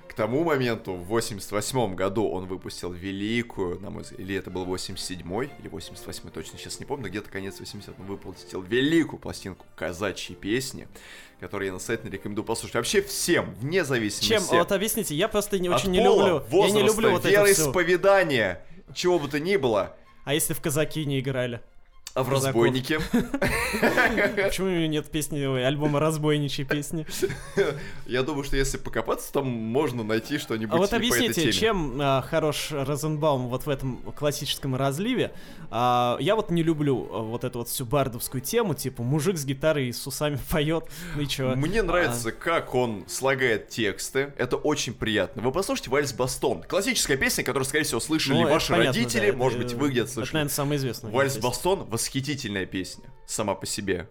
К 0.07 0.15
тому 0.15 0.43
моменту, 0.43 0.93
в 0.93 1.05
88 1.05 1.95
году, 1.95 2.29
он 2.29 2.45
выпустил 2.45 2.91
великую, 2.91 3.79
на 3.79 3.89
мой 3.89 4.03
взгляд, 4.03 4.19
или 4.19 4.35
это 4.35 4.51
был 4.51 4.63
87-й, 4.65 5.49
или 5.59 5.71
88-й, 5.71 6.29
точно 6.29 6.59
сейчас 6.59 6.79
не 6.79 6.85
помню, 6.85 7.09
где-то 7.09 7.31
конец 7.31 7.59
80-го 7.59 8.03
выпустил 8.03 8.61
великую 8.61 9.19
пластинку 9.19 9.65
казачьи 9.75 10.35
песни, 10.35 10.87
которые 11.39 11.67
я 11.67 11.73
настоятельно 11.73 12.11
рекомендую 12.11 12.45
послушать. 12.45 12.75
Вообще 12.75 13.01
всем, 13.01 13.55
вне 13.55 13.83
зависимости. 13.83 14.29
Чем? 14.29 14.43
Вот 14.43 14.71
объясните, 14.71 15.15
я 15.15 15.27
просто 15.27 15.57
не, 15.57 15.69
очень 15.69 15.89
не 15.89 16.03
люблю. 16.03 16.43
Возраста, 16.47 16.77
я 16.77 16.83
не 16.83 16.87
люблю 16.87 17.09
вот 17.09 17.25
вероисповедания. 17.25 18.61
чего 18.93 19.17
бы 19.17 19.27
то 19.27 19.39
ни 19.39 19.55
было. 19.55 19.95
А 20.25 20.35
если 20.35 20.53
в 20.53 20.61
казаки 20.61 21.05
не 21.05 21.21
играли? 21.21 21.59
А 22.15 22.21
в 22.21 22.29
разбойнике? 22.29 22.99
Почему 23.11 24.67
у 24.67 24.69
него 24.69 24.85
нет 24.85 25.09
песни, 25.09 25.41
альбома 25.65 25.99
разбойничьей 25.99 26.67
песни? 26.67 27.07
Я 28.05 28.21
думаю, 28.21 28.43
что 28.43 28.55
если 28.55 28.77
покопаться, 28.77 29.33
там 29.33 29.47
можно 29.47 30.03
найти 30.03 30.37
что-нибудь 30.37 30.75
А 30.75 30.77
вот 30.77 30.93
объясните, 30.93 31.51
чем 31.51 31.97
а, 31.99 32.21
хорош 32.21 32.67
Розенбаум 32.71 33.47
вот 33.47 33.65
в 33.65 33.69
этом 33.69 33.97
классическом 34.15 34.75
разливе? 34.75 35.31
А, 35.71 36.17
я 36.19 36.35
вот 36.35 36.51
не 36.51 36.61
люблю 36.61 37.09
а, 37.11 37.23
вот 37.23 37.43
эту 37.43 37.59
вот 37.59 37.69
всю 37.69 37.83
бардовскую 37.83 38.41
тему, 38.41 38.75
типа 38.75 39.01
мужик 39.01 39.35
с 39.35 39.43
гитарой 39.43 39.87
и 39.87 39.91
с 39.91 40.05
усами 40.05 40.37
поет, 40.51 40.85
ну 41.15 41.25
чё? 41.25 41.55
Мне 41.55 41.81
нравится, 41.81 42.31
как 42.31 42.75
он 42.75 43.05
слагает 43.07 43.69
тексты, 43.69 44.33
это 44.37 44.55
очень 44.55 44.93
приятно. 44.93 45.41
Вы 45.41 45.51
послушайте 45.51 45.89
«Вальс 45.89 46.13
Бастон», 46.13 46.61
классическая 46.61 47.17
песня, 47.17 47.43
которую, 47.43 47.65
скорее 47.65 47.85
всего, 47.85 47.99
слышали 47.99 48.35
ну, 48.35 48.49
ваши 48.49 48.75
родители, 48.75 49.31
может 49.31 49.57
быть, 49.57 49.73
вы 49.73 49.89
где-то 49.89 50.11
слышали. 50.11 50.27
Это, 50.27 50.33
наверное, 50.35 50.53
самая 50.53 50.77
известная. 50.77 51.11
«Вальс 51.11 51.37
Бастон» 51.37 51.85
восхитительная 52.03 52.65
песня 52.65 53.05
сама 53.25 53.55
по 53.55 53.65
себе. 53.65 54.09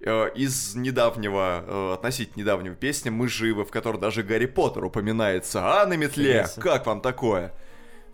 Э, 0.00 0.30
из 0.34 0.74
недавнего, 0.74 1.62
э, 1.66 1.94
относительно 1.94 2.40
недавнего 2.40 2.74
песни 2.74 3.10
«Мы 3.10 3.28
живы», 3.28 3.64
в 3.64 3.70
которой 3.70 3.98
даже 3.98 4.22
Гарри 4.22 4.46
Поттер 4.46 4.84
упоминается. 4.84 5.60
А 5.62 5.86
на 5.86 5.94
метле, 5.94 6.46
как 6.56 6.86
вам 6.86 7.02
такое? 7.02 7.52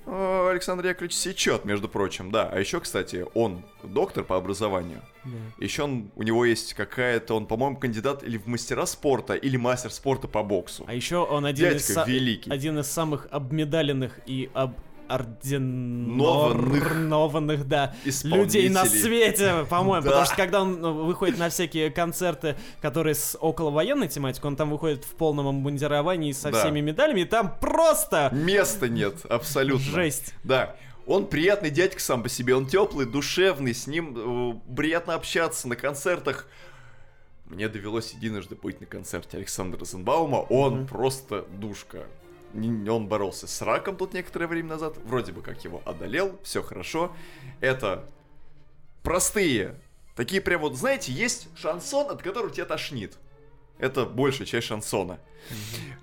Э, 0.06 0.48
Александр 0.50 0.86
Яковлевич 0.86 1.14
сечет, 1.14 1.64
между 1.64 1.88
прочим, 1.88 2.32
да. 2.32 2.48
А 2.52 2.58
еще, 2.58 2.80
кстати, 2.80 3.24
он 3.34 3.64
доктор 3.84 4.24
по 4.24 4.36
образованию. 4.36 5.02
Да. 5.24 5.64
Еще 5.64 5.84
он, 5.84 6.10
у 6.16 6.24
него 6.24 6.44
есть 6.44 6.74
какая-то, 6.74 7.34
он, 7.34 7.46
по-моему, 7.46 7.76
кандидат 7.76 8.24
или 8.24 8.38
в 8.38 8.48
мастера 8.48 8.86
спорта, 8.86 9.34
или 9.34 9.56
мастер 9.56 9.92
спорта 9.92 10.26
по 10.26 10.42
боксу. 10.42 10.84
А 10.88 10.94
еще 10.94 11.18
он 11.18 11.46
один, 11.46 11.70
Дядька 11.70 12.02
из, 12.02 12.08
великий. 12.08 12.50
один 12.50 12.80
из 12.80 12.88
самых 12.88 13.28
обмедаленных 13.30 14.18
и 14.26 14.50
об 14.54 14.74
орденованных, 15.08 17.68
да, 17.68 17.94
людей 18.24 18.68
на 18.68 18.84
свете, 18.84 19.66
по-моему. 19.68 20.04
Да. 20.04 20.10
Потому 20.10 20.26
что 20.26 20.36
когда 20.36 20.62
он 20.62 20.80
ну, 20.80 21.04
выходит 21.04 21.38
на 21.38 21.48
всякие 21.48 21.90
концерты, 21.90 22.56
которые 22.80 23.14
с 23.14 23.36
околовоенной 23.40 24.08
тематикой, 24.08 24.50
он 24.50 24.56
там 24.56 24.70
выходит 24.70 25.04
в 25.04 25.14
полном 25.14 25.46
обмундировании 25.48 26.32
со 26.32 26.50
да. 26.50 26.60
всеми 26.60 26.80
медалями, 26.80 27.20
и 27.20 27.24
там 27.24 27.54
просто... 27.60 28.30
Места 28.32 28.88
нет, 28.88 29.24
абсолютно. 29.28 29.84
Жесть. 29.84 30.34
Да. 30.44 30.76
Он 31.06 31.26
приятный 31.26 31.70
дядька 31.70 32.00
сам 32.00 32.22
по 32.22 32.28
себе, 32.28 32.56
он 32.56 32.66
теплый, 32.66 33.06
душевный, 33.06 33.74
с 33.74 33.86
ним 33.86 34.14
э, 34.16 34.54
приятно 34.74 35.14
общаться 35.14 35.68
на 35.68 35.76
концертах. 35.76 36.48
Мне 37.44 37.68
довелось 37.68 38.12
единожды 38.12 38.56
быть 38.56 38.80
на 38.80 38.86
концерте 38.86 39.36
Александра 39.36 39.78
Розенбаума, 39.78 40.38
он 40.38 40.80
mm-hmm. 40.80 40.88
просто 40.88 41.44
душка 41.60 42.06
он 42.88 43.08
боролся 43.08 43.46
с 43.46 43.62
раком 43.62 43.96
тут 43.96 44.14
некоторое 44.14 44.46
время 44.46 44.70
назад, 44.70 44.96
вроде 45.04 45.32
бы 45.32 45.42
как 45.42 45.62
его 45.64 45.82
одолел, 45.84 46.38
все 46.42 46.62
хорошо. 46.62 47.14
Это 47.60 48.08
простые, 49.02 49.80
такие 50.14 50.40
прям 50.40 50.62
вот, 50.62 50.76
знаете, 50.76 51.12
есть 51.12 51.48
шансон, 51.56 52.10
от 52.10 52.22
которого 52.22 52.50
тебя 52.50 52.64
тошнит. 52.64 53.18
Это 53.78 54.06
большая 54.06 54.46
часть 54.46 54.66
шансона. 54.66 55.18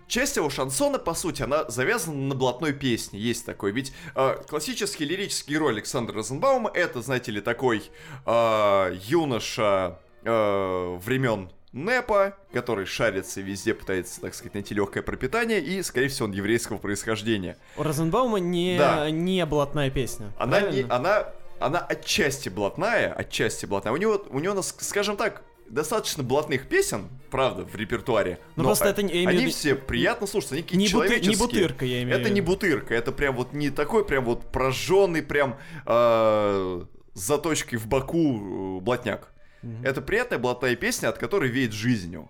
Часть 0.07 0.37
его 0.37 0.49
шансона, 0.49 0.99
по 0.99 1.15
сути, 1.15 1.41
она 1.41 1.69
завязана 1.69 2.15
на 2.15 2.35
блатной 2.35 2.71
песне. 2.71 3.19
Есть 3.19 3.45
такой. 3.45 3.71
Ведь 3.71 3.93
э, 4.15 4.37
классический 4.47 5.05
лирический 5.05 5.55
герой 5.55 5.71
Александра 5.73 6.15
Розенбаума 6.15 6.69
это, 6.73 7.01
знаете 7.01 7.31
ли, 7.31 7.41
такой 7.41 7.83
э, 8.25 8.97
юноша 9.05 9.99
э, 10.23 10.97
времен 10.97 11.49
Непа, 11.73 12.37
который 12.51 12.85
шарится 12.85 13.41
везде, 13.41 13.73
пытается, 13.73 14.21
так 14.21 14.35
сказать, 14.35 14.53
найти 14.53 14.75
легкое 14.75 15.01
пропитание, 15.01 15.59
и, 15.59 15.81
скорее 15.81 16.07
всего, 16.07 16.27
он 16.27 16.31
еврейского 16.31 16.77
происхождения. 16.77 17.57
У 17.77 17.83
Розенбаума 17.83 18.39
не, 18.39 18.77
да. 18.77 19.09
не 19.09 19.43
блатная 19.47 19.89
песня. 19.89 20.31
Она 20.37 20.61
не, 20.61 20.85
она, 20.87 21.29
она 21.59 21.79
отчасти 21.79 22.49
блатная, 22.49 23.11
отчасти 23.11 23.65
блатная. 23.65 23.91
У 23.91 23.97
него, 23.97 24.23
у 24.29 24.39
него, 24.39 24.61
скажем 24.61 25.17
так, 25.17 25.41
достаточно 25.67 26.21
блатных 26.21 26.67
песен, 26.67 27.09
правда, 27.31 27.63
в 27.65 27.75
репертуаре. 27.75 28.37
Ну, 28.55 28.63
но 28.63 28.69
просто 28.69 28.89
это 28.89 29.01
не 29.01 29.25
они 29.25 29.47
все 29.47 29.73
приятно 29.73 30.27
слушаются, 30.27 30.53
они 30.53 30.63
какие-то 30.63 30.79
не 30.79 30.87
человеческие. 30.87 31.31
не 31.31 31.39
бутырка, 31.39 31.85
я 31.85 32.03
имею 32.03 32.19
Это 32.19 32.29
не 32.29 32.41
бутырка, 32.41 32.93
это 32.93 33.11
прям 33.11 33.35
вот 33.35 33.53
не 33.53 33.71
такой 33.71 34.05
прям 34.05 34.25
вот 34.25 34.51
прожженный 34.51 35.23
прям 35.23 35.57
э, 35.87 36.85
заточкой 37.15 37.79
в 37.79 37.87
боку 37.87 38.77
э, 38.77 38.81
блатняк. 38.81 39.32
Mm-hmm. 39.63 39.87
Это 39.87 40.01
приятная 40.01 40.39
блатная 40.39 40.75
песня, 40.75 41.07
от 41.07 41.17
которой 41.17 41.49
веет 41.49 41.71
жизнью. 41.71 42.29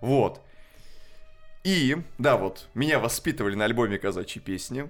Вот. 0.00 0.42
И, 1.64 1.96
да, 2.18 2.36
вот, 2.36 2.68
меня 2.74 2.98
воспитывали 2.98 3.54
на 3.54 3.64
альбоме 3.64 3.98
казачьи 3.98 4.40
песни, 4.40 4.88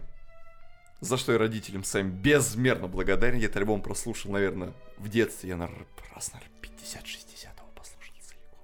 за 1.01 1.17
что 1.17 1.33
я 1.33 1.39
родителям 1.39 1.85
своим 1.85 2.11
безмерно 2.11 2.87
благодарен. 2.89 3.39
Я 3.39 3.47
этот 3.47 3.59
альбом 3.59 3.83
прослушал, 3.83 4.33
наверное, 4.33 4.73
в 4.99 5.09
детстве. 5.09 5.51
Я, 5.51 5.57
наверное, 5.57 5.87
раз, 6.15 6.33
наверное, 6.33 6.55
50-60 6.63 7.45
его 7.45 7.69
послушал 7.75 8.15
целиком. 8.21 8.59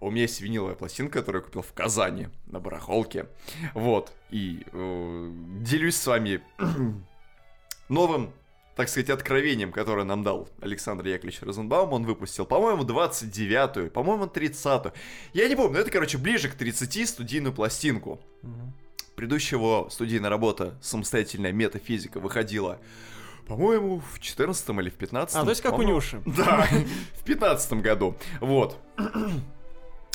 у 0.00 0.10
меня 0.10 0.22
есть 0.22 0.40
виниловая 0.40 0.74
пластинка, 0.74 1.20
которую 1.20 1.42
я 1.42 1.46
купил 1.46 1.62
в 1.62 1.72
Казани 1.72 2.28
на 2.46 2.60
барахолке. 2.60 3.26
Вот. 3.72 4.12
И 4.30 4.64
э, 4.72 5.30
делюсь 5.60 5.96
с 5.96 6.06
вами 6.06 6.42
новым 7.88 8.32
так 8.76 8.88
сказать, 8.88 9.10
откровением, 9.10 9.72
которое 9.72 10.04
нам 10.04 10.22
дал 10.22 10.48
Александр 10.60 11.06
Яковлевич 11.06 11.42
Розенбаум, 11.42 11.92
он 11.92 12.04
выпустил, 12.04 12.44
по-моему, 12.44 12.82
29-ю, 12.82 13.90
по-моему, 13.90 14.24
30-ю. 14.24 14.92
Я 15.32 15.48
не 15.48 15.54
помню, 15.56 15.74
но 15.74 15.78
это, 15.80 15.90
короче, 15.90 16.18
ближе 16.18 16.48
к 16.48 16.54
30 16.54 17.08
студийную 17.08 17.52
пластинку. 17.52 18.20
Предыдущего 19.14 19.88
студийная 19.90 20.28
работа 20.28 20.74
«Самостоятельная 20.82 21.52
метафизика» 21.52 22.18
выходила 22.18 22.80
по-моему, 23.46 24.00
в 24.00 24.20
14 24.20 24.70
или 24.70 24.88
в 24.88 24.94
15 24.94 25.36
А, 25.36 25.44
то 25.44 25.50
есть 25.50 25.60
как 25.60 25.78
у 25.78 25.82
Нюши. 25.82 26.22
Да, 26.24 26.66
в 27.20 27.24
15 27.24 27.74
году. 27.74 28.16
Вот. 28.40 28.78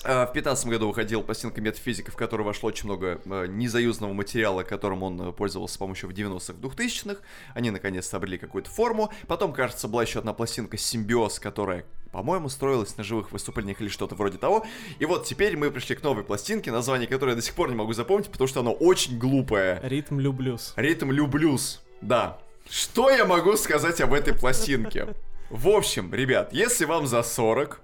А, 0.03 0.25
в 0.25 0.31
2015 0.31 0.67
году 0.67 0.87
выходил 0.87 1.21
пластинка 1.21 1.59
метафизика, 1.59 2.11
в 2.11 2.15
которую 2.15 2.47
вошло 2.47 2.69
очень 2.69 2.85
много 2.85 3.19
э, 3.25 3.47
незаюзанного 3.47 4.13
материала, 4.13 4.63
которым 4.63 5.03
он 5.03 5.21
э, 5.21 5.31
пользовался 5.33 5.75
с 5.75 5.77
помощью 5.77 6.09
в 6.09 6.13
90-х, 6.13 6.53
2000-х. 6.53 7.21
Они 7.53 7.69
наконец-то 7.69 8.17
обрели 8.17 8.37
какую-то 8.37 8.69
форму. 8.69 9.11
Потом, 9.27 9.51
кажется, 9.51 9.89
была 9.89 10.03
еще 10.03 10.19
одна 10.19 10.33
пластинка 10.33 10.77
«Симбиоз», 10.77 11.39
которая, 11.39 11.85
по-моему, 12.11 12.47
строилась 12.47 12.95
на 12.95 13.03
живых 13.03 13.31
выступлениях 13.33 13.81
или 13.81 13.89
что-то 13.89 14.15
вроде 14.15 14.37
того. 14.37 14.65
И 14.99 15.05
вот 15.05 15.25
теперь 15.25 15.57
мы 15.57 15.69
пришли 15.69 15.95
к 15.95 16.03
новой 16.03 16.23
пластинке, 16.23 16.71
название 16.71 17.07
которой 17.07 17.31
я 17.31 17.35
до 17.35 17.41
сих 17.41 17.53
пор 17.53 17.69
не 17.69 17.75
могу 17.75 17.91
запомнить, 17.91 18.29
потому 18.29 18.47
что 18.47 18.61
оно 18.61 18.71
очень 18.71 19.19
глупое. 19.19 19.81
«Ритм 19.83 20.19
люблюс». 20.19 20.73
«Ритм 20.77 21.11
люблюс», 21.11 21.81
да. 22.01 22.39
Что 22.69 23.09
я 23.09 23.25
могу 23.25 23.57
сказать 23.57 23.99
об 23.99 24.13
этой 24.13 24.33
пластинке? 24.33 25.13
В 25.49 25.67
общем, 25.69 26.13
ребят, 26.13 26.53
если 26.53 26.85
вам 26.85 27.07
за 27.07 27.23
40, 27.23 27.81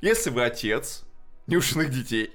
если 0.00 0.30
вы 0.30 0.44
отец, 0.44 1.05
Нюшиных 1.46 1.90
детей. 1.90 2.32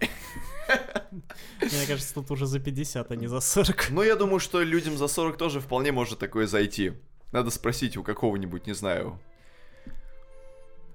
Мне 1.59 1.85
кажется, 1.87 2.13
тут 2.13 2.31
уже 2.31 2.45
за 2.45 2.59
50, 2.59 3.11
а 3.11 3.15
не 3.15 3.27
за 3.27 3.41
40. 3.41 3.89
Ну, 3.89 4.03
я 4.03 4.15
думаю, 4.15 4.39
что 4.39 4.61
людям 4.61 4.97
за 4.97 5.07
40 5.07 5.37
тоже 5.37 5.59
вполне 5.59 5.91
может 5.91 6.19
такое 6.19 6.47
зайти. 6.47 6.93
Надо 7.31 7.49
спросить 7.49 7.97
у 7.97 8.03
какого-нибудь, 8.03 8.67
не 8.67 8.73
знаю... 8.73 9.19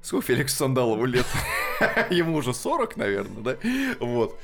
Сколько 0.03 0.27
Феликсу 0.27 0.57
Сандалову 0.57 1.05
лет? 1.05 1.27
Ему 2.11 2.37
уже 2.37 2.55
40, 2.55 2.97
наверное, 2.97 3.43
да? 3.43 3.57
Вот. 3.99 4.39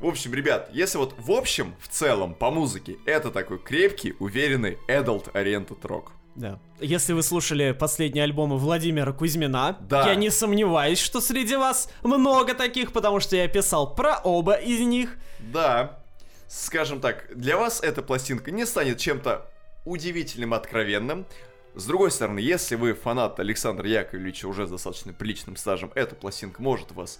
В 0.00 0.06
общем, 0.06 0.32
ребят, 0.32 0.70
если 0.72 0.96
вот 0.98 1.14
в 1.18 1.30
общем, 1.30 1.74
в 1.80 1.88
целом, 1.88 2.34
по 2.34 2.50
музыке, 2.50 2.96
это 3.04 3.30
такой 3.30 3.58
крепкий, 3.58 4.14
уверенный 4.18 4.78
adult-oriented 4.88 5.80
rock. 5.82 6.08
Да. 6.34 6.58
Если 6.80 7.12
вы 7.12 7.22
слушали 7.22 7.72
последние 7.72 8.24
альбомы 8.24 8.58
Владимира 8.58 9.12
Кузьмина, 9.12 9.78
да. 9.80 10.08
я 10.08 10.14
не 10.14 10.30
сомневаюсь, 10.30 10.98
что 10.98 11.20
среди 11.20 11.56
вас 11.56 11.88
много 12.02 12.54
таких, 12.54 12.92
потому 12.92 13.20
что 13.20 13.36
я 13.36 13.46
писал 13.46 13.94
про 13.94 14.18
оба 14.24 14.54
из 14.54 14.80
них. 14.80 15.16
Да. 15.38 16.00
Скажем 16.48 17.00
так, 17.00 17.28
для 17.34 17.56
вас 17.56 17.80
эта 17.82 18.02
пластинка 18.02 18.50
не 18.50 18.66
станет 18.66 18.98
чем-то 18.98 19.48
удивительным, 19.84 20.54
откровенным. 20.54 21.26
С 21.74 21.86
другой 21.86 22.10
стороны, 22.10 22.38
если 22.38 22.76
вы 22.76 22.94
фанат 22.94 23.40
Александра 23.40 23.88
Яковлевича 23.88 24.46
уже 24.46 24.66
с 24.66 24.70
достаточно 24.70 25.12
приличным 25.12 25.56
стажем, 25.56 25.90
эта 25.94 26.14
пластинка 26.14 26.62
может 26.62 26.92
вас 26.92 27.18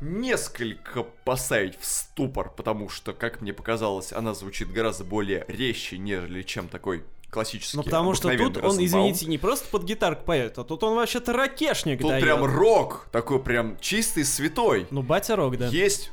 несколько 0.00 1.02
поставить 1.02 1.78
в 1.78 1.84
ступор, 1.84 2.50
потому 2.50 2.88
что, 2.88 3.12
как 3.12 3.42
мне 3.42 3.52
показалось, 3.52 4.12
она 4.12 4.32
звучит 4.32 4.72
гораздо 4.72 5.04
более 5.04 5.44
резче, 5.48 5.98
нежели 5.98 6.42
чем 6.42 6.68
такой 6.68 7.04
классический. 7.30 7.76
Ну 7.76 7.82
потому 7.82 8.14
что 8.14 8.36
тут 8.36 8.58
он, 8.58 8.84
извините, 8.84 9.26
не 9.26 9.38
просто 9.38 9.68
под 9.70 9.84
гитарку 9.84 10.24
поет, 10.24 10.58
а 10.58 10.64
тут 10.64 10.82
он 10.82 10.96
вообще-то 10.96 11.32
ракешник 11.32 12.00
Тут 12.00 12.10
дает. 12.10 12.22
прям 12.22 12.44
рок, 12.44 13.08
такой 13.12 13.40
прям 13.40 13.78
чистый, 13.80 14.24
святой. 14.24 14.86
Ну 14.90 15.02
батя 15.02 15.36
рок, 15.36 15.56
да. 15.56 15.66
Есть 15.68 16.10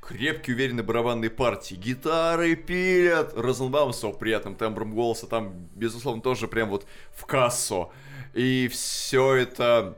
крепкие, 0.00 0.54
уверенные 0.56 0.82
барабанные 0.84 1.30
партии. 1.30 1.74
Гитары 1.74 2.56
пилят. 2.56 3.32
Розенбаум 3.36 3.92
с 3.92 4.06
приятным 4.12 4.54
тембром 4.54 4.94
голоса 4.94 5.26
там, 5.26 5.54
безусловно, 5.74 6.22
тоже 6.22 6.48
прям 6.48 6.68
вот 6.68 6.86
в 7.14 7.24
кассу. 7.26 7.90
И 8.34 8.68
все 8.68 9.34
это 9.34 9.96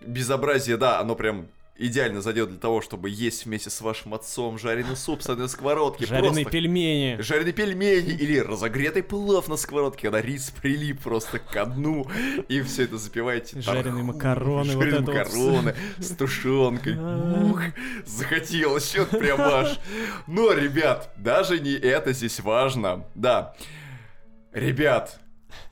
безобразие, 0.00 0.76
да, 0.76 1.00
оно 1.00 1.14
прям 1.14 1.48
идеально 1.76 2.20
зайдет 2.20 2.50
для 2.50 2.58
того, 2.58 2.80
чтобы 2.80 3.10
есть 3.10 3.46
вместе 3.46 3.70
с 3.70 3.80
вашим 3.80 4.14
отцом 4.14 4.58
жареный 4.58 4.96
суп 4.96 5.22
с 5.22 5.28
одной 5.28 5.48
сковородки. 5.48 6.04
Жареные 6.04 6.44
пельмени. 6.44 7.20
Жареные 7.20 7.52
пельмени 7.52 8.12
или 8.12 8.38
разогретый 8.38 9.02
плов 9.02 9.48
на 9.48 9.56
сковородке, 9.56 10.02
когда 10.02 10.20
рис 10.20 10.50
прилип 10.50 11.00
просто 11.00 11.38
к 11.38 11.64
дну, 11.66 12.06
и 12.48 12.62
все 12.62 12.84
это 12.84 12.98
запиваете. 12.98 13.60
Жареные 13.60 14.04
макароны. 14.04 14.72
Жареные 14.72 15.00
вот 15.00 15.14
макароны 15.14 15.74
с 15.98 16.10
тушенкой. 16.14 16.96
Ух, 17.50 17.62
захотелось, 18.04 18.88
что 18.88 19.04
прям 19.06 19.38
ваш. 19.38 19.78
Но, 20.26 20.52
ребят, 20.52 21.12
даже 21.16 21.58
не 21.58 21.72
это 21.74 22.12
здесь 22.12 22.40
важно. 22.40 23.04
Да. 23.14 23.54
Ребят, 24.52 25.18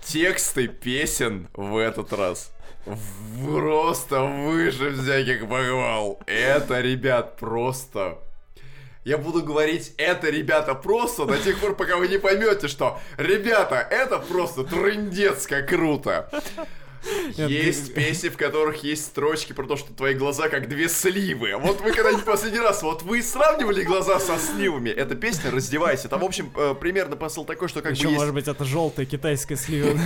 тексты 0.04 0.66
песен 0.66 1.48
в 1.54 1.76
этот 1.76 2.12
раз 2.12 2.52
Просто 2.84 4.22
выше 4.22 4.90
всяких 4.92 5.48
похвал. 5.48 6.20
Это, 6.26 6.80
ребят, 6.80 7.36
просто... 7.36 8.18
Я 9.04 9.18
буду 9.18 9.42
говорить 9.42 9.94
это, 9.98 10.30
ребята, 10.30 10.74
просто 10.74 11.24
до 11.24 11.36
тех 11.36 11.58
пор, 11.58 11.74
пока 11.74 11.96
вы 11.96 12.06
не 12.06 12.18
поймете, 12.18 12.68
что, 12.68 13.00
ребята, 13.16 13.76
это 13.76 14.18
просто 14.18 14.62
трындец 14.62 15.48
как 15.48 15.68
круто. 15.68 16.30
Есть 17.36 17.94
песни, 17.94 18.28
в 18.28 18.36
которых 18.36 18.82
есть 18.84 19.06
строчки 19.06 19.52
про 19.52 19.66
то, 19.66 19.76
что 19.76 19.92
твои 19.92 20.14
глаза 20.14 20.48
как 20.48 20.68
две 20.68 20.88
сливы. 20.88 21.56
Вот 21.56 21.80
вы 21.80 21.92
когда-нибудь 21.92 22.24
последний 22.24 22.60
раз, 22.60 22.82
вот 22.82 23.02
вы 23.02 23.22
сравнивали 23.22 23.82
глаза 23.82 24.18
со 24.18 24.38
сливами? 24.38 24.90
Эта 24.90 25.14
песня 25.14 25.50
«Раздевайся». 25.50 26.08
Там, 26.08 26.20
в 26.20 26.24
общем, 26.24 26.52
э, 26.54 26.74
примерно 26.78 27.16
посыл 27.16 27.44
такой, 27.44 27.68
что 27.68 27.82
как 27.82 27.92
Еще, 27.92 28.04
бы 28.04 28.10
есть... 28.10 28.18
может 28.18 28.34
быть, 28.34 28.48
это 28.48 28.64
желтая 28.64 29.06
китайская 29.06 29.56
слива. 29.56 29.98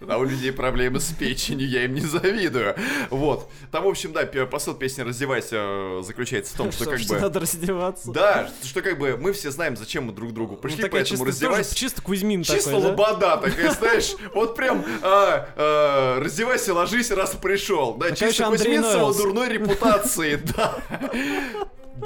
Да, 0.00 0.18
у 0.18 0.24
людей 0.24 0.52
проблемы 0.52 1.00
с 1.00 1.12
печенью, 1.12 1.68
я 1.68 1.84
им 1.84 1.94
не 1.94 2.00
завидую. 2.00 2.74
Вот. 3.10 3.50
Там, 3.70 3.84
в 3.84 3.88
общем, 3.88 4.12
да, 4.12 4.24
посыл 4.46 4.74
песни 4.74 5.02
«Раздевайся» 5.02 5.56
э, 5.56 6.02
заключается 6.04 6.54
в 6.54 6.56
том, 6.56 6.72
что 6.72 6.86
как 6.86 7.00
бы... 7.00 7.20
надо 7.20 7.40
раздеваться. 7.40 8.10
Да, 8.10 8.50
что 8.64 8.82
как 8.82 8.98
бы 8.98 9.16
мы 9.16 9.32
все 9.32 9.50
знаем, 9.50 9.76
зачем 9.76 10.04
мы 10.04 10.12
друг 10.12 10.32
другу 10.32 10.56
пришли, 10.56 10.88
поэтому 10.88 11.24
раздевайся. 11.24 11.74
Чисто 11.74 12.02
Кузьмин 12.02 12.42
Чисто 12.42 12.76
лобода 12.76 13.36
такая, 13.36 13.70
знаешь, 13.72 14.14
вот 14.34 14.56
прям 14.56 14.84
а, 15.10 15.48
а, 15.56 16.20
раздевайся, 16.20 16.74
ложись, 16.74 17.10
раз 17.10 17.34
пришел. 17.40 17.94
Да, 17.94 18.12
чисто 18.12 18.46
Кузьминцева 18.46 19.14
дурной 19.14 19.48
репутации, 19.48 20.36
да. 20.56 20.78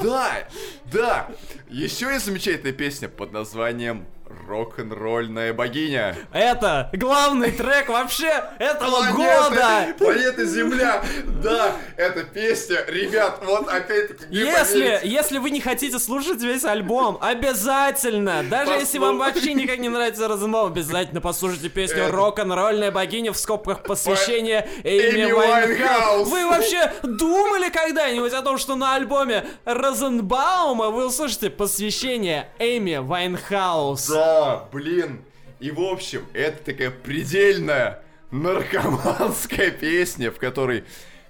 Да, 0.02 0.48
да. 0.92 1.28
Еще 1.68 2.06
есть 2.06 2.26
замечательная 2.26 2.72
песня 2.72 3.08
под 3.08 3.32
названием 3.32 4.06
Рок-н-ролльная 4.48 5.52
богиня. 5.52 6.16
Это 6.32 6.90
главный 6.92 7.50
трек 7.52 7.88
вообще 7.88 8.44
этого 8.58 8.96
планеты, 8.96 9.16
года. 9.16 9.94
Планета 9.98 10.44
Земля. 10.46 11.04
Да, 11.42 11.76
эта 11.96 12.24
песня, 12.24 12.84
ребят, 12.88 13.40
вот 13.44 13.68
опять-таки. 13.68 14.26
Если, 14.30 15.00
если 15.04 15.38
вы 15.38 15.50
не 15.50 15.60
хотите 15.60 15.98
слушать 15.98 16.42
весь 16.42 16.64
альбом, 16.64 17.18
обязательно, 17.20 18.42
даже 18.42 18.72
Послуш... 18.72 18.80
если 18.80 18.98
вам 18.98 19.18
вообще 19.18 19.54
никак 19.54 19.78
не 19.78 19.88
нравится 19.88 20.26
Розенбаум, 20.26 20.72
обязательно 20.72 21.20
послушайте 21.20 21.68
песню 21.68 22.10
Рок-н-ролльная 22.10 22.90
богиня 22.90 23.32
в 23.32 23.36
скобках 23.36 23.82
посвящение 23.82 24.68
Эйми 24.84 25.32
Вайнхаус. 25.32 26.28
Вы 26.28 26.46
вообще 26.46 26.92
думали 27.02 27.68
когда-нибудь 27.70 28.32
о 28.32 28.42
том, 28.42 28.58
что 28.58 28.74
на 28.74 28.94
альбоме 28.94 29.44
Розенбаума 29.84 30.88
вы 30.88 31.06
услышите 31.06 31.50
посвящение 31.50 32.48
Эйми 32.58 32.96
Вайнхаус? 32.96 34.08
Да, 34.08 34.66
блин. 34.72 35.22
И 35.60 35.70
в 35.70 35.80
общем, 35.80 36.24
это 36.32 36.72
такая 36.72 36.90
предельная 36.90 38.02
наркоманская 38.30 39.70
песня, 39.70 40.30
в 40.30 40.38
которой 40.38 40.84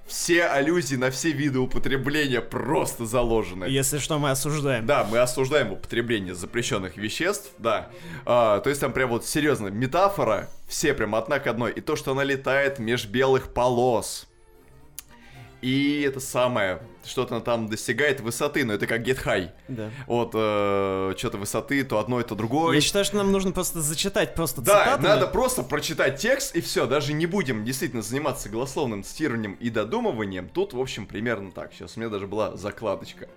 все 0.07 0.45
аллюзии 0.45 0.95
на 0.95 1.11
все 1.11 1.33
виды 1.33 1.59
употребления 1.59 2.41
просто 2.41 3.07
заложены. 3.07 3.65
Если 3.65 3.99
что, 3.99 4.21
мы 4.21 4.31
осуждаем. 4.31 4.87
Да, 4.87 5.05
мы 5.11 5.19
осуждаем 5.19 5.73
употребление 5.73 6.37
запрещенных 6.37 6.97
веществ, 6.97 7.51
да. 7.59 7.89
А, 8.25 8.61
то 8.61 8.71
есть 8.71 8.81
там 8.81 8.93
прям 8.93 9.11
вот 9.11 9.27
серьезно 9.27 9.67
метафора, 9.67 10.49
все 10.69 10.95
прям 10.95 11.17
одна 11.17 11.41
к 11.41 11.49
одной. 11.49 11.73
И 11.73 11.81
то, 11.81 11.97
что 11.97 12.13
она 12.13 12.23
летает 12.23 12.79
меж 12.79 13.07
белых 13.07 13.53
полос 13.53 14.29
и 15.65 16.03
это 16.03 16.21
самое, 16.21 16.83
что-то 17.07 17.41
там 17.41 17.69
достигает 17.71 18.21
высоты, 18.21 18.67
но 18.67 18.75
это 18.75 18.87
как 18.87 19.01
Get 19.01 19.25
High. 19.25 19.51
Да. 19.69 19.91
Вот, 20.07 20.33
э, 20.35 21.15
что-то 21.17 21.39
высоты, 21.39 21.83
то 21.85 21.99
одно, 21.99 22.21
то 22.23 22.35
другое. 22.35 22.75
Я 22.75 22.83
считаю, 22.83 23.07
что 23.07 23.17
нам 23.17 23.33
нужно 23.33 23.53
просто 23.53 23.81
зачитать 23.81 24.35
просто 24.35 24.61
Да, 24.61 24.85
цитатами. 24.85 25.07
надо 25.07 25.27
просто 25.27 25.62
прочитать 25.62 26.19
текст, 26.21 26.55
и 26.55 26.61
все, 26.61 26.87
даже 26.87 27.15
не 27.15 27.25
будем 27.25 27.65
действительно 27.65 28.03
заниматься 28.03 28.51
голословным 28.51 29.03
цитированием 29.05 29.55
и 29.55 29.71
додумыванием. 29.71 30.51
Тут, 30.51 30.75
в 30.75 30.81
общем, 30.81 31.07
примерно 31.07 31.51
так. 31.51 31.73
Сейчас 31.73 31.97
у 31.97 32.01
меня 32.01 32.11
даже 32.11 32.27
была 32.27 32.57
закладочка. 32.59 33.29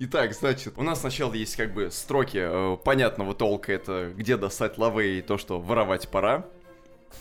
Итак, 0.00 0.32
значит, 0.32 0.74
у 0.76 0.82
нас 0.82 1.00
сначала 1.00 1.34
есть 1.34 1.54
как 1.54 1.72
бы 1.72 1.90
строки 1.92 2.38
э, 2.40 2.76
понятного 2.84 3.32
толка, 3.34 3.72
это 3.72 4.12
где 4.16 4.36
достать 4.36 4.76
лавы 4.78 5.18
и 5.18 5.22
то, 5.22 5.38
что 5.38 5.60
воровать 5.60 6.08
пора. 6.08 6.46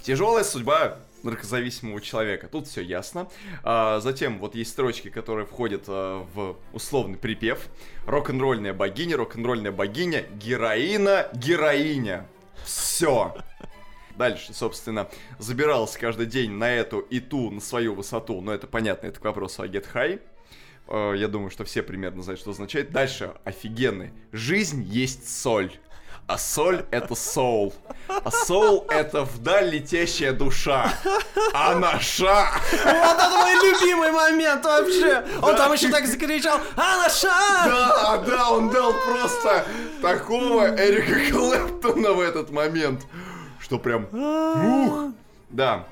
Тяжелая 0.03 0.43
судьба 0.43 0.99
наркозависимого 1.23 2.01
человека. 2.01 2.47
Тут 2.47 2.67
все 2.67 2.81
ясно. 2.81 3.29
А, 3.63 3.99
затем 3.99 4.39
вот 4.39 4.55
есть 4.55 4.71
строчки, 4.71 5.09
которые 5.09 5.45
входят 5.45 5.83
а, 5.88 6.25
в 6.33 6.57
условный 6.73 7.17
припев. 7.17 7.67
Рок-н-ролльная 8.05 8.73
богиня, 8.73 9.17
рок-н-ролльная 9.17 9.71
богиня, 9.71 10.23
героина, 10.33 11.29
героиня. 11.33 12.27
Все. 12.63 13.35
Дальше, 14.15 14.53
собственно, 14.53 15.07
забирался 15.38 15.99
каждый 15.99 16.25
день 16.25 16.51
на 16.51 16.71
эту 16.71 16.99
и 16.99 17.19
ту, 17.19 17.51
на 17.51 17.61
свою 17.61 17.93
высоту. 17.93 18.41
Но 18.41 18.53
это 18.53 18.65
понятно, 18.65 19.07
это 19.07 19.19
к 19.19 19.23
вопросу 19.23 19.61
о 19.61 19.67
Get 19.67 19.85
High. 19.93 20.21
А, 20.88 21.13
я 21.13 21.27
думаю, 21.27 21.49
что 21.49 21.63
все 21.65 21.83
примерно 21.83 22.23
знают, 22.23 22.39
что 22.39 22.51
означает. 22.51 22.91
Дальше, 22.91 23.33
офигенный. 23.43 24.11
Жизнь 24.31 24.83
есть 24.83 25.29
соль. 25.29 25.71
А 26.28 26.38
соль— 26.38 26.86
это 26.91 27.15
соул. 27.15 27.73
А 28.09 28.30
соул— 28.30 28.86
это 28.89 29.23
вдаль 29.23 29.69
летящая 29.69 30.34
душа. 30.34 30.91
А 31.53 31.73
наша... 31.75 32.49
Вот 32.71 32.84
это 32.84 33.30
мой 33.30 33.53
любимый 33.55 34.11
момент 34.11 34.65
вообще. 34.65 35.25
Он 35.41 35.55
там 35.55 35.71
еще 35.71 35.89
так 35.89 36.05
закричал 36.05 36.59
«А 36.75 36.97
наша!» 36.97 37.30
Да, 37.30 38.17
да, 38.28 38.49
он 38.49 38.69
дал 38.69 38.93
просто 38.93 39.65
такого 40.01 40.67
Эрика 40.78 41.32
Клэптона 41.32 42.11
в 42.11 42.19
этот 42.19 42.51
момент, 42.51 43.05
что 43.57 43.80
прям... 43.80 44.07
Ух! 44.11 45.13
Да. 45.49 45.86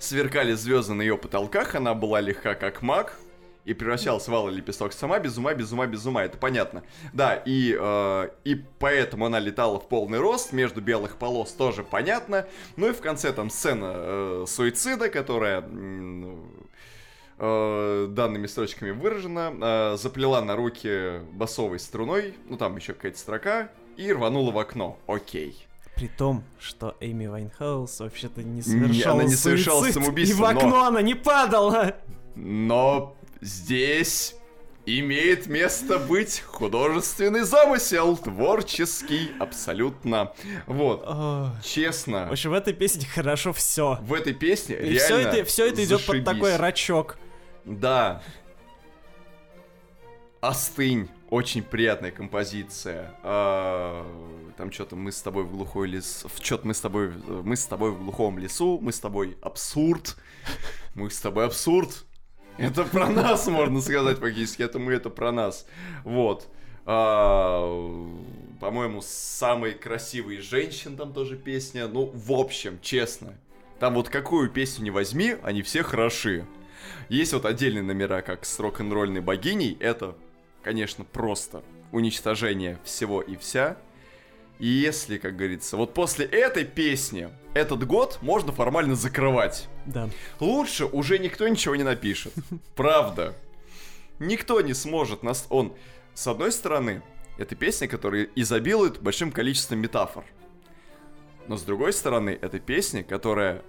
Сверкали 0.00 0.52
звезды 0.54 0.94
на 0.94 1.02
ее 1.02 1.16
потолках, 1.16 1.76
она 1.76 1.94
была 1.94 2.20
легка 2.20 2.56
как 2.56 2.82
маг, 2.82 3.14
и 3.64 3.74
превращалась 3.74 4.26
в 4.26 4.34
алый 4.34 4.54
лепесток 4.54 4.92
сама, 4.92 5.18
без 5.18 5.38
ума, 5.38 5.54
без 5.54 5.72
ума, 5.72 5.86
без 5.86 6.04
ума, 6.04 6.24
это 6.24 6.38
понятно. 6.38 6.82
Да, 7.12 7.34
и, 7.34 7.76
э, 7.78 8.28
и 8.44 8.54
поэтому 8.78 9.26
она 9.26 9.38
летала 9.38 9.78
в 9.78 9.88
полный 9.88 10.18
рост, 10.18 10.52
между 10.52 10.80
белых 10.80 11.16
полос 11.16 11.52
тоже 11.52 11.84
понятно. 11.84 12.46
Ну 12.76 12.88
и 12.88 12.92
в 12.92 13.00
конце 13.00 13.32
там 13.32 13.50
сцена 13.50 13.92
э, 13.94 14.44
суицида, 14.48 15.08
которая... 15.08 15.64
Э, 17.44 18.06
данными 18.08 18.46
строчками 18.46 18.92
выражена, 18.92 19.52
э, 19.60 19.96
заплела 19.96 20.42
на 20.42 20.54
руки 20.54 21.20
басовой 21.32 21.80
струной, 21.80 22.34
ну 22.48 22.56
там 22.56 22.76
еще 22.76 22.92
какая-то 22.92 23.18
строка, 23.18 23.72
и 23.96 24.12
рванула 24.12 24.52
в 24.52 24.58
окно. 24.58 24.96
Окей. 25.08 25.66
При 25.96 26.06
том, 26.06 26.44
что 26.60 26.96
Эми 27.00 27.26
Вайнхаус 27.26 27.98
вообще-то 27.98 28.44
не 28.44 28.62
совершала, 28.62 29.14
не, 29.16 29.22
она 29.22 29.24
не 29.24 29.34
совершала 29.34 29.84
самоубийство. 29.86 30.36
И 30.36 30.40
в 30.40 30.44
окно 30.44 30.68
но... 30.68 30.84
она 30.84 31.02
не 31.02 31.14
падала. 31.14 31.96
Но 32.36 33.16
Здесь 33.42 34.36
имеет 34.86 35.48
место 35.48 35.98
быть 35.98 36.40
художественный 36.46 37.40
замысел, 37.40 38.16
творческий, 38.16 39.32
абсолютно. 39.40 40.32
Вот, 40.66 41.04
честно. 41.64 42.28
В 42.28 42.32
общем, 42.32 42.50
в 42.50 42.54
этой 42.54 42.72
песне 42.72 43.04
хорошо 43.04 43.52
все. 43.52 43.98
В 44.00 44.14
этой 44.14 44.32
песне 44.32 44.76
И 44.76 44.90
реально 44.90 44.98
все 44.98 45.18
это, 45.18 45.44
все 45.44 45.66
это 45.66 45.84
идет 45.84 46.06
под 46.06 46.24
такой 46.24 46.54
рочок. 46.54 47.18
Да. 47.64 48.22
Остынь. 50.40 51.08
Очень 51.28 51.64
приятная 51.64 52.12
композиция. 52.12 53.14
А, 53.24 54.06
там 54.56 54.70
что-то 54.70 54.94
мы 54.94 55.10
с 55.10 55.20
тобой 55.20 55.42
в 55.42 55.50
глухой 55.50 55.88
лес... 55.88 56.26
Что-то 56.40 56.66
мы 56.66 56.74
с 56.74 56.80
тобой... 56.80 57.10
Мы 57.10 57.56
с 57.56 57.64
тобой 57.66 57.90
в 57.90 57.98
глухом 57.98 58.38
лесу. 58.38 58.78
Мы 58.80 58.92
с 58.92 59.00
тобой 59.00 59.36
абсурд. 59.42 60.16
Мы 60.94 61.10
с 61.10 61.18
тобой 61.18 61.46
абсурд. 61.46 62.04
Это 62.58 62.84
про 62.84 63.08
нас, 63.08 63.46
можно 63.46 63.80
сказать, 63.80 64.18
фактически. 64.18 64.62
Это 64.62 64.78
мы, 64.78 64.92
это 64.92 65.10
про 65.10 65.32
нас. 65.32 65.66
Вот. 66.04 66.48
А, 66.84 68.08
по-моему, 68.60 69.00
самые 69.02 69.74
красивые 69.74 70.40
женщин 70.40 70.96
там 70.96 71.12
тоже 71.12 71.36
песня. 71.36 71.88
Ну, 71.88 72.10
в 72.14 72.32
общем, 72.32 72.78
честно. 72.82 73.34
Там 73.78 73.94
вот 73.94 74.08
какую 74.08 74.50
песню 74.50 74.84
не 74.84 74.90
возьми, 74.90 75.36
они 75.42 75.62
все 75.62 75.82
хороши. 75.82 76.46
Есть 77.08 77.32
вот 77.32 77.46
отдельные 77.46 77.82
номера, 77.82 78.22
как 78.22 78.44
с 78.44 78.58
рок-н-ролльной 78.58 79.20
богиней. 79.20 79.76
Это, 79.80 80.16
конечно, 80.62 81.04
просто 81.04 81.62
уничтожение 81.90 82.78
всего 82.84 83.20
и 83.20 83.36
вся. 83.36 83.76
И 84.58 84.66
если, 84.66 85.18
как 85.18 85.36
говорится, 85.36 85.76
вот 85.76 85.94
после 85.94 86.24
этой 86.26 86.64
песни 86.64 87.30
этот 87.54 87.86
год 87.86 88.18
можно 88.22 88.52
формально 88.52 88.94
закрывать. 88.94 89.68
Да. 89.86 90.08
Лучше 90.40 90.86
уже 90.86 91.18
никто 91.18 91.48
ничего 91.48 91.76
не 91.76 91.82
напишет. 91.82 92.32
Правда. 92.76 93.34
Никто 94.18 94.60
не 94.60 94.74
сможет 94.74 95.22
нас... 95.22 95.46
Он, 95.50 95.74
с 96.14 96.26
одной 96.26 96.52
стороны, 96.52 97.02
это 97.38 97.56
песня, 97.56 97.88
которая 97.88 98.28
изобилует 98.36 99.00
большим 99.00 99.32
количеством 99.32 99.80
метафор. 99.80 100.24
Но 101.48 101.56
с 101.56 101.62
другой 101.62 101.92
стороны, 101.92 102.38
это 102.40 102.60
песня, 102.60 103.02
которая 103.02 103.62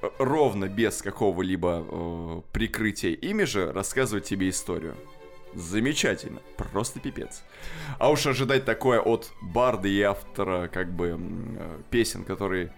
э, 0.00 0.10
ровно 0.18 0.68
без 0.68 1.02
какого-либо 1.02 1.84
э, 1.88 2.42
прикрытия 2.52 3.12
имиджа 3.14 3.72
рассказывает 3.72 4.24
тебе 4.24 4.48
историю. 4.48 4.96
Замечательно. 5.54 6.40
Просто 6.56 7.00
пипец. 7.00 7.42
А 7.98 8.10
уж 8.10 8.26
ожидать 8.26 8.64
такое 8.64 9.00
от 9.00 9.32
барда 9.42 9.88
и 9.88 10.00
автора, 10.00 10.68
как 10.68 10.92
бы, 10.92 11.18
э, 11.18 11.78
песен, 11.90 12.24
которые 12.24 12.72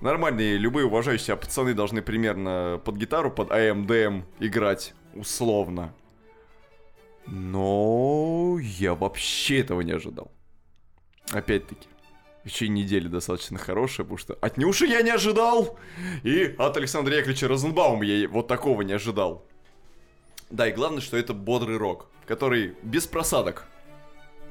нормальные, 0.00 0.58
любые 0.58 0.86
уважающие 0.86 1.36
пацаны 1.36 1.74
должны 1.74 2.02
примерно 2.02 2.80
под 2.84 2.96
гитару, 2.96 3.30
под 3.30 3.52
АМДМ 3.52 4.22
играть, 4.40 4.94
условно. 5.14 5.94
Но 7.26 8.58
я 8.60 8.94
вообще 8.94 9.60
этого 9.60 9.80
не 9.82 9.92
ожидал. 9.92 10.32
Опять-таки. 11.30 11.88
Еще 12.44 12.66
недели 12.66 13.06
достаточно 13.06 13.56
хорошая, 13.56 14.04
потому 14.04 14.18
что 14.18 14.34
от 14.34 14.56
Нюши 14.56 14.86
я 14.86 15.02
не 15.02 15.10
ожидал, 15.10 15.78
и 16.24 16.56
от 16.58 16.76
Александра 16.76 17.14
Яковлевича 17.14 17.46
Розенбаума 17.46 18.04
я 18.04 18.28
вот 18.28 18.48
такого 18.48 18.82
не 18.82 18.94
ожидал. 18.94 19.46
Да, 20.52 20.68
и 20.68 20.72
главное, 20.72 21.00
что 21.00 21.16
это 21.16 21.32
бодрый 21.32 21.78
рок, 21.78 22.08
который 22.26 22.76
без 22.82 23.06
просадок. 23.06 23.66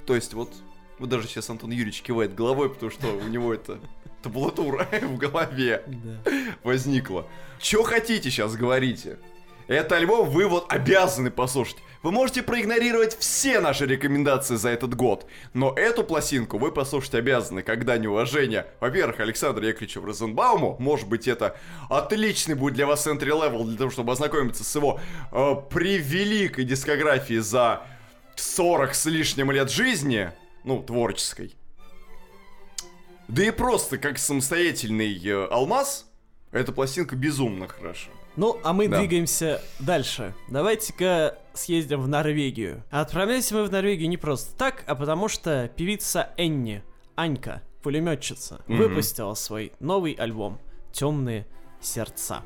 То 0.07 0.15
есть 0.15 0.33
вот, 0.33 0.51
вот 0.97 1.09
даже 1.09 1.27
сейчас 1.27 1.47
Антон 1.51 1.69
Юрьевич 1.69 2.01
кивает 2.01 2.33
головой, 2.33 2.73
потому 2.73 2.91
что 2.91 3.07
у 3.07 3.27
него 3.27 3.53
это 3.53 3.79
табулатура 4.23 4.87
в 5.03 5.17
голове 5.17 5.85
возникла. 6.63 7.27
Что 7.59 7.83
хотите 7.83 8.31
сейчас, 8.31 8.55
говорите? 8.55 9.19
Это 9.67 9.95
альбом 9.97 10.29
вы 10.29 10.47
вот 10.47 10.71
обязаны 10.71 11.31
послушать. 11.31 11.77
Вы 12.03 12.11
можете 12.11 12.41
проигнорировать 12.41 13.15
все 13.19 13.59
наши 13.59 13.85
рекомендации 13.85 14.55
за 14.55 14.69
этот 14.69 14.95
год, 14.95 15.27
но 15.53 15.73
эту 15.75 16.03
пластинку 16.03 16.57
вы 16.57 16.71
послушать 16.71 17.13
обязаны, 17.13 17.61
когда 17.61 17.97
неуважение, 17.97 18.65
во-первых, 18.79 19.19
Александру 19.19 19.65
Яковлевичу 19.65 20.03
Розенбауму, 20.03 20.77
может 20.79 21.07
быть, 21.07 21.27
это 21.27 21.55
отличный 21.89 22.55
будет 22.55 22.73
для 22.73 22.87
вас 22.87 23.05
entry 23.05 23.29
level 23.29 23.65
для 23.65 23.77
того, 23.77 23.91
чтобы 23.91 24.13
ознакомиться 24.13 24.63
с 24.63 24.75
его 24.75 24.99
э, 25.31 25.55
превеликой 25.69 26.63
дискографией 26.63 27.39
за 27.39 27.83
40 28.35 28.95
с 28.95 29.05
лишним 29.05 29.51
лет 29.51 29.69
жизни, 29.69 30.31
ну, 30.63 30.81
творческой. 30.81 31.55
Да 33.27 33.43
и 33.43 33.51
просто 33.51 33.99
как 33.99 34.17
самостоятельный 34.17 35.17
э, 35.23 35.45
алмаз, 35.51 36.07
эта 36.51 36.71
пластинка 36.71 37.15
безумно 37.15 37.67
хороша. 37.67 38.09
Ну, 38.37 38.57
а 38.63 38.71
мы 38.73 38.87
да. 38.87 38.99
двигаемся 38.99 39.61
дальше. 39.79 40.33
Давайте-ка 40.47 41.37
съездим 41.53 42.01
в 42.01 42.07
Норвегию. 42.07 42.83
А 42.89 43.01
отправляемся 43.01 43.55
мы 43.55 43.65
в 43.65 43.71
Норвегию 43.71 44.09
не 44.09 44.17
просто 44.17 44.55
так, 44.55 44.83
а 44.87 44.95
потому 44.95 45.27
что 45.27 45.69
певица 45.75 46.29
Энни, 46.37 46.81
Анька, 47.15 47.61
пулеметчица, 47.83 48.61
mm-hmm. 48.67 48.77
выпустила 48.77 49.33
свой 49.33 49.73
новый 49.79 50.13
альбом 50.13 50.59
«Темные 50.93 51.45
сердца». 51.81 52.41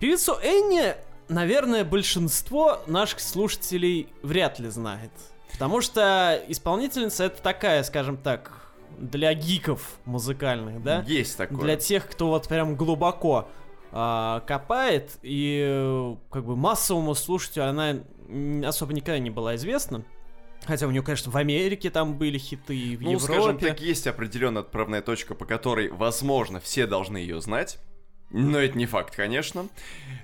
Певицу 0.00 0.36
Энни, 0.42 0.94
наверное, 1.28 1.84
большинство 1.84 2.80
наших 2.86 3.20
слушателей 3.20 4.08
вряд 4.22 4.58
ли 4.58 4.68
знает. 4.68 5.10
Потому 5.52 5.80
что 5.80 6.42
исполнительница 6.48 7.24
это 7.24 7.40
такая, 7.42 7.82
скажем 7.82 8.16
так, 8.16 8.72
для 8.98 9.32
гиков 9.34 9.98
музыкальных, 10.06 10.82
да? 10.82 11.04
Есть 11.06 11.36
такое. 11.36 11.60
Для 11.60 11.76
тех, 11.76 12.08
кто 12.08 12.28
вот 12.28 12.48
прям 12.48 12.76
глубоко 12.76 13.48
а, 13.92 14.40
копает, 14.40 15.18
и 15.22 16.16
как 16.30 16.44
бы 16.44 16.56
массовому 16.56 17.14
слушателю 17.14 17.68
она 17.68 18.00
особо 18.66 18.92
никогда 18.92 19.18
не 19.18 19.30
была 19.30 19.56
известна. 19.56 20.04
Хотя 20.66 20.86
у 20.86 20.90
нее, 20.90 21.02
конечно, 21.02 21.32
в 21.32 21.36
Америке 21.36 21.90
там 21.90 22.18
были 22.18 22.38
хиты, 22.38 22.76
и 22.76 22.96
в 22.96 23.02
ну, 23.02 23.12
Европе. 23.12 23.32
скажем 23.32 23.58
так, 23.58 23.80
есть 23.80 24.06
определенная 24.06 24.62
отправная 24.62 25.00
точка, 25.00 25.34
по 25.34 25.46
которой, 25.46 25.88
возможно, 25.88 26.60
все 26.60 26.86
должны 26.86 27.16
ее 27.16 27.40
знать. 27.40 27.78
Но 28.30 28.58
это 28.58 28.76
не 28.78 28.86
факт, 28.86 29.16
конечно. 29.16 29.68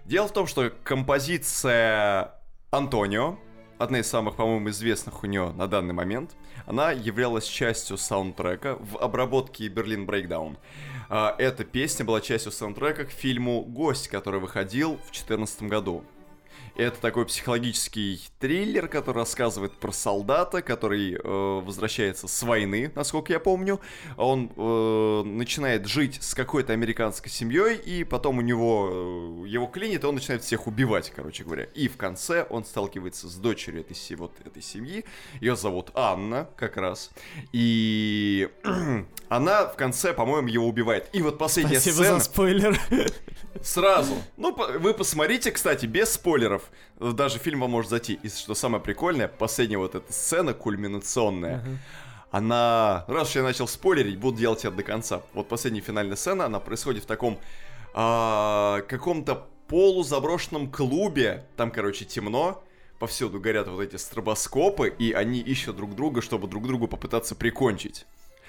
Дело 0.05 0.29
в 0.29 0.33
том, 0.33 0.47
что 0.47 0.71
композиция 0.85 2.35
Антонио, 2.71 3.39
одна 3.79 4.01
из 4.01 4.07
самых, 4.07 4.37
по-моему, 4.37 4.70
известных 4.70 5.22
у 5.22 5.27
нее 5.27 5.53
на 5.53 5.66
данный 5.66 5.95
момент, 5.95 6.37
она 6.66 6.93
являлась 6.93 7.45
частью 7.45 7.97
саундтрека 7.99 8.77
в 8.81 8.99
обработке 8.99 9.68
Берлин 9.68 10.07
Брейкдаун. 10.07 10.59
Эта 11.09 11.64
песня 11.64 12.05
была 12.05 12.20
частью 12.20 12.53
саундтрека 12.53 13.05
к 13.05 13.11
фильму 13.11 13.62
«Гость», 13.62 14.09
который 14.09 14.41
выходил 14.41 14.95
в 14.97 15.12
2014 15.12 15.62
году. 15.62 16.05
Это 16.77 17.01
такой 17.01 17.24
психологический 17.24 18.20
триллер, 18.39 18.87
который 18.87 19.16
рассказывает 19.16 19.72
про 19.72 19.93
солдата, 19.93 20.61
который 20.61 21.14
э, 21.14 21.18
возвращается 21.24 22.29
с 22.29 22.43
войны, 22.43 22.93
насколько 22.95 23.33
я 23.33 23.41
помню. 23.41 23.81
Он 24.18 24.51
э, 24.55 25.22
начинает 25.24 25.87
жить 25.87 26.18
с 26.22 26.35
какой-то 26.35 26.74
американской 26.74 27.31
семьей, 27.31 27.77
и 27.77 28.05
потом 28.05 28.39
у 28.39 28.41
него 28.43 28.91
э, 29.45 29.49
его 29.49 29.66
клинит, 29.68 30.05
и 30.05 30.07
он 30.07 30.16
начинает 30.16 30.45
всех 30.45 30.66
убивать, 30.66 31.11
короче 31.16 31.45
говоря. 31.45 31.64
И 31.74 31.89
в 31.89 31.97
конце 31.97 32.47
он 32.51 32.66
сталкивается 32.66 33.27
с 33.29 33.37
дочерью 33.37 33.81
этой, 33.81 34.16
вот, 34.16 34.33
этой 34.45 34.62
семьи. 34.62 35.07
Ее 35.41 35.57
зовут 35.57 35.93
Анна, 35.95 36.47
как 36.57 36.77
раз. 36.77 37.11
И 37.53 38.51
она 39.31 39.64
в 39.64 39.77
конце, 39.77 40.12
по-моему, 40.12 40.49
его 40.49 40.68
убивает. 40.68 41.09
И 41.14 41.22
вот 41.22 41.39
последняя 41.39 41.81
Спасибо 41.81 42.03
сцена... 42.03 42.18
за 42.18 42.24
спойлер. 42.27 42.81
Сразу. 43.62 44.14
Ну, 44.37 44.55
вы 44.55 44.93
посмотрите, 44.93 45.51
кстати, 45.51 45.87
без 45.87 46.12
спойлеров. 46.12 46.66
Даже 46.99 47.39
фильм 47.39 47.61
вам 47.61 47.71
может 47.71 47.91
зайти. 47.91 48.19
И 48.23 48.29
что 48.29 48.55
самое 48.55 48.83
прикольное, 48.83 49.29
последняя 49.29 49.79
вот 49.79 49.95
эта 49.95 50.12
сцена 50.12 50.55
кульминационная, 50.55 51.59
uh-huh. 51.59 51.77
она... 52.31 53.05
Раз 53.09 53.31
уж 53.31 53.37
я 53.37 53.43
начал 53.43 53.69
спойлерить, 53.69 54.19
буду 54.19 54.39
делать 54.39 54.64
это 54.64 54.77
до 54.77 54.83
конца. 54.83 55.23
Вот 55.35 55.49
последняя 55.49 55.81
финальная 55.83 56.17
сцена, 56.17 56.47
она 56.47 56.61
происходит 56.61 57.05
в 57.05 57.07
таком... 57.07 57.39
А, 57.99 58.83
каком-то 58.89 59.47
полузаброшенном 59.69 60.71
клубе. 60.71 61.47
Там, 61.57 61.71
короче, 61.71 62.05
темно. 62.05 62.62
Повсюду 62.99 63.41
горят 63.41 63.69
вот 63.69 63.81
эти 63.81 63.97
стробоскопы, 63.97 64.89
и 64.89 65.12
они 65.12 65.41
ищут 65.41 65.77
друг 65.77 65.95
друга, 65.95 66.23
чтобы 66.23 66.49
друг 66.49 66.67
другу 66.67 66.89
попытаться 66.89 67.35
прикончить. 67.35 68.07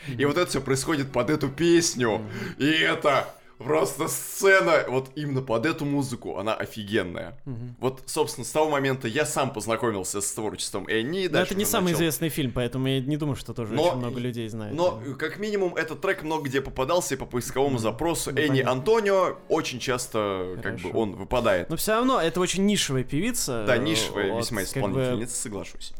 И 0.07 0.25
вот 0.25 0.37
это 0.37 0.49
все 0.49 0.61
происходит 0.61 1.11
под 1.11 1.29
эту 1.29 1.49
песню. 1.49 2.21
И 2.57 2.69
это 2.69 3.33
Просто 3.57 4.07
сцена, 4.07 4.85
вот 4.87 5.09
именно 5.15 5.41
под 5.41 5.65
эту 5.65 5.83
музыку, 5.83 6.37
она 6.37 6.53
офигенная. 6.53 7.39
Угу. 7.45 7.55
Вот, 7.79 8.03
собственно, 8.05 8.45
с 8.45 8.51
того 8.51 8.69
момента 8.69 9.07
я 9.07 9.25
сам 9.25 9.51
познакомился 9.51 10.21
с 10.21 10.31
творчеством 10.31 10.87
Энни. 10.87 11.27
Но 11.27 11.39
это 11.39 11.55
не 11.55 11.65
самый 11.65 11.85
начал... 11.85 11.97
известный 11.97 12.29
фильм, 12.29 12.51
поэтому 12.51 12.87
я 12.87 12.99
не 12.99 13.17
думаю, 13.17 13.35
что 13.35 13.53
тоже 13.53 13.73
но, 13.73 13.87
очень 13.87 13.97
много 13.97 14.19
людей 14.19 14.47
знает. 14.47 14.75
Но, 14.75 15.01
как 15.17 15.39
минимум, 15.39 15.75
этот 15.75 16.01
трек 16.01 16.21
много 16.21 16.45
где 16.45 16.61
попадался, 16.61 17.15
и 17.15 17.17
по 17.17 17.25
поисковому 17.25 17.79
запросу 17.79 18.31
ну, 18.31 18.37
Энни 18.37 18.47
понятно. 18.47 18.71
Антонио 18.71 19.37
очень 19.49 19.79
часто, 19.79 20.53
Хорошо. 20.57 20.83
как 20.83 20.93
бы, 20.93 20.99
он 20.99 21.15
выпадает. 21.15 21.69
Но 21.69 21.77
все 21.77 21.93
равно, 21.93 22.21
это 22.21 22.39
очень 22.39 22.65
нишевая 22.65 23.03
певица. 23.03 23.65
Да, 23.65 23.77
нишевая 23.77 24.33
вот, 24.33 24.39
весьма 24.43 24.63
исполнительница, 24.63 25.33
бы... 25.33 25.41
соглашусь. 25.41 25.93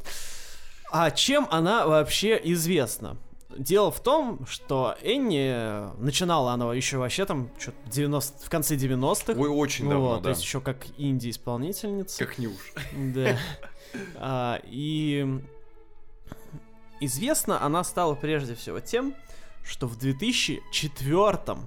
А 0.91 1.09
чем 1.11 1.47
она 1.49 1.87
вообще 1.87 2.39
известна? 2.43 3.17
Дело 3.49 3.91
в 3.91 4.01
том, 4.01 4.45
что 4.45 4.97
Энни 5.01 5.95
начинала 6.01 6.51
она 6.51 6.73
еще 6.73 6.97
вообще 6.97 7.25
там 7.25 7.49
что-то 7.57 7.77
90, 7.89 8.45
в 8.45 8.49
конце 8.49 8.75
90-х. 8.75 9.39
Ой, 9.39 9.49
очень 9.49 9.85
ну, 9.85 9.91
давно, 9.91 10.07
вот, 10.07 10.17
да. 10.17 10.23
То 10.23 10.29
есть 10.29 10.41
еще 10.41 10.59
как 10.59 10.85
инди-исполнительница. 10.97 12.25
Как 12.25 12.37
не 12.37 12.47
уж. 12.47 12.73
Да. 12.93 13.37
А, 14.15 14.59
и 14.65 15.25
известна 16.99 17.63
она 17.63 17.83
стала 17.85 18.15
прежде 18.15 18.53
всего 18.53 18.81
тем, 18.81 19.15
что 19.63 19.87
в 19.87 19.97
2004 19.97 21.57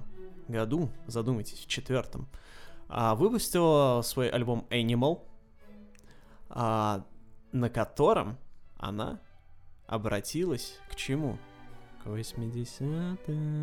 году, 0.47 0.89
задумайтесь, 1.07 1.59
в 1.59 1.67
четвертом, 1.67 2.27
а, 2.89 3.15
выпустила 3.15 4.01
свой 4.03 4.29
альбом 4.29 4.67
Animal, 4.69 5.21
а, 6.49 7.03
на 7.51 7.69
котором 7.69 8.37
она 8.77 9.19
обратилась 9.87 10.77
к 10.89 10.95
чему? 10.95 11.37
К 12.03 12.07
80-м. 12.07 13.61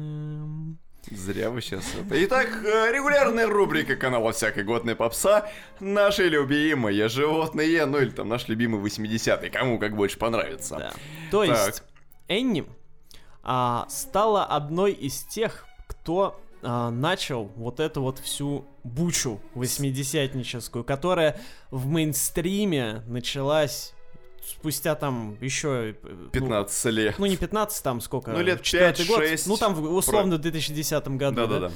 Зря 1.11 1.51
вы 1.51 1.61
сейчас 1.63 1.85
это. 1.95 2.25
Итак, 2.25 2.49
э, 2.65 2.93
регулярная 2.93 3.47
рубрика 3.47 3.97
канала 3.97 4.33
«Всякой 4.33 4.65
годной 4.65 4.95
попса». 4.95 5.51
Наши 5.81 6.29
любимые 6.29 7.09
животные, 7.09 7.87
ну 7.87 7.99
или 7.99 8.11
там 8.11 8.29
наш 8.29 8.49
любимый 8.49 8.81
80-й, 8.81 9.51
кому 9.51 9.79
как 9.79 9.97
больше 9.97 10.19
понравится. 10.19 10.77
Да. 10.77 10.93
То 11.31 11.47
так. 11.47 11.67
есть, 11.67 11.83
Энни 12.29 12.67
а, 13.43 13.87
стала 13.89 14.45
одной 14.45 14.93
из 14.93 15.23
тех, 15.25 15.67
кто 15.87 16.39
а, 16.63 16.91
начал 16.91 17.45
вот 17.57 17.81
эту 17.81 18.03
вот 18.03 18.19
всю 18.19 18.67
бучу 18.85 19.41
восьмидесятническую, 19.55 20.85
которая 20.85 21.41
в 21.71 21.87
мейнстриме 21.87 23.03
началась 23.07 23.95
спустя 24.49 24.95
там 24.95 25.37
еще... 25.41 25.95
15 26.33 26.85
ну, 26.85 26.91
лет. 26.91 27.19
Ну, 27.19 27.27
не 27.27 27.37
15, 27.37 27.85
там 27.85 28.01
сколько? 28.01 28.31
Ну, 28.33 28.41
лет 28.41 28.61
5-6. 28.61 29.43
Ну, 29.47 29.57
там, 29.57 29.81
условно, 29.95 30.37
в 30.37 30.41
2010 30.41 31.09
году. 31.09 31.37
Да-да-да. 31.37 31.71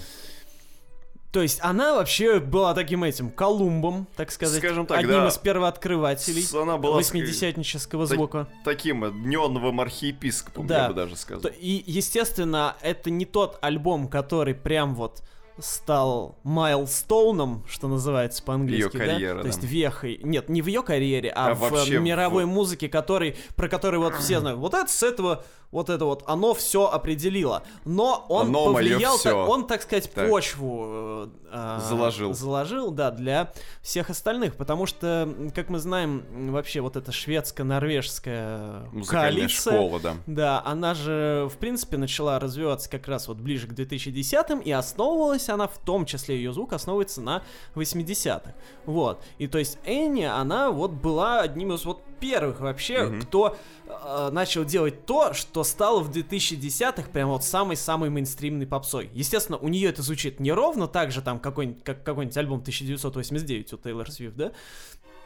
То 1.32 1.40
есть 1.40 1.60
она 1.62 1.94
вообще 1.94 2.40
была 2.40 2.74
таким 2.74 3.04
этим 3.04 3.30
Колумбом, 3.30 4.06
так 4.16 4.30
сказать, 4.30 4.58
Скажем 4.58 4.84
так, 4.84 4.98
одним 4.98 5.12
да. 5.12 5.28
из 5.28 5.38
первооткрывателей 5.38 6.44
она 6.60 6.76
была 6.76 6.96
восьмидесятнического 6.96 8.04
звука. 8.04 8.48
Таким 8.64 9.10
дневным 9.22 9.80
архиепископом, 9.80 10.66
да. 10.66 10.82
я 10.82 10.88
бы 10.88 10.94
даже 10.94 11.16
сказал. 11.16 11.50
И, 11.58 11.82
естественно, 11.86 12.76
это 12.82 13.10
не 13.10 13.24
тот 13.24 13.58
альбом, 13.62 14.08
который 14.08 14.54
прям 14.54 14.94
вот 14.94 15.22
стал 15.58 16.38
майлстоуном, 16.42 17.64
что 17.68 17.88
называется 17.88 18.42
по-английски, 18.42 18.96
ее 18.96 19.06
карьера, 19.06 19.36
да? 19.36 19.36
да? 19.36 19.40
То 19.42 19.46
есть 19.48 19.64
вехой. 19.64 20.20
Нет, 20.22 20.48
не 20.48 20.62
в 20.62 20.66
ее 20.66 20.82
карьере, 20.82 21.30
а, 21.30 21.50
а 21.50 21.54
в 21.54 21.90
мировой 22.00 22.44
в... 22.44 22.48
музыке, 22.48 22.88
который, 22.88 23.36
про 23.56 23.68
который 23.68 23.98
вот 23.98 24.14
все 24.16 24.40
знают. 24.40 24.58
Вот 24.58 24.74
это 24.74 24.90
с 24.90 25.02
этого 25.02 25.44
вот 25.72 25.88
это 25.88 26.04
вот, 26.04 26.22
оно 26.26 26.52
все 26.52 26.86
определило. 26.86 27.62
Но 27.86 28.26
он 28.28 28.48
оно 28.48 28.72
повлиял, 28.72 29.18
так, 29.18 29.34
он, 29.34 29.66
так 29.66 29.82
сказать, 29.82 30.12
так. 30.12 30.28
почву 30.28 31.30
э, 31.50 31.78
заложил. 31.88 32.34
заложил, 32.34 32.90
да, 32.90 33.10
для 33.10 33.52
всех 33.80 34.10
остальных, 34.10 34.54
потому 34.54 34.84
что, 34.84 35.34
как 35.54 35.70
мы 35.70 35.78
знаем, 35.78 36.52
вообще 36.52 36.82
вот 36.82 36.96
эта 36.96 37.10
шведско-норвежская 37.10 38.82
коалиция, 39.08 39.72
школа, 39.72 39.98
да. 39.98 40.16
да, 40.26 40.62
она 40.64 40.92
же, 40.92 41.48
в 41.50 41.56
принципе, 41.56 41.96
начала 41.96 42.38
развиваться 42.38 42.90
как 42.90 43.08
раз 43.08 43.26
вот 43.28 43.38
ближе 43.38 43.66
к 43.66 43.72
2010-м, 43.72 44.60
и 44.60 44.70
основывалась 44.70 45.41
она, 45.48 45.66
в 45.66 45.78
том 45.78 46.06
числе 46.06 46.36
ее 46.36 46.52
звук, 46.52 46.72
основывается 46.72 47.20
на 47.20 47.42
80-х. 47.74 48.54
Вот. 48.86 49.22
И 49.38 49.46
то 49.46 49.58
есть 49.58 49.78
Энни, 49.84 50.24
она 50.24 50.70
вот 50.70 50.92
была 50.92 51.40
одним 51.40 51.72
из 51.72 51.84
вот 51.84 52.02
первых 52.20 52.60
вообще, 52.60 53.04
угу. 53.04 53.20
кто 53.22 53.56
э, 53.86 54.30
начал 54.32 54.64
делать 54.64 55.06
то, 55.06 55.34
что 55.34 55.64
стало 55.64 56.00
в 56.00 56.10
2010-х 56.10 57.10
прям 57.10 57.30
вот 57.30 57.44
самой-самой 57.44 58.10
мейнстримной 58.10 58.66
попсой. 58.66 59.10
Естественно, 59.12 59.58
у 59.58 59.68
нее 59.68 59.88
это 59.88 60.02
звучит 60.02 60.38
не 60.38 60.52
ровно 60.52 60.86
так 60.86 61.10
же, 61.10 61.20
там, 61.20 61.40
какой-нибудь, 61.40 61.82
как 61.82 62.04
какой-нибудь 62.04 62.36
альбом 62.36 62.60
1989 62.60 63.72
у 63.72 63.76
Тейлор 63.76 64.10
Свифт, 64.10 64.36
да? 64.36 64.52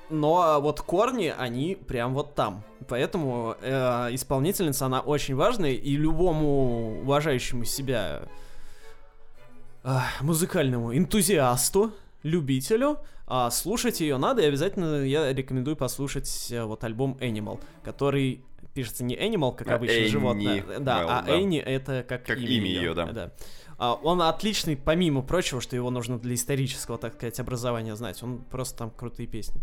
Но 0.09 0.61
вот 0.61 0.81
корни, 0.81 1.35
они 1.37 1.75
прям 1.75 2.15
вот 2.15 2.35
там. 2.35 2.63
Поэтому 2.89 3.57
э, 3.61 4.09
исполнительница, 4.13 4.87
она 4.87 5.01
очень 5.01 5.35
важная, 5.35 5.73
и 5.73 5.97
любому 5.97 7.01
уважающему 7.03 7.65
себя 7.65 8.23
музыкальному 10.21 10.97
энтузиасту, 10.97 11.93
любителю, 12.23 12.99
а 13.27 13.51
слушать 13.51 14.01
ее 14.01 14.19
надо, 14.19 14.43
и 14.43 14.47
обязательно 14.47 15.05
я 15.05 15.33
рекомендую 15.33 15.77
послушать 15.77 16.49
э, 16.51 16.65
вот 16.65 16.85
альбом 16.85 17.17
Animal, 17.21 17.61
который 17.83 18.45
пишется 18.75 19.05
не 19.05 19.17
Animal, 19.17 19.57
как 19.57 19.69
а 19.69 19.75
обычно, 19.77 20.07
животное. 20.07 20.65
Да, 20.81 21.03
well, 21.03 21.23
а. 21.27 21.31
Энни 21.31 21.59
это 21.59 22.05
как, 22.09 22.25
как 22.25 22.39
имя, 22.39 22.49
имя 22.49 22.69
ее, 22.69 22.95
да. 22.95 23.07
да. 23.07 23.33
А, 23.79 23.95
он 23.95 24.23
отличный, 24.23 24.77
помимо 24.77 25.23
прочего, 25.23 25.61
что 25.61 25.77
его 25.77 25.91
нужно 25.91 26.19
для 26.19 26.35
исторического, 26.35 26.99
так 26.99 27.15
сказать, 27.15 27.41
образования 27.41 27.97
знать. 27.97 28.23
Он 28.23 28.39
просто 28.39 28.79
там 28.79 28.91
крутые 28.91 29.27
песни. 29.27 29.61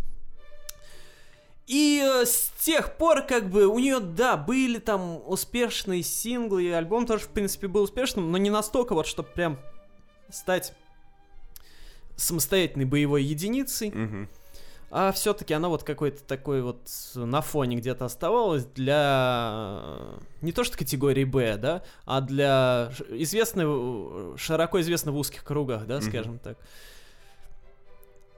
И 1.67 2.01
э, 2.03 2.25
с 2.25 2.51
тех 2.59 2.97
пор, 2.97 3.21
как 3.21 3.49
бы, 3.49 3.67
у 3.67 3.79
нее, 3.79 3.99
да, 3.99 4.35
были 4.35 4.79
там 4.79 5.21
успешные 5.25 6.03
синглы, 6.03 6.63
и 6.63 6.69
альбом 6.69 7.05
тоже, 7.05 7.23
в 7.23 7.29
принципе, 7.29 7.67
был 7.67 7.83
успешным, 7.83 8.31
но 8.31 8.37
не 8.37 8.49
настолько 8.49 8.93
вот, 8.93 9.07
чтобы 9.07 9.29
прям 9.29 9.57
стать 10.33 10.73
самостоятельной 12.15 12.85
боевой 12.85 13.23
единицей. 13.23 13.89
Угу. 13.89 14.27
А 14.95 15.11
все-таки 15.11 15.55
она 15.55 15.69
вот 15.69 15.83
какой-то 15.83 16.23
такой 16.23 16.61
вот 16.61 16.87
на 17.15 17.41
фоне 17.41 17.77
где-то 17.77 18.05
оставалась 18.05 18.65
для 18.65 19.99
не 20.41 20.51
то 20.51 20.63
что 20.63 20.77
категории 20.77 21.23
Б, 21.23 21.57
да, 21.57 21.81
а 22.05 22.21
для 22.21 22.91
известной, 23.09 24.37
широко 24.37 24.79
известной 24.81 25.11
в 25.11 25.17
узких 25.17 25.43
кругах, 25.43 25.87
да, 25.87 25.99
скажем 25.99 26.33
mm-hmm. 26.33 26.43
так. 26.43 26.57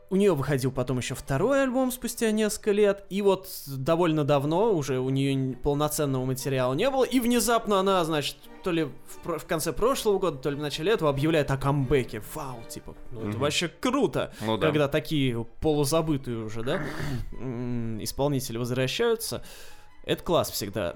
У 0.10 0.16
нее 0.18 0.36
выходил 0.36 0.72
потом 0.72 0.99
еще 0.99 1.16
второй 1.16 1.64
альбом 1.64 1.91
спустя 1.91 2.32
несколько 2.32 2.72
лет, 2.72 3.06
и 3.10 3.22
вот 3.22 3.49
довольно 3.66 4.24
давно 4.24 4.72
уже 4.74 4.99
у 4.99 5.10
нее 5.10 5.56
полноценного 5.58 6.26
материала 6.26 6.74
не 6.74 6.89
было, 6.91 7.03
и 7.03 7.20
внезапно 7.20 7.80
она, 7.80 8.03
значит, 8.06 8.38
то 8.64 8.72
ли 8.72 8.84
в, 9.24 9.39
в 9.39 9.45
конце 9.45 9.74
прошлого 9.74 10.20
года, 10.20 10.38
то 10.38 10.49
ли 10.51 10.56
в 10.56 10.60
начале 10.60 10.91
этого 10.91 11.10
объявляет 11.10 11.49
о 11.49 11.58
камбэке. 11.58 12.22
Вау, 12.36 12.64
типа, 12.70 12.95
ну 13.12 13.22
это 13.22 13.30
mm-hmm. 13.30 13.38
вообще 13.39 13.68
круто, 13.68 14.34
ну, 14.41 14.58
да. 14.58 14.68
когда 14.68 14.88
такие 14.88 15.43
полузабытые 15.62 16.38
уже, 16.38 16.62
да, 16.62 16.82
исполнители 17.99 18.58
возвращаются. 18.58 19.43
Это 20.03 20.24
класс 20.24 20.51
всегда. 20.51 20.95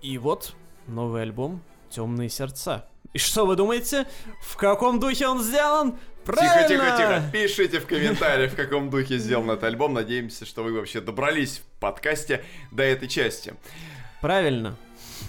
И 0.00 0.16
вот 0.16 0.54
новый 0.86 1.22
альбом 1.22 1.60
«Темные 1.90 2.28
сердца». 2.28 2.88
И 3.12 3.18
что 3.18 3.46
вы 3.46 3.56
думаете? 3.56 4.06
В 4.42 4.56
каком 4.56 5.00
духе 5.00 5.26
он 5.26 5.42
сделан? 5.42 5.98
Правильно! 6.24 6.68
Тихо, 6.68 6.84
тихо, 6.84 6.96
тихо. 6.98 7.22
Пишите 7.32 7.80
в 7.80 7.86
комментариях, 7.88 8.52
в 8.52 8.56
каком 8.56 8.90
духе 8.90 9.18
сделан 9.18 9.50
этот 9.50 9.64
альбом. 9.64 9.94
Надеемся, 9.94 10.44
что 10.44 10.62
вы 10.62 10.72
вообще 10.72 11.00
добрались 11.00 11.58
в 11.58 11.80
подкасте 11.80 12.44
до 12.70 12.82
этой 12.82 13.08
части. 13.08 13.54
Правильно. 14.20 14.76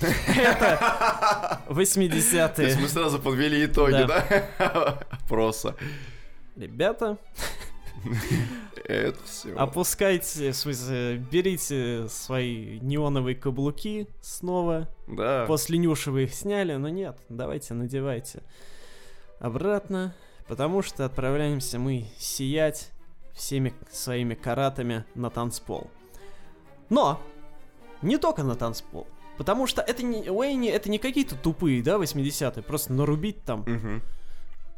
Это 0.02 1.62
80-е. 1.68 2.48
То 2.50 2.64
есть 2.64 2.80
мы 2.80 2.88
сразу 2.88 3.20
подвели 3.20 3.66
итоги, 3.66 4.06
да? 4.06 4.26
Опроса. 5.10 5.76
Ребята, 6.56 7.18
это 8.86 9.18
все. 9.24 9.56
Опускайте, 9.56 10.52
в 10.52 10.56
смысле, 10.56 11.18
берите 11.18 12.08
свои 12.10 12.80
неоновые 12.80 13.36
каблуки 13.36 14.08
снова. 14.22 14.90
Да. 15.08 15.46
После 15.48 15.78
Нюши 15.78 16.12
вы 16.12 16.24
их 16.24 16.34
сняли, 16.34 16.76
но 16.76 16.90
нет, 16.90 17.18
давайте 17.30 17.74
надевайте 17.74 18.44
обратно, 19.40 20.16
потому 20.48 20.82
что 20.82 21.06
отправляемся 21.06 21.80
мы 21.80 22.08
сиять 22.18 22.92
всеми 23.34 23.74
своими 23.92 24.36
каратами 24.36 25.06
на 25.16 25.30
танцпол. 25.30 25.90
Но 26.90 27.22
не 28.02 28.18
только 28.18 28.44
на 28.44 28.56
танцпол. 28.56 29.08
Потому 29.38 29.68
что 29.68 29.82
это 29.82 30.04
не 30.04 30.30
Уэйни, 30.30 30.68
это 30.68 30.90
не 30.90 31.00
какие-то 31.00 31.38
тупые, 31.38 31.82
да, 31.82 31.96
80-е, 31.96 32.62
просто 32.62 32.92
нарубить 32.92 33.44
там. 33.46 33.62
Угу 33.62 34.02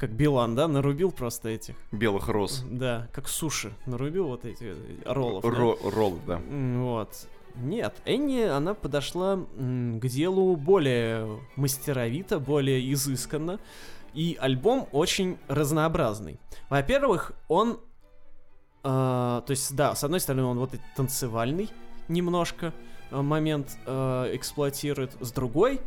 как 0.02 0.10
Билан, 0.10 0.56
да, 0.56 0.66
нарубил 0.66 1.12
просто 1.12 1.48
этих. 1.50 1.76
Белых 1.92 2.26
роз. 2.26 2.64
Да, 2.68 3.06
как 3.12 3.28
суши. 3.28 3.72
Нарубил 3.86 4.26
вот 4.26 4.44
эти 4.44 4.74
роллов. 5.04 5.44
Ро- 5.44 5.78
да? 5.80 5.90
Роллы, 5.90 6.18
да. 6.26 6.40
Вот. 6.48 7.28
Нет, 7.54 7.94
Энни, 8.04 8.40
она 8.40 8.74
подошла 8.74 9.36
к 9.36 10.08
делу 10.08 10.56
более 10.56 11.38
мастеровито, 11.54 12.40
более 12.40 12.92
изысканно. 12.92 13.60
И 14.12 14.36
альбом 14.40 14.88
очень 14.90 15.38
разнообразный. 15.46 16.40
Во-первых, 16.68 17.30
он... 17.46 17.78
Э, 18.82 19.42
то 19.46 19.50
есть, 19.50 19.76
да, 19.76 19.94
с 19.94 20.02
одной 20.02 20.18
стороны, 20.18 20.42
он 20.42 20.58
вот 20.58 20.72
танцевальный 20.96 21.70
немножко 22.08 22.74
э, 23.12 23.22
момент 23.22 23.78
э, 23.86 24.30
эксплуатирует. 24.32 25.12
С 25.20 25.30
другой, 25.30 25.80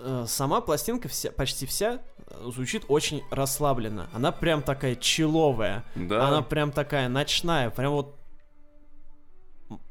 э, 0.00 0.24
сама 0.28 0.60
пластинка 0.60 1.08
вся, 1.08 1.32
почти 1.32 1.64
вся 1.64 2.00
звучит 2.46 2.84
очень 2.88 3.22
расслабленно. 3.30 4.08
Она 4.12 4.32
прям 4.32 4.62
такая 4.62 4.96
человая. 4.96 5.84
Да. 5.94 6.28
Она 6.28 6.42
прям 6.42 6.72
такая 6.72 7.08
ночная. 7.08 7.70
Прям 7.70 7.92
вот 7.92 8.16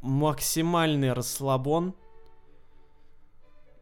максимальный 0.02 1.14
расслабон. 1.14 1.94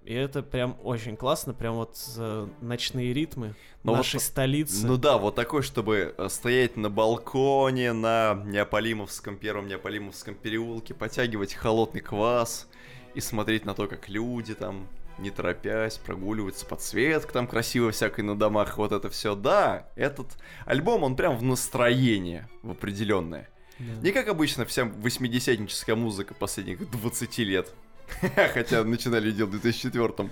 И 0.04 0.14
это 0.14 0.42
прям 0.42 0.78
очень 0.84 1.18
классно, 1.18 1.54
прям 1.54 1.76
вот 1.76 1.98
э, 2.16 2.48
ночные 2.62 3.14
ритмы 3.14 3.56
Но 3.84 3.94
нашей 3.94 4.16
вот, 4.16 4.24
столицы. 4.24 4.88
Ну 4.88 4.96
да, 4.96 5.18
вот 5.18 5.36
такой, 5.36 5.64
чтобы 5.64 6.16
э, 6.18 6.30
стоять 6.30 6.78
на 6.78 6.90
балконе 6.90 7.92
на 7.92 8.42
Неаполимовском, 8.46 9.38
первом 9.38 9.68
Неаполимовском 9.68 10.36
переулке, 10.36 10.94
потягивать 10.94 11.56
холодный 11.56 12.00
квас 12.00 12.70
и 13.16 13.20
смотреть 13.20 13.66
на 13.66 13.74
то, 13.74 13.88
как 13.88 14.08
люди 14.08 14.56
там 14.56 14.88
не 15.18 15.32
торопясь, 15.32 15.98
прогуливаться, 15.98 16.66
подсветка 16.66 17.34
там 17.34 17.48
красиво 17.48 17.92
всякой 17.92 18.22
на 18.22 18.38
домах, 18.38 18.78
вот 18.78 18.92
это 18.92 19.10
все. 19.10 19.36
Да, 19.36 19.90
этот 19.96 20.28
альбом, 20.66 21.04
он 21.04 21.16
прям 21.16 21.38
в 21.38 21.44
настроение, 21.44 22.48
в 22.62 22.72
определенное. 22.72 23.50
Да. 23.80 24.02
Не 24.02 24.12
как 24.12 24.28
обычно 24.28 24.66
вся 24.66 24.86
восьмидесятническая 24.86 25.96
музыка 25.96 26.34
последних 26.34 26.90
20 26.90 27.38
лет. 27.40 27.74
Хотя 28.54 28.84
начинали 28.84 29.32
делать 29.32 29.56
в 29.56 29.62
2004 29.62 30.30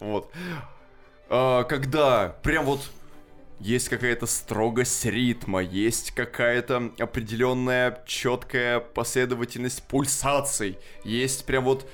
Вот. 0.00 0.32
А, 1.28 1.64
когда 1.64 2.36
прям 2.42 2.64
вот 2.64 2.90
есть 3.60 3.88
какая-то 3.88 4.26
строгость 4.26 5.04
ритма, 5.04 5.62
есть 5.62 6.10
какая-то 6.12 6.92
определенная 6.98 8.02
четкая 8.06 8.80
последовательность 8.80 9.84
пульсаций, 9.84 10.78
есть 11.04 11.46
прям 11.46 11.64
вот 11.64 11.88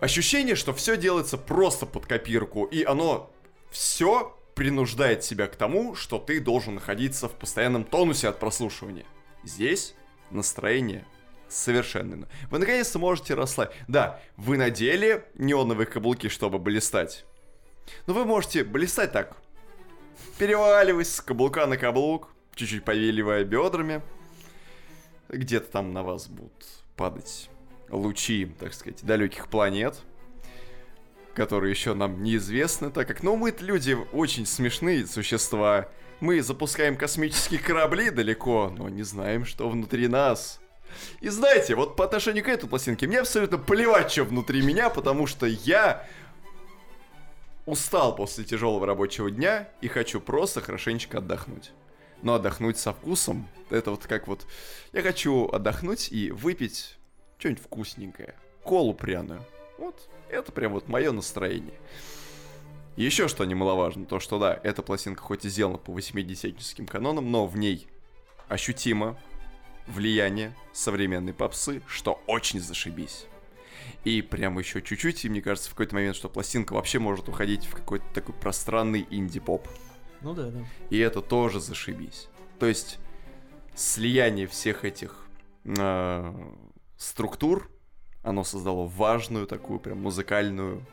ощущение, 0.00 0.56
что 0.56 0.72
все 0.72 0.96
делается 0.96 1.38
просто 1.38 1.86
под 1.86 2.06
копирку, 2.06 2.64
и 2.64 2.82
оно 2.82 3.30
все 3.70 4.36
принуждает 4.54 5.24
себя 5.24 5.46
к 5.46 5.56
тому, 5.56 5.94
что 5.94 6.18
ты 6.18 6.40
должен 6.40 6.74
находиться 6.74 7.28
в 7.28 7.32
постоянном 7.32 7.84
тонусе 7.84 8.28
от 8.28 8.38
прослушивания. 8.38 9.06
Здесь 9.44 9.94
настроение 10.30 11.06
совершенно. 11.48 12.28
Вы 12.50 12.58
наконец-то 12.58 12.98
можете 12.98 13.34
расслабить. 13.34 13.74
Да, 13.88 14.20
вы 14.36 14.56
надели 14.56 15.24
неоновые 15.34 15.86
каблуки, 15.86 16.28
чтобы 16.28 16.58
блистать. 16.58 17.24
Но 18.06 18.14
вы 18.14 18.24
можете 18.24 18.64
блистать 18.64 19.12
так. 19.12 19.36
Переваливаясь 20.38 21.14
с 21.14 21.20
каблука 21.20 21.66
на 21.66 21.76
каблук, 21.76 22.28
чуть-чуть 22.54 22.84
повеливая 22.84 23.44
бедрами. 23.44 24.02
Где-то 25.28 25.70
там 25.70 25.92
на 25.92 26.02
вас 26.02 26.28
будут 26.28 26.66
падать 26.96 27.48
лучи, 27.90 28.50
так 28.58 28.74
сказать, 28.74 29.02
далеких 29.04 29.48
планет, 29.48 29.96
которые 31.34 31.70
еще 31.70 31.94
нам 31.94 32.22
неизвестны, 32.22 32.90
так 32.90 33.08
как, 33.08 33.22
ну, 33.22 33.36
мы 33.36 33.54
люди 33.60 33.96
очень 34.12 34.46
смешные 34.46 35.06
существа. 35.06 35.88
Мы 36.20 36.42
запускаем 36.42 36.96
космические 36.96 37.60
корабли 37.60 38.10
далеко, 38.10 38.72
но 38.76 38.88
не 38.88 39.02
знаем, 39.02 39.44
что 39.44 39.68
внутри 39.68 40.08
нас. 40.08 40.60
И 41.20 41.28
знаете, 41.28 41.74
вот 41.74 41.96
по 41.96 42.04
отношению 42.04 42.44
к 42.44 42.48
этой 42.48 42.68
пластинке, 42.68 43.06
мне 43.06 43.20
абсолютно 43.20 43.58
плевать, 43.58 44.10
что 44.10 44.24
внутри 44.24 44.60
меня, 44.60 44.90
потому 44.90 45.26
что 45.26 45.46
я 45.46 46.06
устал 47.64 48.14
после 48.16 48.44
тяжелого 48.44 48.86
рабочего 48.86 49.30
дня 49.30 49.68
и 49.80 49.88
хочу 49.88 50.20
просто 50.20 50.60
хорошенечко 50.60 51.18
отдохнуть. 51.18 51.72
Но 52.22 52.34
отдохнуть 52.34 52.76
со 52.78 52.92
вкусом, 52.92 53.48
это 53.70 53.92
вот 53.92 54.06
как 54.06 54.28
вот... 54.28 54.46
Я 54.92 55.02
хочу 55.02 55.48
отдохнуть 55.48 56.12
и 56.12 56.30
выпить 56.30 56.98
что-нибудь 57.40 57.62
вкусненькое, 57.62 58.34
колу 58.62 58.94
пряную. 58.94 59.44
Вот, 59.78 60.08
это 60.28 60.52
прям 60.52 60.72
вот 60.72 60.88
мое 60.88 61.10
настроение. 61.10 61.74
Еще 62.96 63.28
что 63.28 63.44
немаловажно, 63.44 64.04
то 64.04 64.20
что 64.20 64.38
да, 64.38 64.60
эта 64.62 64.82
пластинка 64.82 65.22
хоть 65.22 65.44
и 65.44 65.48
сделана 65.48 65.78
по 65.78 65.90
80-ническим 65.90 66.86
канонам, 66.86 67.30
но 67.30 67.46
в 67.46 67.56
ней 67.56 67.88
ощутимо 68.48 69.18
влияние 69.86 70.54
современной 70.72 71.32
попсы, 71.32 71.82
что 71.86 72.22
очень 72.26 72.60
зашибись. 72.60 73.26
И 74.04 74.22
прям 74.22 74.58
еще 74.58 74.82
чуть-чуть, 74.82 75.24
и 75.24 75.28
мне 75.28 75.40
кажется, 75.40 75.70
в 75.70 75.72
какой-то 75.72 75.94
момент, 75.94 76.16
что 76.16 76.28
пластинка 76.28 76.74
вообще 76.74 76.98
может 76.98 77.28
уходить 77.28 77.64
в 77.64 77.72
какой-то 77.72 78.04
такой 78.12 78.34
пространный 78.34 79.06
инди-поп. 79.10 79.66
Ну 80.20 80.34
да, 80.34 80.50
да. 80.50 80.60
И 80.90 80.98
это 80.98 81.22
тоже 81.22 81.60
зашибись. 81.60 82.28
То 82.58 82.66
есть 82.66 82.98
слияние 83.74 84.46
всех 84.46 84.84
этих 84.84 85.26
э, 85.64 86.34
структур, 87.00 87.70
оно 88.22 88.44
создало 88.44 88.86
важную 88.86 89.46
такую 89.46 89.80
прям 89.80 90.02
музыкальную 90.02 90.84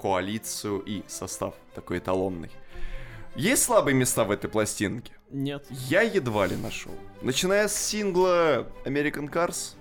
коалицию 0.00 0.80
и 0.80 1.04
состав 1.06 1.54
такой 1.74 1.98
эталонный. 1.98 2.50
Есть 3.36 3.64
слабые 3.64 3.94
места 3.94 4.24
в 4.24 4.30
этой 4.30 4.48
пластинке? 4.48 5.12
Нет. 5.30 5.66
Я 5.70 6.00
едва 6.00 6.46
ли 6.46 6.56
нашел. 6.56 6.94
Начиная 7.20 7.68
с 7.68 7.76
сингла 7.76 8.66
American 8.84 9.30
Cars, 9.30 9.76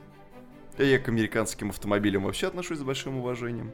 я 0.78 1.00
к 1.00 1.08
американским 1.08 1.70
автомобилям 1.70 2.26
вообще 2.26 2.48
отношусь 2.48 2.80
с 2.80 2.84
большим 2.84 3.18
уважением. 3.18 3.72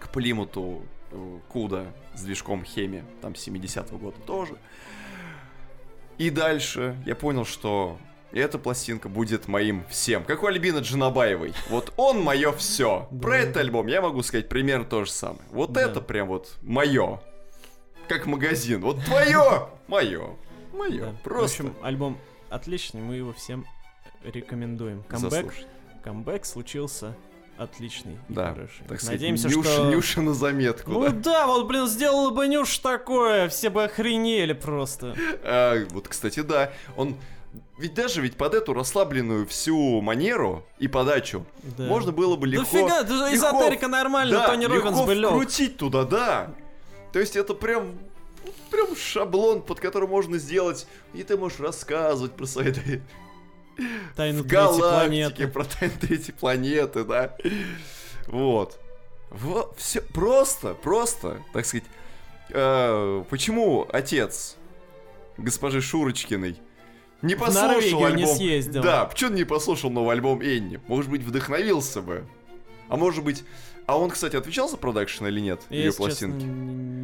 К 0.00 0.10
Плимуту 0.10 0.82
э, 1.12 1.38
Куда 1.48 1.86
с 2.14 2.22
движком 2.22 2.64
Хеми, 2.64 3.04
там 3.22 3.32
70-го 3.32 3.96
года 3.96 4.20
тоже. 4.26 4.58
И 6.18 6.30
дальше 6.30 6.96
я 7.06 7.14
понял, 7.14 7.44
что 7.44 7.98
и 8.32 8.38
эта 8.38 8.58
пластинка 8.58 9.08
будет 9.08 9.48
моим 9.48 9.84
всем. 9.88 10.24
Как 10.24 10.42
у 10.42 10.46
Альбины 10.46 10.78
Джанабаевой. 10.78 11.54
Вот 11.68 11.92
он 11.96 12.22
мое 12.22 12.52
все. 12.52 13.08
Про 13.20 13.38
этот 13.38 13.58
альбом 13.58 13.86
я 13.86 14.02
могу 14.02 14.22
сказать 14.22 14.48
примерно 14.48 14.84
то 14.84 15.04
же 15.04 15.10
самое. 15.10 15.42
Вот 15.50 15.76
это 15.76 16.00
прям 16.00 16.28
вот 16.28 16.56
мое. 16.62 17.20
Как 18.08 18.26
магазин. 18.26 18.82
Вот 18.82 19.04
твое, 19.04 19.68
мое. 19.88 20.36
Мое. 20.72 21.14
Просто. 21.24 21.64
В 21.64 21.66
общем, 21.66 21.76
альбом 21.82 22.18
отличный, 22.50 23.00
мы 23.00 23.16
его 23.16 23.32
всем 23.32 23.66
рекомендуем. 24.22 25.02
Камбэк, 25.04 25.52
камбэк 26.02 26.44
случился 26.44 27.16
отличный 27.58 28.18
да, 28.28 28.52
хороший. 28.52 28.84
Так 28.86 29.00
сказать, 29.00 29.20
Надеемся, 29.20 29.48
Нюш, 29.48 29.66
что... 29.66 29.90
Нюша 29.90 30.20
на 30.20 30.34
заметку. 30.34 30.90
Ну 30.90 31.02
да. 31.04 31.10
да, 31.10 31.46
вот, 31.46 31.66
блин, 31.66 31.86
сделала 31.86 32.30
бы 32.30 32.46
Нюш 32.48 32.78
такое, 32.78 33.48
все 33.48 33.70
бы 33.70 33.84
охренели 33.84 34.52
просто. 34.52 35.14
А, 35.42 35.86
вот, 35.90 36.08
кстати, 36.08 36.40
да, 36.40 36.70
он 36.96 37.16
ведь 37.78 37.94
даже 37.94 38.22
ведь 38.22 38.36
под 38.36 38.54
эту 38.54 38.72
расслабленную 38.72 39.46
всю 39.46 40.00
манеру 40.00 40.64
и 40.78 40.88
подачу 40.88 41.44
да. 41.76 41.84
можно 41.84 42.10
было 42.10 42.36
бы 42.36 42.46
легко... 42.46 42.64
Да 42.64 42.70
фига, 42.70 43.00
легко, 43.02 43.34
эзотерика 43.34 43.88
нормально, 43.88 44.38
да, 44.38 44.46
Тони 44.48 44.64
Робинс 44.64 45.00
бы 45.02 45.14
лег. 45.14 45.30
крутить 45.30 45.76
туда, 45.76 46.04
да. 46.04 46.54
То 47.12 47.20
есть 47.20 47.36
это 47.36 47.54
прям 47.54 47.98
прям 48.70 48.96
шаблон, 48.96 49.62
под 49.62 49.80
который 49.80 50.08
можно 50.08 50.38
сделать, 50.38 50.86
и 51.12 51.22
ты 51.22 51.36
можешь 51.36 51.60
рассказывать 51.60 52.32
про 52.32 52.46
свои 52.46 52.72
тайны 54.14 54.42
планеты. 54.44 55.48
про 55.48 55.64
тайны 55.64 55.94
третьей 56.00 56.32
планеты, 56.32 57.04
да. 57.04 57.36
Вот. 58.26 58.78
Вот, 59.30 59.76
все 59.76 60.00
просто, 60.00 60.74
просто, 60.74 61.42
так 61.52 61.66
сказать. 61.66 61.84
Э, 62.50 63.24
почему 63.28 63.88
отец 63.92 64.56
госпожи 65.36 65.80
Шурочкиной 65.80 66.60
не 67.22 67.34
послушал 67.34 68.04
альбом... 68.04 68.16
не 68.16 68.26
съездил. 68.26 68.82
Да, 68.82 69.04
почему 69.06 69.30
не 69.32 69.44
послушал 69.44 69.90
новый 69.90 70.12
альбом 70.14 70.40
Энни? 70.40 70.80
Может 70.86 71.10
быть, 71.10 71.22
вдохновился 71.22 72.02
бы. 72.02 72.24
А 72.88 72.96
может 72.96 73.24
быть... 73.24 73.44
А 73.86 73.96
он, 73.96 74.10
кстати, 74.10 74.34
отвечал 74.34 74.68
за 74.68 74.76
продакшн 74.76 75.26
или 75.26 75.38
нет? 75.38 75.60
Я, 75.70 75.78
ее 75.78 75.92
пластинки? 75.92 76.40
Честно, 76.40 76.52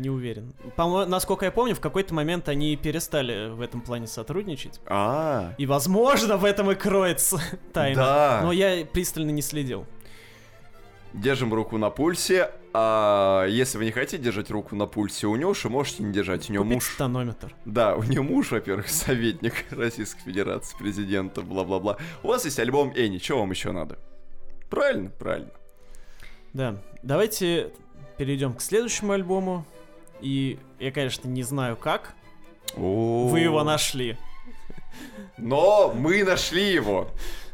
не 0.03 0.11
уверен. 0.11 0.53
По 0.75 1.07
насколько 1.07 1.45
я 1.45 1.53
помню, 1.53 1.77
в 1.77 1.81
какой-то 1.81 2.13
момент 2.13 2.49
они 2.49 2.75
перестали 2.77 3.51
в 3.51 3.61
этом 3.61 3.81
плане 3.81 4.09
сотрудничать. 4.09 4.81
А. 4.87 5.55
И, 5.59 5.67
возможно, 5.67 6.37
в 6.37 6.45
этом 6.45 6.73
и 6.73 6.75
кроется 6.75 7.41
тайна. 7.73 7.97
Да. 7.97 8.41
Но 8.43 8.53
я 8.53 8.85
пристально 8.85 9.31
не 9.31 9.43
следил. 9.43 9.87
Держим 11.13 11.53
руку 11.53 11.77
на 11.79 11.91
пульсе. 11.91 12.51
А 12.73 13.47
если 13.47 13.77
вы 13.77 13.85
не 13.85 13.91
хотите 13.91 14.23
держать 14.23 14.51
руку 14.51 14.75
на 14.75 14.87
пульсе 14.87 15.27
у 15.27 15.37
Нюши, 15.37 15.69
можете 15.69 16.03
не 16.03 16.13
держать. 16.13 16.49
У 16.49 16.53
нее 16.53 16.63
Купить 16.63 16.75
муж... 16.75 16.95
тонометр. 16.97 17.55
Да, 17.67 17.97
у 17.97 18.03
нее 18.03 18.23
муж, 18.23 18.51
во-первых, 18.51 18.89
советник 18.91 19.67
Российской 19.71 20.23
Федерации, 20.23 20.77
президента, 20.79 21.43
бла-бла-бла. 21.43 21.99
У 22.23 22.29
вас 22.29 22.45
есть 22.47 22.59
альбом 22.59 22.93
Энни, 22.97 23.19
что 23.19 23.39
вам 23.39 23.51
еще 23.51 23.73
надо? 23.73 23.99
Правильно, 24.71 25.11
правильно. 25.11 25.51
Да, 26.55 26.83
давайте 27.03 27.73
перейдем 28.17 28.55
к 28.55 28.63
следующему 28.63 29.13
альбому. 29.13 29.67
И 30.23 30.59
я, 30.79 30.93
конечно, 30.93 31.29
не 31.29 31.43
знаю 31.43 31.77
как. 31.77 32.15
О-о-о. 32.75 33.29
Вы 33.29 33.41
его 33.41 33.63
нашли. 33.65 34.17
Но 35.37 35.93
мы 35.95 36.25
нашли 36.25 36.73
его. 36.73 37.11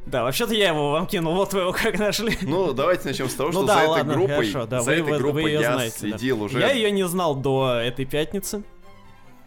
Да, 0.08 0.22
вообще-то 0.22 0.54
я 0.54 0.68
его 0.68 0.92
вам 0.92 1.06
кинул, 1.06 1.34
вот 1.34 1.52
вы 1.52 1.60
его 1.60 1.72
как 1.72 1.98
нашли. 1.98 2.36
Ну, 2.42 2.72
давайте 2.72 3.08
начнем 3.08 3.28
с 3.28 3.34
того, 3.34 3.50
ну 3.50 3.52
что 3.52 3.60
ну, 3.62 3.66
да, 3.66 3.82
за 3.82 3.88
ладно, 3.88 4.10
этой 4.10 4.16
группой, 4.16 4.50
хорошо, 4.50 4.66
да, 4.66 4.80
за 4.80 4.90
вы, 4.90 4.96
этой 4.96 5.18
группой 5.18 5.42
вы 5.42 5.50
я 5.50 5.72
знаете, 5.72 5.98
следил 5.98 6.38
да. 6.38 6.44
уже. 6.44 6.60
Я 6.60 6.72
ее 6.72 6.90
не 6.90 7.06
знал 7.06 7.34
до 7.34 7.74
этой 7.74 8.06
пятницы. 8.06 8.62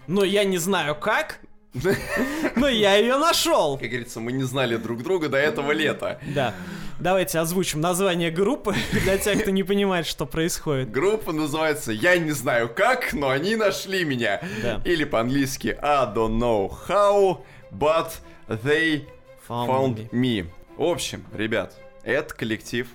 Но 0.07 0.23
я 0.23 0.43
не 0.43 0.57
знаю 0.57 0.95
как, 0.95 1.39
но 2.55 2.67
я 2.67 2.95
ее 2.97 3.17
нашел. 3.17 3.77
Как 3.77 3.87
говорится, 3.87 4.19
мы 4.19 4.31
не 4.33 4.43
знали 4.43 4.75
друг 4.77 5.03
друга 5.03 5.29
до 5.29 5.37
этого 5.37 5.71
лета. 5.71 6.19
Да. 6.35 6.53
Давайте 6.99 7.39
озвучим 7.39 7.81
название 7.81 8.29
группы 8.29 8.75
для 8.91 9.17
тех, 9.17 9.41
кто 9.41 9.51
не 9.51 9.63
понимает, 9.63 10.05
что 10.05 10.25
происходит. 10.25 10.91
Группа 10.91 11.31
называется 11.31 11.91
«Я 11.91 12.17
не 12.17 12.31
знаю 12.31 12.69
как, 12.69 13.13
но 13.13 13.29
они 13.29 13.55
нашли 13.55 14.03
меня». 14.03 14.41
Да. 14.61 14.81
Или 14.85 15.05
по-английски 15.05 15.77
«I 15.81 16.05
don't 16.13 16.37
know 16.37 16.71
how, 16.87 17.39
but 17.71 18.11
they 18.47 19.05
Found, 19.51 20.09
me. 20.11 20.49
В 20.77 20.83
общем, 20.83 21.25
ребят, 21.33 21.77
это 22.03 22.33
коллектив, 22.33 22.87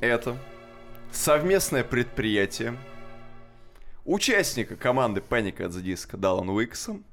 это 0.00 0.38
совместное 1.10 1.82
предприятие 1.82 2.78
участника 4.04 4.76
команды 4.76 5.20
Panic 5.28 5.56
at 5.56 5.70
the 5.70 5.82
Disco 5.82 6.16
Даллан 6.16 6.50
Уиксом, 6.50 7.04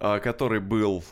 а, 0.00 0.18
который 0.18 0.58
был 0.58 1.04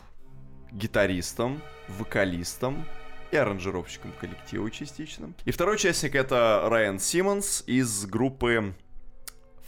гитаристом, 0.73 1.61
вокалистом 1.87 2.85
и 3.31 3.37
аранжировщиком 3.37 4.11
коллектива 4.19 4.69
частично. 4.69 5.31
И 5.45 5.51
второй 5.51 5.75
участник 5.75 6.13
это 6.13 6.63
Райан 6.65 6.99
Симмонс 6.99 7.63
из 7.67 8.05
группы 8.05 8.73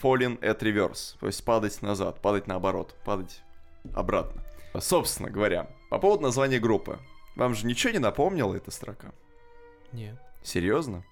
Falling 0.03 0.37
at 0.41 0.59
Reverse, 0.59 1.15
то 1.21 1.27
есть 1.27 1.45
падать 1.45 1.81
назад, 1.81 2.21
падать 2.21 2.47
наоборот, 2.47 2.97
падать 3.05 3.43
обратно. 3.93 4.43
Собственно 4.79 5.29
говоря, 5.29 5.69
по 5.89 5.99
поводу 5.99 6.23
названия 6.23 6.59
группы. 6.59 6.99
Вам 7.35 7.55
же 7.55 7.65
ничего 7.65 7.93
не 7.93 7.99
напомнила 7.99 8.55
эта 8.55 8.71
строка? 8.71 9.13
Нет. 9.91 10.15
Серьезно? 10.43 11.03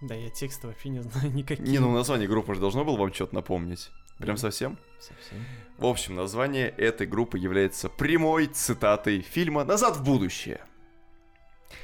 Да, 0.00 0.14
я 0.14 0.30
текст 0.30 0.62
вообще 0.64 0.90
не 0.90 1.02
знаю 1.02 1.30
никаких. 1.32 1.66
Не, 1.66 1.78
ну 1.78 1.92
название 1.92 2.28
группы 2.28 2.54
же 2.54 2.60
должно 2.60 2.84
было 2.84 2.96
вам 2.96 3.12
что-то 3.12 3.34
напомнить. 3.34 3.90
Прям 4.18 4.36
да. 4.36 4.42
совсем? 4.42 4.78
Совсем. 4.98 5.44
В 5.76 5.86
общем, 5.86 6.16
название 6.16 6.68
этой 6.70 7.06
группы 7.06 7.38
является 7.38 7.88
прямой 7.88 8.46
цитатой 8.46 9.20
фильма 9.20 9.64
«Назад 9.64 9.96
в 9.96 10.04
будущее». 10.04 10.60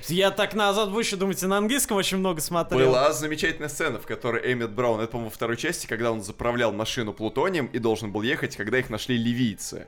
Я 0.08 0.30
так 0.30 0.54
назад 0.54 0.88
выше, 0.90 1.16
думаете, 1.16 1.46
на 1.46 1.58
английском 1.58 1.96
очень 1.96 2.18
много 2.18 2.40
смотрел. 2.40 2.88
Была 2.88 3.12
замечательная 3.12 3.68
сцена, 3.68 3.98
в 3.98 4.06
которой 4.06 4.52
Эммет 4.52 4.70
Браун, 4.70 5.00
это, 5.00 5.12
по-моему, 5.12 5.30
во 5.30 5.34
второй 5.34 5.56
части, 5.56 5.86
когда 5.86 6.10
он 6.10 6.22
заправлял 6.22 6.72
машину 6.72 7.12
плутонием 7.12 7.66
и 7.66 7.78
должен 7.78 8.10
был 8.10 8.22
ехать, 8.22 8.56
когда 8.56 8.78
их 8.78 8.90
нашли 8.90 9.16
ливийцы. 9.16 9.86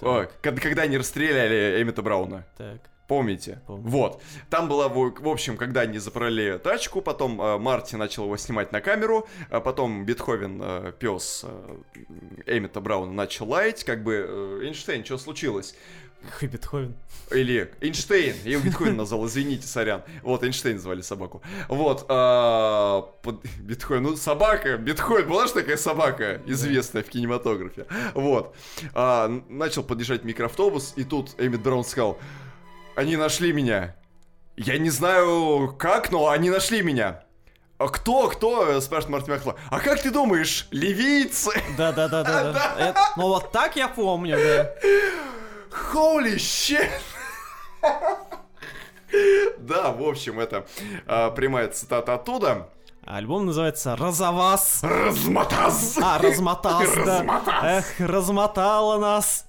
О, 0.00 0.26
когда 0.40 0.82
они 0.82 0.98
расстреляли 0.98 1.82
Эмита 1.82 2.02
Брауна. 2.02 2.44
Так. 2.56 2.80
Помните? 3.06 3.60
Помню. 3.66 3.88
Вот. 3.88 4.22
Там 4.48 4.68
была, 4.68 4.88
в 4.88 5.28
общем, 5.28 5.56
когда 5.58 5.82
они 5.82 5.98
заправляли 5.98 6.58
тачку, 6.58 7.02
потом 7.02 7.40
э, 7.40 7.58
Марти 7.58 7.96
начал 7.96 8.24
его 8.24 8.36
снимать 8.38 8.72
на 8.72 8.80
камеру, 8.80 9.28
а 9.50 9.60
потом 9.60 10.06
Бетховен, 10.06 10.60
э, 10.62 10.92
пес 10.98 11.44
э, 11.44 11.76
Эмита 12.46 12.80
Брауна, 12.80 13.12
начал 13.12 13.46
лаять, 13.46 13.84
как 13.84 14.02
бы, 14.02 14.24
э, 14.26 14.60
Эйнштейн, 14.64 15.04
что 15.04 15.18
случилось? 15.18 15.74
Какой 16.32 16.48
Бетховен? 16.48 16.94
Или 17.30 17.70
Эйнштейн. 17.80 18.36
Я 18.44 18.52
его 18.52 18.64
Бетховен 18.64 18.96
назвал, 18.96 19.26
извините, 19.26 19.66
сорян. 19.66 20.02
Вот, 20.22 20.42
Эйнштейн 20.42 20.78
звали 20.78 21.00
собаку. 21.00 21.42
Вот. 21.68 22.06
А, 22.08 23.02
под... 23.22 23.44
Бетховен. 23.60 24.02
Ну, 24.02 24.16
собака. 24.16 24.76
Бетховен. 24.76 25.28
Была 25.28 25.46
же 25.46 25.54
такая 25.54 25.76
собака, 25.76 26.40
известная 26.46 27.02
в 27.02 27.08
кинематографе. 27.08 27.86
Вот. 28.14 28.54
А, 28.94 29.28
начал 29.48 29.82
подъезжать 29.82 30.24
микроавтобус, 30.24 30.94
и 30.96 31.04
тут 31.04 31.34
Эмит 31.38 31.62
Браун 31.62 31.84
сказал, 31.84 32.18
они 32.96 33.16
нашли 33.16 33.52
меня. 33.52 33.96
Я 34.56 34.78
не 34.78 34.90
знаю 34.90 35.74
как, 35.78 36.12
но 36.12 36.28
они 36.28 36.50
нашли 36.50 36.82
меня. 36.82 37.24
А 37.78 37.88
кто, 37.88 38.28
кто? 38.28 38.80
Спрашивает 38.80 39.10
Мартин 39.10 39.32
Макфла. 39.34 39.56
А 39.68 39.80
как 39.80 40.00
ты 40.00 40.10
думаешь, 40.10 40.68
ливийцы? 40.70 41.50
Да-да-да-да. 41.76 42.94
Ну 43.16 43.28
вот 43.28 43.50
так 43.50 43.74
я 43.76 43.88
помню, 43.88 44.36
да. 44.36 44.74
Holy 45.92 46.36
shit! 46.36 46.90
Да, 49.58 49.92
в 49.92 50.02
общем, 50.02 50.40
это 50.40 50.66
а, 51.06 51.30
прямая 51.30 51.68
цитата 51.68 52.14
оттуда. 52.14 52.68
Альбом 53.06 53.46
называется 53.46 53.96
«Разовас». 53.96 54.80
Размотаз! 54.82 55.98
А, 56.02 56.18
«Размотаз», 56.18 56.88
да. 57.04 57.42
Эх, 57.62 57.84
размотала 57.98 58.98
нас. 58.98 59.46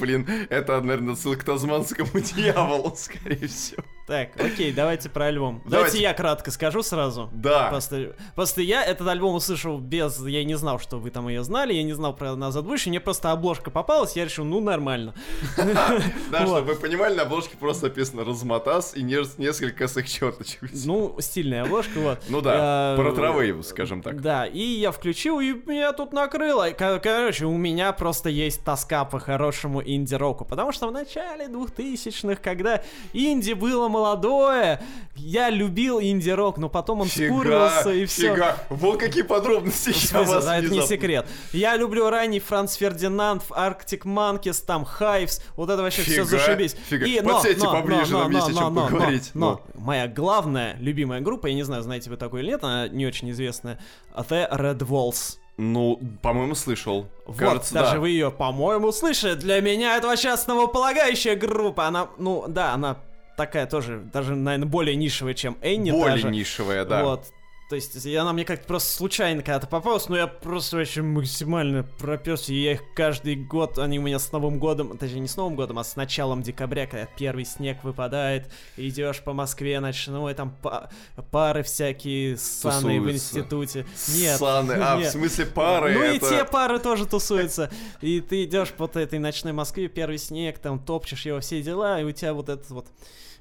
Блин, 0.00 0.26
это, 0.48 0.80
наверное, 0.80 1.14
ссылка 1.14 1.40
к 1.40 1.44
тазманскому 1.44 2.20
дьяволу, 2.20 2.96
скорее 2.96 3.46
всего. 3.48 3.82
Так, 4.06 4.38
окей, 4.38 4.70
давайте 4.70 5.08
про 5.08 5.26
альбом. 5.26 5.62
Давайте, 5.64 5.76
давайте 5.76 6.02
я 6.02 6.12
кратко 6.12 6.50
скажу 6.50 6.82
сразу. 6.82 7.30
Да. 7.32 7.68
Просто, 7.70 8.14
просто 8.34 8.60
я 8.60 8.84
этот 8.84 9.08
альбом 9.08 9.34
услышал 9.34 9.78
без... 9.78 10.20
Я 10.26 10.44
не 10.44 10.56
знал, 10.56 10.78
что 10.78 10.98
вы 10.98 11.10
там 11.10 11.28
ее 11.28 11.42
знали, 11.42 11.72
я 11.72 11.82
не 11.82 11.94
знал 11.94 12.14
про 12.14 12.36
«Назад 12.36 12.64
выше», 12.64 12.90
мне 12.90 13.00
просто 13.00 13.32
обложка 13.32 13.70
попалась, 13.70 14.14
я 14.14 14.26
решил, 14.26 14.44
ну, 14.44 14.60
нормально. 14.60 15.14
Да, 16.30 16.46
чтобы 16.46 16.62
вы 16.62 16.74
понимали, 16.74 17.14
на 17.14 17.22
обложке 17.22 17.56
просто 17.56 17.86
написано 17.86 18.24
«Размотас» 18.24 18.94
и 18.94 19.02
несколько 19.02 19.70
косых 19.78 20.08
черточек. 20.08 20.60
Ну, 20.84 21.16
стильная 21.20 21.62
обложка, 21.62 21.98
вот. 21.98 22.18
Ну 22.28 22.40
да, 22.40 22.94
про 22.96 23.12
травы, 23.12 23.62
скажем 23.62 24.02
так. 24.02 24.20
Да, 24.20 24.44
и 24.44 24.60
я 24.60 24.90
включил, 24.90 25.40
и 25.40 25.52
меня 25.52 25.92
тут 25.92 26.12
накрыло. 26.12 26.68
Короче, 26.76 27.46
у 27.46 27.56
меня 27.56 27.92
просто 27.92 28.28
есть 28.28 28.64
тоска 28.64 29.04
по 29.04 29.18
хорошему 29.18 29.82
инди-року, 29.82 30.44
потому 30.44 30.72
что 30.72 30.88
в 30.88 30.92
начале 30.92 31.46
2000-х, 31.46 32.40
когда 32.42 32.82
инди 33.12 33.52
было 33.52 33.88
молодое, 33.94 34.80
я 35.16 35.48
любил 35.50 36.00
инди-рок, 36.00 36.58
но 36.58 36.68
потом 36.68 37.02
он 37.02 37.06
фига, 37.06 37.32
скурился 37.32 37.92
и 37.92 38.04
все. 38.06 38.34
Фига, 38.34 38.56
вот 38.68 38.98
какие 38.98 39.22
подробности 39.22 39.94
ну, 40.12 40.20
я 40.20 40.26
вас 40.26 40.44
да, 40.44 40.58
это 40.58 40.68
не 40.68 40.82
секрет. 40.82 41.26
Я 41.52 41.76
люблю 41.76 42.10
ранний 42.10 42.40
Франц 42.40 42.74
Фердинанд, 42.74 43.42
Arctic 43.50 44.02
Monkeys, 44.02 44.64
там 44.66 44.84
Хайвс, 44.84 45.40
вот 45.56 45.70
это 45.70 45.82
вообще 45.82 46.02
фига, 46.02 46.24
все 46.24 46.38
зашибись. 46.38 46.76
Фига. 46.88 47.06
И, 47.06 47.20
но, 47.20 47.34
Подсядьте 47.34 47.64
но, 47.64 47.72
поближе, 47.72 48.12
но, 48.12 48.18
нам 48.20 48.32
но, 48.32 48.38
есть 48.38 48.50
но, 48.50 48.58
о 48.58 48.64
чем 48.64 48.74
но, 48.74 48.86
поговорить. 48.86 49.30
Но, 49.34 49.50
но, 49.50 49.60
но 49.74 49.80
моя 49.80 50.08
главная 50.08 50.76
любимая 50.80 51.20
группа, 51.20 51.46
я 51.46 51.54
не 51.54 51.62
знаю, 51.62 51.82
знаете 51.82 52.10
вы 52.10 52.16
такой 52.16 52.42
или 52.42 52.50
нет, 52.50 52.64
она 52.64 52.88
не 52.88 53.06
очень 53.06 53.30
известная, 53.30 53.78
The 54.14 54.50
Red 54.50 54.78
Walls. 54.78 55.38
Ну, 55.56 56.00
по-моему, 56.20 56.56
слышал. 56.56 57.06
Вот, 57.26 57.38
Кажется, 57.38 57.74
даже 57.74 57.94
да. 57.94 58.00
вы 58.00 58.08
ее, 58.10 58.32
по-моему, 58.32 58.90
слышали. 58.90 59.34
Для 59.34 59.60
меня 59.60 59.96
это 59.96 60.08
вообще 60.08 60.30
основополагающая 60.30 61.36
группа. 61.36 61.86
Она, 61.86 62.08
ну, 62.18 62.46
да, 62.48 62.72
она 62.72 62.96
такая 63.36 63.66
тоже, 63.66 64.00
даже, 64.12 64.34
наверное, 64.34 64.68
более 64.68 64.96
нишевая, 64.96 65.34
чем 65.34 65.56
Энни. 65.60 65.90
Более 65.90 66.16
даже. 66.16 66.30
нишевая, 66.30 66.84
да. 66.84 67.04
Вот. 67.04 67.26
То 67.68 67.76
есть 67.76 68.06
она 68.06 68.32
мне 68.34 68.44
как-то 68.44 68.66
просто 68.66 68.92
случайно 68.92 69.42
когда-то 69.42 69.66
попалась, 69.66 70.08
но 70.10 70.16
я 70.16 70.26
просто 70.26 70.76
вообще 70.76 71.00
максимально 71.00 71.82
пропес, 71.82 72.50
и 72.50 72.54
я 72.54 72.72
их 72.72 72.82
каждый 72.94 73.36
год, 73.36 73.78
они 73.78 73.98
у 73.98 74.02
меня 74.02 74.18
с 74.18 74.30
Новым 74.32 74.58
годом, 74.58 74.98
точнее 74.98 75.20
не 75.20 75.28
с 75.28 75.36
Новым 75.36 75.56
годом, 75.56 75.78
а 75.78 75.84
с 75.84 75.96
началом 75.96 76.42
декабря, 76.42 76.86
когда 76.86 77.06
первый 77.06 77.46
снег 77.46 77.82
выпадает, 77.82 78.50
идешь 78.76 79.22
по 79.22 79.32
Москве 79.32 79.80
ночной, 79.80 80.34
там 80.34 80.54
па 80.62 80.90
пары 81.30 81.62
всякие 81.62 82.36
ссаные 82.36 83.00
в 83.00 83.10
институте. 83.10 83.86
Нет. 84.14 84.38
Саны, 84.38 84.72
а 84.72 84.98
нет. 84.98 85.08
в 85.08 85.12
смысле 85.12 85.46
пары? 85.46 85.94
Ну 85.94 86.00
это... 86.00 86.26
и 86.26 86.28
те 86.28 86.44
пары 86.44 86.78
тоже 86.78 87.06
тусуются. 87.06 87.70
И 88.02 88.20
ты 88.20 88.44
идешь 88.44 88.72
по 88.72 88.90
этой 88.92 89.18
ночной 89.18 89.54
Москве, 89.54 89.88
первый 89.88 90.18
снег, 90.18 90.58
там 90.58 90.78
топчешь 90.78 91.24
его, 91.24 91.40
все 91.40 91.62
дела, 91.62 91.98
и 91.98 92.04
у 92.04 92.12
тебя 92.12 92.34
вот 92.34 92.50
этот 92.50 92.68
вот 92.70 92.86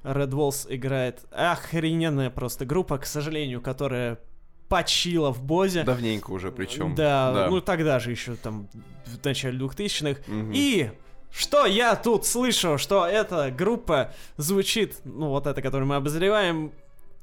Red 0.04 0.32
Walls 0.32 0.66
играет 0.70 1.26
охрененная 1.32 2.30
просто 2.30 2.66
группа, 2.66 2.98
к 2.98 3.06
сожалению, 3.06 3.62
которая 3.62 4.20
почила 4.68 5.32
в 5.32 5.42
Бозе. 5.42 5.84
Давненько 5.84 6.32
уже 6.32 6.52
причем. 6.52 6.96
Да, 6.96 7.32
да. 7.32 7.50
ну 7.50 7.62
тогда 7.62 8.00
же 8.00 8.12
еще 8.12 8.36
там 8.36 8.68
в 9.06 9.24
начале 9.24 9.58
2000-х. 9.58 10.22
Угу. 10.28 10.52
И 10.54 10.90
что 11.32 11.66
я 11.66 11.96
тут 11.96 12.26
слышу, 12.26 12.78
что 12.78 13.06
эта 13.06 13.52
группа 13.52 14.14
звучит, 14.38 14.98
ну 15.04 15.30
вот 15.30 15.48
эта, 15.48 15.62
которую 15.62 15.88
мы 15.88 15.96
обозреваем, 15.96 16.72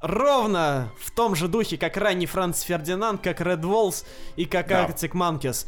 ровно 0.00 0.92
в 0.98 1.10
том 1.10 1.34
же 1.34 1.48
духе, 1.48 1.76
как 1.76 1.96
ранний 1.96 2.26
Франц 2.26 2.62
Фердинанд, 2.62 3.20
как 3.20 3.40
Red 3.40 3.62
Walls 3.62 4.04
и 4.36 4.44
как 4.46 4.68
да. 4.68 4.86
Arctic 4.86 5.12
Monkeys. 5.12 5.66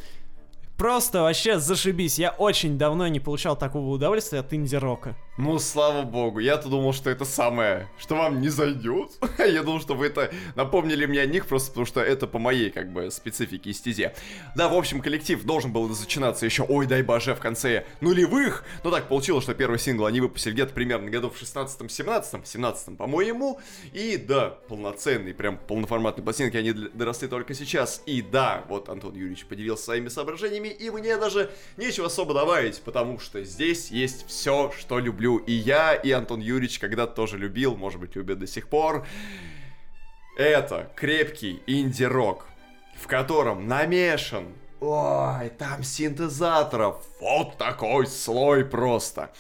Просто 0.77 1.23
вообще 1.23 1.61
зашибись. 1.61 2.19
Я 2.19 2.31
очень 2.31 2.79
давно 2.79 3.07
не 3.07 3.21
получал 3.21 3.57
такого 3.57 3.89
удовольствия 3.91 4.41
от 4.41 4.53
инди-рока. 4.53 5.17
Ну, 5.45 5.59
слава 5.59 6.03
богу. 6.03 6.39
Я-то 6.39 6.69
думал, 6.69 6.93
что 6.93 7.11
это 7.11 7.25
самое, 7.25 7.89
что 7.99 8.15
вам 8.15 8.41
не 8.41 8.49
зайдет. 8.49 9.11
Я 9.39 9.65
думал, 9.65 9.81
что 9.81 9.95
вы 9.95 10.07
это 10.07 10.31
напомнили 10.55 11.05
мне 11.05 11.21
о 11.21 11.27
них, 11.27 11.47
просто 11.47 11.71
потому 11.71 11.85
что 11.85 12.01
это 12.01 12.29
по 12.29 12.39
моей, 12.39 12.71
как 12.71 12.93
бы, 12.93 13.11
специфике 13.11 13.71
и 13.71 13.73
стезе. 13.73 14.15
Да, 14.55 14.69
в 14.69 14.75
общем, 14.75 15.01
коллектив 15.01 15.43
должен 15.43 15.73
был 15.73 15.89
начинаться 15.89 16.47
еще, 16.47 16.63
ой, 16.63 16.87
дай 16.87 17.03
боже, 17.03 17.35
в 17.35 17.41
конце 17.41 17.87
нулевых. 18.01 18.65
Но 18.85 18.93
так 18.93 19.09
получилось, 19.09 19.43
что 19.43 19.53
первый 19.53 19.81
сингл 19.81 20.07
они 20.07 20.21
выпустили 20.21 20.53
где-то 20.53 20.75
примерно 20.75 21.11
году 21.11 21.29
в 21.29 21.43
16-17, 21.43 22.43
17 22.45 22.97
по-моему. 22.97 23.61
И 23.93 24.19
да, 24.19 24.51
полноценный, 24.69 25.35
прям 25.35 25.59
полноформатный 25.59 26.23
пластинки, 26.23 26.57
они 26.57 26.73
доросли 26.73 27.27
только 27.27 27.53
сейчас. 27.55 28.01
И 28.07 28.23
да, 28.23 28.65
вот 28.69 28.89
Антон 28.89 29.17
Юрьевич 29.17 29.45
поделился 29.47 29.87
своими 29.87 30.07
соображениями, 30.07 30.69
и 30.69 30.89
мне 30.91 31.17
даже 31.17 31.51
нечего 31.77 32.07
особо 32.07 32.33
добавить, 32.33 32.81
потому 32.83 33.19
что 33.19 33.43
здесь 33.43 33.91
есть 33.91 34.25
все, 34.29 34.73
что 34.79 35.01
люблю 35.01 35.32
люблю 35.33 35.45
и 35.47 35.53
я, 35.53 35.95
и 35.95 36.11
Антон 36.11 36.41
Юрьевич 36.41 36.79
когда-то 36.79 37.15
тоже 37.15 37.39
любил, 37.39 37.77
может 37.77 38.01
быть, 38.01 38.17
любит 38.17 38.39
до 38.39 38.47
сих 38.47 38.69
пор. 38.69 39.07
Это 40.37 40.91
крепкий 40.97 41.63
инди-рок, 41.67 42.47
в 42.99 43.07
котором 43.07 43.69
намешан 43.69 44.47
Ой, 44.81 45.49
там 45.59 45.85
синтезаторов. 45.85 46.97
Вот 47.21 47.57
такой 47.57 48.09
слой 48.09 48.65
просто. 48.65 49.31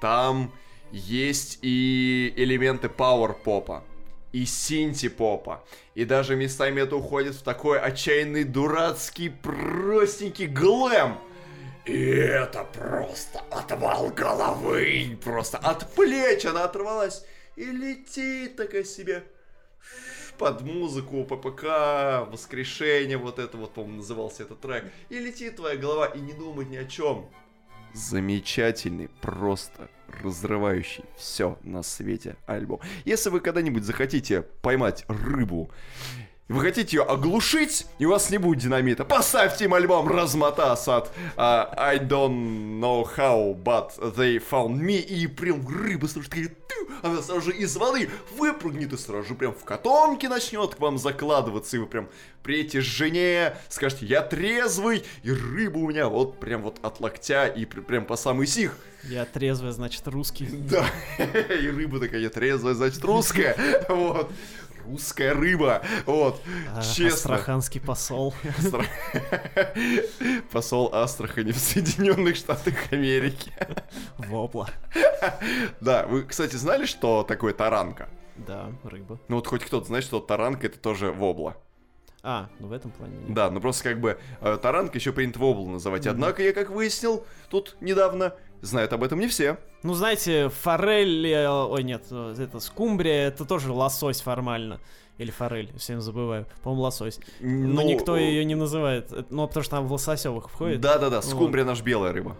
Там 0.00 0.50
есть 0.90 1.60
и 1.62 2.32
элементы 2.36 2.88
пауэр-попа, 2.88 3.84
и 4.32 4.44
синти-попа. 4.44 5.62
И 5.94 6.04
даже 6.04 6.34
местами 6.34 6.80
это 6.80 6.96
уходит 6.96 7.36
в 7.36 7.42
такой 7.42 7.78
отчаянный, 7.78 8.42
дурацкий, 8.42 9.28
простенький 9.28 10.46
глэм. 10.46 11.18
И 11.84 12.02
это 12.02 12.64
просто 12.64 13.40
отвал 13.50 14.08
головы, 14.08 15.18
просто 15.22 15.58
от 15.58 15.92
плеч 15.94 16.46
она 16.46 16.64
оторвалась 16.64 17.24
и 17.56 17.64
летит 17.64 18.56
такая 18.56 18.84
себе 18.84 19.24
под 20.38 20.62
музыку 20.62 21.24
ППК, 21.24 22.26
воскрешение, 22.30 23.18
вот 23.18 23.38
это 23.38 23.56
вот, 23.56 23.74
по-моему, 23.74 23.98
назывался 23.98 24.42
этот 24.42 24.60
трек. 24.60 24.84
И 25.08 25.18
летит 25.18 25.56
твоя 25.56 25.76
голова 25.76 26.06
и 26.06 26.20
не 26.20 26.32
думает 26.32 26.70
ни 26.70 26.76
о 26.76 26.84
чем. 26.84 27.28
Замечательный, 27.92 29.08
просто 29.20 29.88
разрывающий 30.22 31.04
все 31.16 31.58
на 31.62 31.82
свете 31.82 32.36
альбом. 32.46 32.80
Если 33.04 33.30
вы 33.30 33.40
когда-нибудь 33.40 33.84
захотите 33.84 34.42
поймать 34.42 35.04
рыбу 35.06 35.70
вы 36.48 36.60
хотите 36.60 36.98
ее 36.98 37.02
оглушить, 37.04 37.86
и 37.98 38.04
у 38.04 38.10
вас 38.10 38.28
не 38.28 38.36
будет 38.36 38.58
динамита. 38.58 39.04
Поставьте 39.04 39.64
им 39.64 39.72
альбом 39.72 40.08
«Размотас» 40.08 40.86
от 40.88 41.10
uh, 41.36 41.74
I 41.78 41.98
don't 41.98 42.80
know 42.80 43.08
how, 43.16 43.54
but 43.54 43.96
they 44.16 44.38
found 44.38 44.78
me. 44.78 45.00
И 45.00 45.26
прям 45.26 45.66
рыба 45.66 46.06
сразу 46.06 46.28
такая, 46.28 46.50
она 47.02 47.22
сразу 47.22 47.50
же 47.50 47.56
из 47.56 47.74
воды 47.76 48.10
выпрыгнет 48.36 48.92
и 48.92 48.96
сразу 48.98 49.28
же 49.28 49.34
прям 49.34 49.54
в 49.54 49.64
котомке 49.64 50.28
начнет 50.28 50.74
к 50.74 50.80
вам 50.80 50.98
закладываться. 50.98 51.78
И 51.78 51.80
вы 51.80 51.86
прям 51.86 52.10
приедете 52.42 52.82
жене, 52.82 53.56
скажете, 53.70 54.04
я 54.04 54.20
трезвый, 54.20 55.02
и 55.22 55.32
рыба 55.32 55.78
у 55.78 55.88
меня 55.88 56.10
вот 56.10 56.40
прям 56.40 56.62
вот 56.62 56.78
от 56.82 57.00
локтя 57.00 57.46
и 57.46 57.64
прям 57.64 58.04
по 58.04 58.16
самый 58.16 58.46
сих. 58.46 58.76
Я 59.04 59.24
трезвый, 59.24 59.72
значит, 59.72 60.06
русский. 60.08 60.46
Да, 60.50 60.86
и 61.18 61.68
рыба 61.68 62.00
такая, 62.00 62.20
я 62.20 62.28
трезвая, 62.28 62.74
значит, 62.74 63.02
русская. 63.02 63.56
Вот 63.88 64.30
русская 64.86 65.34
рыба. 65.34 65.82
Вот, 66.06 66.40
а, 66.74 66.82
честно. 66.82 67.34
Астраханский 67.34 67.80
посол. 67.80 68.34
Посол 70.52 70.90
Астрахани 70.94 71.52
в 71.52 71.58
Соединенных 71.58 72.36
Штатах 72.36 72.92
Америки. 72.92 73.52
Вопла. 74.18 74.68
Да, 75.80 76.06
вы, 76.06 76.22
кстати, 76.24 76.56
знали, 76.56 76.86
что 76.86 77.22
такое 77.22 77.52
таранка? 77.52 78.08
Да, 78.36 78.72
рыба. 78.82 79.18
Ну 79.28 79.36
вот 79.36 79.46
хоть 79.46 79.64
кто-то 79.64 79.86
знает, 79.86 80.04
что 80.04 80.20
таранка 80.20 80.66
это 80.66 80.78
тоже 80.78 81.12
вобла. 81.12 81.56
А, 82.26 82.48
ну 82.58 82.68
в 82.68 82.72
этом 82.72 82.90
плане. 82.90 83.16
Нет. 83.18 83.34
Да, 83.34 83.50
ну 83.50 83.60
просто 83.60 83.84
как 83.84 84.00
бы 84.00 84.18
э, 84.40 84.58
таранка 84.60 84.96
еще 84.96 85.12
принято 85.12 85.38
воблу 85.38 85.68
называть. 85.68 86.06
Mm-hmm. 86.06 86.10
Однако 86.10 86.42
я, 86.42 86.52
как 86.54 86.70
выяснил, 86.70 87.26
тут 87.50 87.76
недавно 87.80 88.34
знают 88.64 88.92
об 88.92 89.04
этом 89.04 89.20
не 89.20 89.28
все. 89.28 89.58
Ну, 89.82 89.94
знаете, 89.94 90.48
форель, 90.48 91.26
э, 91.26 91.48
ой, 91.48 91.82
нет, 91.82 92.04
э, 92.10 92.34
это 92.38 92.60
скумбрия, 92.60 93.28
это 93.28 93.44
тоже 93.44 93.72
лосось 93.72 94.20
формально. 94.20 94.80
Или 95.18 95.30
форель, 95.30 95.70
всем 95.78 96.00
забываю. 96.00 96.46
По-моему, 96.62 96.82
лосось. 96.82 97.20
Но 97.40 97.82
ну, 97.82 97.88
никто 97.88 98.16
ее 98.16 98.44
не 98.44 98.56
называет. 98.56 99.12
Ну, 99.30 99.46
потому 99.46 99.62
что 99.62 99.78
она 99.78 99.86
в 99.86 99.92
лососевых 99.92 100.50
входит. 100.50 100.80
Да-да-да, 100.80 101.22
скумбрия 101.22 101.64
вот. 101.64 101.70
наш 101.70 101.82
белая 101.82 102.12
рыба. 102.12 102.36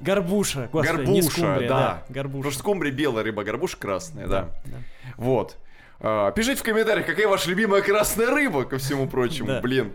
Горбуша, 0.00 0.68
господи, 0.72 0.96
горбуша, 0.96 1.12
не 1.12 1.22
скумбрия, 1.22 1.68
да. 1.68 1.78
да 1.78 2.04
горбуша. 2.08 2.38
Потому 2.38 2.52
что 2.52 2.60
скумбрия 2.60 2.92
белая 2.92 3.24
рыба, 3.24 3.44
горбуша 3.44 3.76
красная, 3.76 4.26
да. 4.26 4.42
да. 4.42 4.50
да. 4.64 4.76
Вот. 5.16 5.56
А, 6.00 6.32
пишите 6.32 6.58
в 6.58 6.64
комментариях, 6.64 7.06
какая 7.06 7.28
ваша 7.28 7.48
любимая 7.48 7.82
красная 7.82 8.30
рыба, 8.30 8.64
ко 8.64 8.78
всему 8.78 9.08
прочему. 9.08 9.60
Блин, 9.60 9.92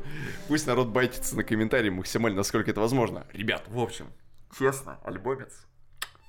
пусть 0.47 0.65
народ 0.65 0.87
байтится 0.87 1.35
на 1.35 1.43
комментарии 1.43 1.89
максимально, 1.89 2.37
насколько 2.37 2.71
это 2.71 2.79
возможно. 2.79 3.25
Ребят, 3.33 3.63
в 3.67 3.79
общем, 3.79 4.07
честно, 4.55 4.99
альбомец 5.03 5.67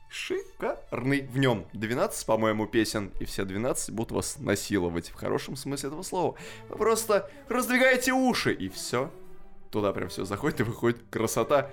шикарный. 0.09 1.23
В 1.23 1.39
нем 1.39 1.67
12, 1.73 2.27
по-моему, 2.27 2.67
песен, 2.67 3.13
и 3.21 3.25
все 3.25 3.45
12 3.45 3.91
будут 3.91 4.13
вас 4.13 4.39
насиловать 4.39 5.11
в 5.11 5.15
хорошем 5.15 5.57
смысле 5.57 5.89
этого 5.89 6.03
слова. 6.03 6.35
Вы 6.69 6.77
просто 6.77 7.31
раздвигаете 7.49 8.13
уши, 8.13 8.53
и 8.53 8.69
все. 8.69 9.11
Туда 9.71 9.93
прям 9.93 10.09
все 10.09 10.25
заходит 10.25 10.61
и 10.61 10.63
выходит 10.63 11.03
красота. 11.11 11.71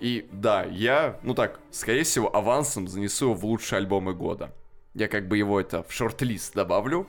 И 0.00 0.28
да, 0.32 0.64
я, 0.64 1.18
ну 1.22 1.34
так, 1.34 1.60
скорее 1.70 2.02
всего, 2.02 2.34
авансом 2.34 2.88
занесу 2.88 3.26
его 3.26 3.34
в 3.34 3.44
лучшие 3.44 3.78
альбомы 3.78 4.14
года. 4.14 4.54
Я 4.94 5.08
как 5.08 5.28
бы 5.28 5.38
его 5.38 5.60
это 5.60 5.82
в 5.82 5.92
шорт-лист 5.92 6.54
добавлю, 6.54 7.06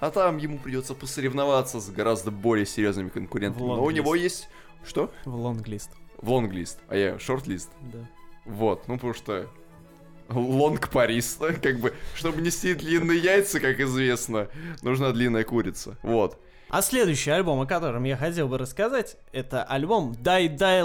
а 0.00 0.10
там 0.10 0.38
ему 0.38 0.58
придется 0.58 0.94
посоревноваться 0.94 1.80
с 1.80 1.90
гораздо 1.90 2.30
более 2.30 2.66
серьезными 2.66 3.10
конкурентами. 3.10 3.62
Но 3.62 3.84
у 3.84 3.90
него 3.90 4.14
есть... 4.14 4.48
Что? 4.82 5.12
В 5.26 5.34
лонглист. 5.34 5.90
В 6.20 6.30
лонглист, 6.30 6.78
а 6.88 6.96
я 6.96 7.18
шорт-лист. 7.18 7.70
Да. 7.92 7.98
Вот, 8.44 8.88
ну 8.88 8.94
потому 8.94 9.14
что 9.14 9.48
лонг 10.28 10.90
Парис, 10.90 11.38
как 11.62 11.80
бы, 11.80 11.94
чтобы 12.14 12.40
нести 12.40 12.74
длинные 12.74 13.18
яйца, 13.18 13.60
как 13.60 13.80
известно, 13.80 14.48
нужна 14.82 15.12
длинная 15.12 15.44
курица. 15.44 15.96
Вот. 16.02 16.38
А 16.68 16.82
следующий 16.82 17.30
альбом, 17.30 17.60
о 17.60 17.66
котором 17.66 18.04
я 18.04 18.16
хотел 18.16 18.46
бы 18.46 18.56
рассказать, 18.56 19.16
это 19.32 19.64
альбом 19.64 20.14
«Die 20.20 20.48
Die 20.48 20.82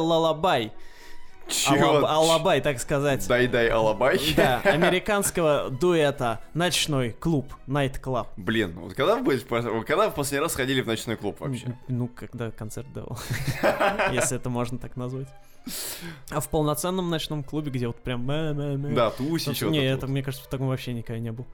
Lullaby». 1.70 1.90
Алаб, 1.90 2.06
алабай, 2.06 2.62
так 2.62 2.80
сказать. 2.80 3.28
Дай-дай 3.28 3.70
алабай. 3.70 4.20
Да, 4.36 4.62
американского 4.64 5.70
дуэта 5.70 6.42
«Ночной 6.54 7.12
клуб», 7.12 7.54
«Night 7.68 8.02
Club». 8.02 8.28
Блин, 8.38 8.74
вот 8.78 8.94
когда 8.94 9.16
вы, 9.16 9.38
когда 9.40 10.06
вы 10.06 10.12
в 10.12 10.16
последний 10.16 10.44
раз 10.44 10.56
ходили 10.56 10.82
в 10.82 10.88
ночной 10.88 11.16
клуб 11.16 11.40
вообще? 11.40 11.78
Ну, 11.88 12.08
когда 12.08 12.52
концерт 12.52 12.92
давал, 12.94 13.18
если 14.12 14.38
это 14.38 14.50
можно 14.50 14.78
так 14.78 14.96
назвать. 14.96 15.28
А 16.30 16.40
в 16.40 16.50
полноценном 16.50 17.10
ночном 17.10 17.44
клубе, 17.44 17.72
где 17.72 17.88
вот 17.88 17.98
прям... 17.98 18.26
Да, 18.94 19.10
туси, 19.12 19.54
что-то. 19.54 19.72
Не, 19.72 19.84
это, 19.86 20.08
мне 20.08 20.22
кажется, 20.22 20.46
в 20.46 20.50
таком 20.50 20.68
вообще 20.68 20.94
никогда 20.94 21.20
не 21.20 21.32
был. 21.32 21.48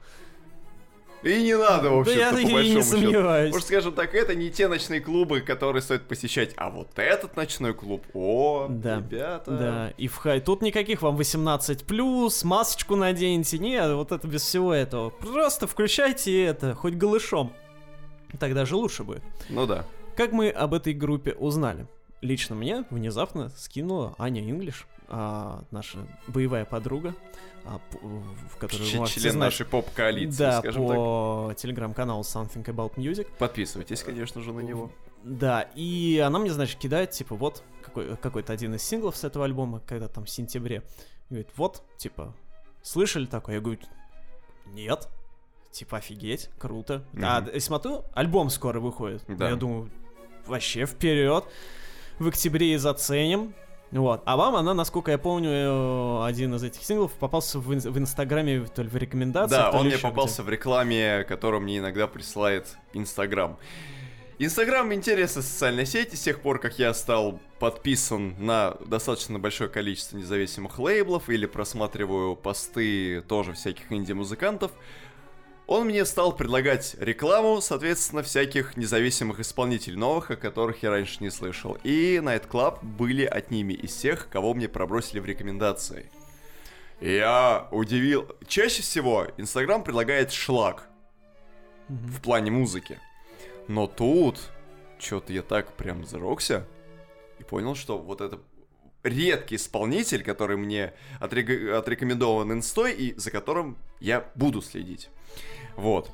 И 1.22 1.42
не 1.42 1.56
надо, 1.56 1.90
в 1.90 2.00
общем-то, 2.00 2.18
да 2.18 2.40
я, 2.40 2.46
по 2.46 2.52
большому 2.52 2.62
не 2.62 2.82
сомневаюсь. 2.82 3.46
Счету. 3.46 3.54
Может, 3.54 3.66
скажем 3.68 3.92
так, 3.92 4.14
это 4.14 4.34
не 4.34 4.50
те 4.50 4.66
ночные 4.66 5.00
клубы, 5.00 5.40
которые 5.40 5.80
стоит 5.80 6.02
посещать, 6.02 6.52
а 6.56 6.70
вот 6.70 6.88
этот 6.96 7.36
ночной 7.36 7.74
клуб, 7.74 8.04
о, 8.12 8.66
да, 8.68 8.96
ребята. 8.96 9.50
Да, 9.50 9.94
и 9.96 10.08
в 10.08 10.16
хай, 10.16 10.40
тут 10.40 10.62
никаких 10.62 11.02
вам 11.02 11.16
18+, 11.16 12.44
масочку 12.44 12.96
наденьте, 12.96 13.58
нет, 13.58 13.92
вот 13.92 14.10
это 14.10 14.26
без 14.26 14.42
всего 14.42 14.74
этого. 14.74 15.10
Просто 15.10 15.66
включайте 15.66 16.44
это, 16.44 16.74
хоть 16.74 16.94
голышом. 16.94 17.52
Тогда 18.40 18.64
же 18.64 18.76
лучше 18.76 19.04
будет. 19.04 19.22
Ну 19.48 19.66
да. 19.66 19.84
Как 20.16 20.32
мы 20.32 20.50
об 20.50 20.74
этой 20.74 20.92
группе 20.92 21.32
узнали? 21.32 21.86
Лично 22.20 22.54
мне 22.54 22.84
внезапно 22.90 23.50
скинула 23.56 24.14
Аня 24.18 24.42
Инглиш, 24.42 24.86
а, 25.12 25.64
наша 25.70 25.98
боевая 26.26 26.64
подруга, 26.64 27.14
а, 27.64 27.80
в 28.00 28.56
которой 28.56 28.84
Ч- 28.84 29.06
член 29.06 29.32
знать, 29.32 29.34
нашей 29.34 29.66
поп-коалиции, 29.66 30.38
да, 30.38 30.58
скажем 30.60 30.86
по 30.86 31.54
телеграм-каналу 31.56 32.22
Something 32.22 32.64
About 32.64 32.94
Music. 32.96 33.28
Подписывайтесь, 33.38 34.02
конечно 34.02 34.40
же, 34.40 34.52
на 34.52 34.60
него. 34.60 34.90
Да, 35.22 35.68
и 35.74 36.18
она 36.24 36.38
мне, 36.38 36.50
значит, 36.50 36.78
кидает, 36.78 37.10
типа, 37.10 37.36
вот, 37.36 37.62
какой, 37.82 38.16
какой-то 38.16 38.54
один 38.54 38.74
из 38.74 38.82
синглов 38.82 39.14
с 39.16 39.24
этого 39.24 39.44
альбома, 39.44 39.80
когда 39.86 40.08
там 40.08 40.24
в 40.24 40.30
сентябре. 40.30 40.82
Говорит, 41.28 41.50
вот, 41.56 41.82
типа, 41.98 42.34
слышали 42.82 43.26
такое? 43.26 43.56
Я 43.56 43.60
говорю, 43.60 43.80
нет. 44.66 45.08
Типа, 45.70 45.98
офигеть, 45.98 46.48
круто. 46.58 47.04
Mm-hmm. 47.12 47.22
А 47.22 47.50
я 47.52 47.60
смотрю, 47.60 48.04
альбом 48.14 48.48
скоро 48.48 48.80
выходит. 48.80 49.22
Да. 49.28 49.50
Я 49.50 49.56
думаю, 49.56 49.90
вообще 50.46 50.86
вперед. 50.86 51.44
В 52.18 52.28
октябре 52.28 52.74
и 52.74 52.76
заценим. 52.76 53.54
Вот. 53.92 54.22
А 54.24 54.36
вам 54.36 54.56
она, 54.56 54.72
насколько 54.72 55.10
я 55.10 55.18
помню, 55.18 55.50
э, 55.50 56.24
один 56.24 56.54
из 56.54 56.62
этих 56.62 56.82
синглов 56.82 57.12
попался 57.12 57.58
в, 57.58 57.66
в 57.66 57.98
Инстаграме, 57.98 58.64
то 58.74 58.82
ли 58.82 58.88
в 58.88 58.96
рекомендациях. 58.96 59.70
Да, 59.72 59.78
он 59.78 59.86
мне 59.86 59.98
попался 59.98 60.42
где. 60.42 60.48
в 60.48 60.48
рекламе, 60.50 61.24
которую 61.24 61.60
мне 61.60 61.78
иногда 61.78 62.06
присылает 62.06 62.76
Инстаграм. 62.94 63.58
Инстаграм 64.38 64.92
интересная 64.92 65.42
социальная 65.42 65.84
сеть 65.84 66.18
с 66.18 66.22
тех 66.22 66.40
пор, 66.40 66.58
как 66.58 66.78
я 66.78 66.94
стал 66.94 67.38
подписан 67.60 68.34
на 68.38 68.76
достаточно 68.84 69.38
большое 69.38 69.70
количество 69.70 70.16
независимых 70.16 70.78
лейблов 70.78 71.28
или 71.28 71.46
просматриваю 71.46 72.34
посты 72.34 73.20
тоже 73.28 73.52
всяких 73.52 73.92
инди-музыкантов, 73.92 74.72
он 75.66 75.86
мне 75.86 76.04
стал 76.04 76.34
предлагать 76.34 76.96
рекламу, 76.98 77.60
соответственно, 77.60 78.22
всяких 78.22 78.76
независимых 78.76 79.40
исполнителей 79.40 79.96
новых, 79.96 80.30
о 80.30 80.36
которых 80.36 80.82
я 80.82 80.90
раньше 80.90 81.18
не 81.20 81.30
слышал. 81.30 81.78
И 81.84 82.16
Night 82.16 82.48
Club 82.48 82.82
были 82.82 83.24
одними 83.24 83.72
из 83.72 83.94
тех, 83.94 84.28
кого 84.28 84.54
мне 84.54 84.68
пробросили 84.68 85.20
в 85.20 85.26
рекомендации. 85.26 86.10
Я 87.00 87.68
удивил. 87.70 88.28
Чаще 88.46 88.82
всего 88.82 89.26
Инстаграм 89.36 89.82
предлагает 89.82 90.32
шлак 90.32 90.88
mm-hmm. 91.88 92.06
в 92.08 92.20
плане 92.20 92.50
музыки. 92.50 92.98
Но 93.68 93.86
тут 93.86 94.38
что-то 94.98 95.32
я 95.32 95.42
так 95.42 95.72
прям 95.72 96.04
зарокся 96.04 96.66
и 97.38 97.44
понял, 97.44 97.74
что 97.74 97.98
вот 97.98 98.20
это 98.20 98.38
редкий 99.02 99.56
исполнитель, 99.56 100.22
который 100.22 100.56
мне 100.56 100.92
отре- 101.20 101.72
отрекомендован 101.72 102.52
инстой 102.52 102.92
и 102.92 103.18
за 103.18 103.30
которым 103.30 103.76
я 104.00 104.30
буду 104.34 104.62
следить. 104.62 105.10
Вот. 105.76 106.10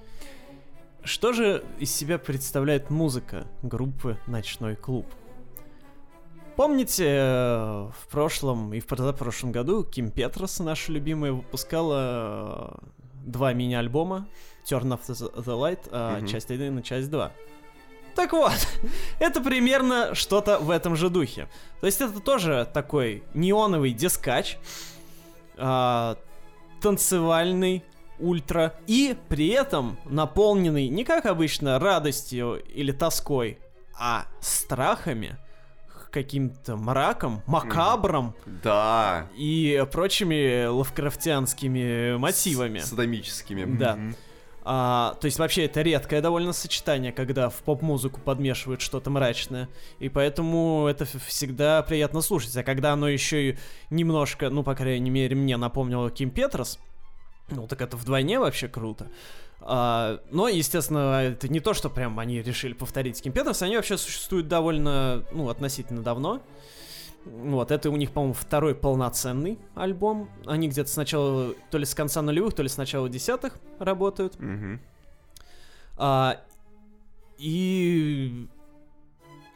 Что 1.04 1.32
же 1.32 1.64
из 1.78 1.94
себя 1.94 2.18
представляет 2.18 2.90
музыка 2.90 3.46
группы 3.62 4.18
«Ночной 4.26 4.76
клуб»? 4.76 5.06
Помните, 6.58 7.06
э, 7.06 7.88
в 7.88 8.08
прошлом 8.10 8.74
и 8.74 8.80
в 8.80 8.86
позапрошлом 8.86 9.52
году 9.52 9.84
Ким 9.84 10.10
Петрос, 10.10 10.58
наша 10.58 10.90
любимая, 10.90 11.30
выпускала 11.30 12.80
э, 12.82 12.86
два 13.24 13.52
мини-альбома 13.52 14.26
Turn 14.68 14.98
Off 14.98 15.06
the 15.06 15.32
Light, 15.44 15.88
mm-hmm. 15.88 16.26
часть 16.26 16.50
1 16.50 16.80
и 16.80 16.82
часть 16.82 17.10
2. 17.10 17.32
Так 18.16 18.32
вот, 18.32 18.52
это 19.20 19.40
примерно 19.40 20.16
что-то 20.16 20.58
в 20.58 20.70
этом 20.70 20.96
же 20.96 21.10
духе. 21.10 21.48
То 21.80 21.86
есть 21.86 22.00
это 22.00 22.18
тоже 22.18 22.68
такой 22.74 23.22
неоновый 23.34 23.92
дискач, 23.92 24.58
э, 25.56 26.14
танцевальный, 26.80 27.84
ультра, 28.18 28.74
и 28.86 29.16
при 29.28 29.48
этом 29.48 29.98
наполненный 30.04 30.88
не 30.88 31.04
как 31.04 31.26
обычно 31.26 31.78
радостью 31.78 32.62
или 32.74 32.92
тоской, 32.92 33.58
а 33.98 34.26
страхами, 34.40 35.36
каким-то 36.10 36.76
мраком, 36.76 37.42
макабром. 37.46 38.34
Да. 38.46 39.28
И 39.36 39.84
прочими 39.92 40.66
лавкрафтианскими 40.66 42.16
мотивами. 42.16 42.78
Садомическими. 42.80 43.64
Да. 43.78 43.98
А, 44.70 45.16
то 45.20 45.24
есть 45.24 45.38
вообще 45.38 45.64
это 45.64 45.80
редкое 45.80 46.20
довольно 46.20 46.52
сочетание, 46.52 47.10
когда 47.10 47.48
в 47.48 47.56
поп-музыку 47.62 48.20
подмешивают 48.20 48.82
что-то 48.82 49.08
мрачное. 49.08 49.68
И 49.98 50.10
поэтому 50.10 50.86
это 50.86 51.06
всегда 51.06 51.82
приятно 51.82 52.20
слушать. 52.20 52.54
А 52.56 52.62
когда 52.62 52.92
оно 52.92 53.08
еще 53.08 53.50
и 53.50 53.58
немножко, 53.88 54.50
ну, 54.50 54.62
по 54.62 54.74
крайней 54.74 55.08
мере, 55.08 55.34
мне 55.36 55.56
напомнило 55.56 56.10
Ким 56.10 56.30
Петрос, 56.30 56.78
ну, 57.50 57.66
так 57.66 57.80
это 57.80 57.96
вдвойне 57.96 58.38
вообще 58.38 58.68
круто. 58.68 59.08
А, 59.60 60.20
но, 60.30 60.48
естественно, 60.48 61.22
это 61.22 61.48
не 61.48 61.60
то, 61.60 61.74
что 61.74 61.90
прям 61.90 62.18
они 62.18 62.42
решили 62.42 62.72
повторить 62.72 63.22
Петерс, 63.22 63.62
они 63.62 63.76
вообще 63.76 63.98
существуют 63.98 64.48
довольно, 64.48 65.24
ну, 65.32 65.48
относительно 65.48 66.02
давно. 66.02 66.42
Вот, 67.24 67.70
это 67.70 67.90
у 67.90 67.96
них, 67.96 68.12
по-моему, 68.12 68.32
второй 68.32 68.74
полноценный 68.74 69.58
альбом. 69.74 70.30
Они 70.46 70.68
где-то 70.68 70.88
сначала, 70.88 71.54
то 71.70 71.78
ли 71.78 71.84
с 71.84 71.94
конца 71.94 72.22
нулевых, 72.22 72.54
то 72.54 72.62
ли 72.62 72.68
с 72.68 72.76
начала 72.76 73.08
десятых 73.08 73.58
работают. 73.78 74.36
Mm-hmm. 74.36 74.78
А, 75.96 76.40
и 77.38 78.48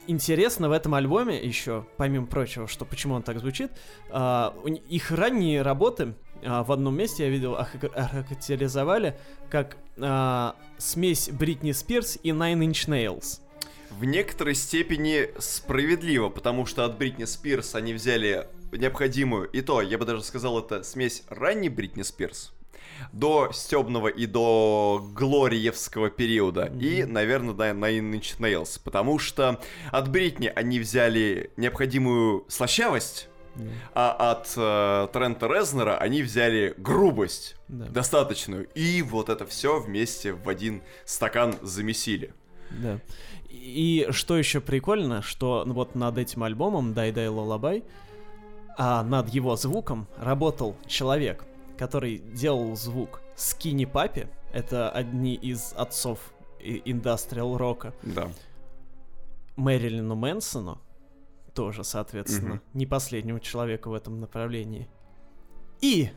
интересно 0.06 0.68
в 0.68 0.72
этом 0.72 0.94
альбоме 0.94 1.42
еще, 1.42 1.86
помимо 1.96 2.26
прочего, 2.26 2.66
что 2.66 2.84
почему 2.84 3.14
он 3.14 3.22
так 3.22 3.38
звучит, 3.38 3.70
а, 4.10 4.54
их 4.88 5.10
ранние 5.10 5.62
работы 5.62 6.14
а, 6.44 6.64
в 6.64 6.72
одном 6.72 6.96
месте 6.96 7.24
я 7.24 7.30
видел 7.30 7.54
охарактеризовали 7.56 9.16
как 9.50 9.76
а, 9.98 10.56
смесь 10.78 11.28
Бритни 11.30 11.72
Спирс 11.72 12.18
и 12.22 12.30
Nine 12.30 12.60
Inch 12.60 12.88
Nails. 12.88 13.40
В 13.90 14.04
некоторой 14.04 14.54
степени 14.54 15.28
справедливо, 15.38 16.30
потому 16.30 16.64
что 16.66 16.84
от 16.84 16.96
Бритни 16.96 17.24
Спирс 17.24 17.74
они 17.74 17.92
взяли 17.92 18.48
необходимую, 18.72 19.48
и 19.50 19.60
то, 19.60 19.82
я 19.82 19.98
бы 19.98 20.06
даже 20.06 20.22
сказал, 20.22 20.58
это 20.58 20.82
смесь 20.82 21.24
ранней 21.28 21.68
Бритни 21.68 22.02
Спирс, 22.02 22.52
до 23.12 23.50
стебного 23.52 24.08
и 24.08 24.26
до 24.26 25.06
глориевского 25.14 26.10
периода. 26.10 26.66
Mm-hmm. 26.66 26.80
И, 26.80 27.04
наверное, 27.04 27.54
да, 27.54 27.70
Nine 27.70 28.12
Inch 28.12 28.38
Nails. 28.38 28.80
Потому 28.82 29.18
что 29.18 29.60
от 29.90 30.10
Бритни 30.10 30.50
они 30.54 30.80
взяли 30.80 31.50
необходимую 31.56 32.46
слащавость, 32.48 33.28
а 33.94 34.32
от 34.32 34.52
э, 34.56 35.08
Трента 35.12 35.46
Резнера 35.46 35.96
они 35.98 36.22
взяли 36.22 36.74
грубость 36.76 37.56
да. 37.68 37.86
достаточную. 37.86 38.68
И 38.74 39.02
вот 39.02 39.28
это 39.28 39.46
все 39.46 39.80
вместе 39.80 40.32
в 40.32 40.48
один 40.48 40.82
стакан 41.04 41.54
замесили. 41.62 42.34
Да. 42.70 42.98
И 43.50 44.08
что 44.10 44.38
еще 44.38 44.60
прикольно, 44.60 45.22
что 45.22 45.64
вот 45.66 45.94
над 45.94 46.18
этим 46.18 46.42
альбомом 46.42 46.94
Дай 46.94 47.12
Дай 47.12 47.28
Лалабай, 47.28 47.84
а 48.78 49.02
над 49.02 49.28
его 49.28 49.56
звуком 49.56 50.08
работал 50.16 50.76
человек, 50.86 51.44
который 51.76 52.18
делал 52.18 52.74
звук 52.76 53.20
Скини 53.36 53.84
Папи. 53.84 54.28
Это 54.52 54.90
одни 54.90 55.34
из 55.34 55.74
отцов 55.76 56.32
индастриал 56.60 57.56
рока. 57.56 57.92
Да. 58.02 58.30
Мэрилину 59.56 60.14
Мэнсону, 60.14 60.80
тоже, 61.54 61.84
соответственно, 61.84 62.54
угу. 62.54 62.62
не 62.74 62.86
последнему 62.86 63.40
человеку 63.40 63.90
в 63.90 63.94
этом 63.94 64.20
направлении. 64.20 64.88
И 65.80 66.10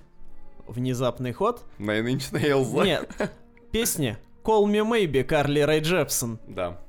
внезапный 0.68 1.34
ход. 1.34 1.64
Nine 1.80 2.16
Inch 2.16 2.32
Nails. 2.32 2.84
Нет, 2.84 3.32
песня 3.72 4.20
Call 4.44 4.66
Me 4.66 4.88
Maybe 4.88 5.24
Карли 5.24 5.62
Рэй 5.62 5.82
Джепсон. 5.82 6.40
Да. 6.48 6.80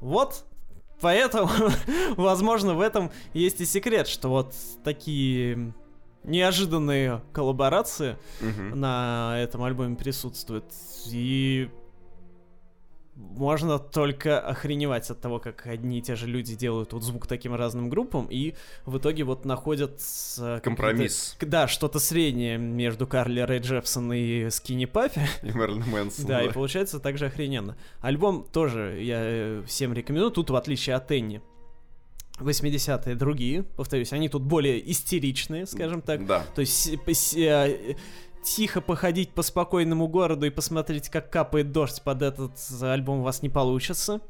Вот, 0.00 0.44
поэтому, 1.00 1.50
возможно, 2.16 2.74
в 2.74 2.80
этом 2.80 3.10
есть 3.34 3.60
и 3.60 3.66
секрет, 3.66 4.08
что 4.08 4.28
вот 4.28 4.54
такие 4.84 5.74
неожиданные 6.24 7.22
коллаборации 7.32 8.16
угу. 8.40 8.76
на 8.76 9.36
этом 9.38 9.62
альбоме 9.64 9.96
присутствуют. 9.96 10.66
И 11.10 11.70
можно 13.14 13.78
только 13.78 14.40
охреневать 14.40 15.10
от 15.10 15.20
того, 15.20 15.38
как 15.38 15.66
одни 15.66 15.98
и 15.98 16.02
те 16.02 16.16
же 16.16 16.26
люди 16.26 16.54
делают 16.54 16.92
вот 16.92 17.02
звук 17.02 17.26
таким 17.26 17.54
разным 17.54 17.90
группам, 17.90 18.26
и 18.30 18.54
в 18.86 18.98
итоге 18.98 19.24
вот 19.24 19.44
находят... 19.44 20.00
Компромисс. 20.62 21.36
Да, 21.40 21.68
что-то 21.68 21.98
среднее 21.98 22.56
между 22.58 23.06
Карли 23.06 23.40
Рэй 23.40 23.60
Джепсон 23.60 24.12
и 24.12 24.48
Скини 24.50 24.86
Папи. 24.86 25.20
И 25.42 25.52
Мерлин 25.52 25.84
Мэнсон. 25.88 26.26
Да, 26.26 26.42
и 26.42 26.50
получается 26.50 27.00
также 27.00 27.26
охрененно. 27.26 27.76
Альбом 28.00 28.46
тоже 28.50 28.98
я 29.00 29.18
э, 29.20 29.62
всем 29.66 29.92
рекомендую, 29.92 30.30
тут 30.30 30.50
в 30.50 30.56
отличие 30.56 30.96
от 30.96 31.10
Энни. 31.10 31.42
80-е 32.38 33.14
другие, 33.14 33.62
повторюсь, 33.62 34.12
они 34.12 34.28
тут 34.28 34.42
более 34.42 34.90
истеричные, 34.90 35.66
скажем 35.66 36.00
так. 36.00 36.26
Да. 36.26 36.44
То 36.54 36.60
есть 36.60 36.88
э, 37.36 37.96
тихо 38.42 38.80
походить 38.80 39.30
по 39.30 39.42
спокойному 39.42 40.08
городу 40.08 40.46
и 40.46 40.50
посмотреть, 40.50 41.08
как 41.08 41.30
капает 41.30 41.72
дождь 41.72 42.02
под 42.02 42.22
этот 42.22 42.52
альбом 42.82 43.20
у 43.20 43.22
вас 43.22 43.42
не 43.42 43.48
получится. 43.48 44.20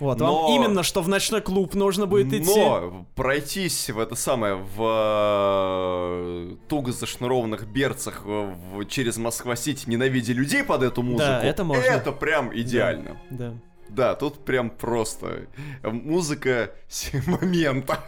Вот, 0.00 0.18
но... 0.18 0.48
вам 0.48 0.56
именно 0.56 0.82
что 0.82 1.02
в 1.02 1.08
ночной 1.08 1.42
клуб 1.42 1.74
нужно 1.74 2.06
будет 2.06 2.32
идти. 2.32 2.58
Но 2.58 3.06
пройтись 3.14 3.90
в 3.90 3.98
это 3.98 4.14
самое, 4.14 4.54
в 4.54 4.80
э, 4.82 6.56
туго 6.68 6.90
зашнурованных 6.90 7.66
берцах 7.70 8.24
в, 8.24 8.84
через 8.86 9.18
Москва-Сити, 9.18 9.88
ненавидя 9.88 10.32
людей 10.32 10.64
под 10.64 10.82
эту 10.82 11.02
музыку, 11.02 11.26
да, 11.26 11.42
это, 11.44 11.64
можно. 11.64 11.82
это 11.82 12.12
прям 12.12 12.50
идеально. 12.58 13.20
Да. 13.30 13.50
да. 13.50 13.54
Да, 13.94 14.14
тут 14.14 14.44
прям 14.44 14.70
просто 14.70 15.46
музыка 15.82 16.72
момента, 17.26 17.98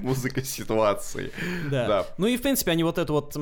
музыка 0.00 0.42
ситуации. 0.42 1.32
Да. 1.70 1.86
да. 1.86 2.06
Ну 2.18 2.26
и 2.26 2.36
в 2.36 2.42
принципе 2.42 2.72
они 2.72 2.84
вот 2.84 2.98
эту 2.98 3.12
вот 3.12 3.36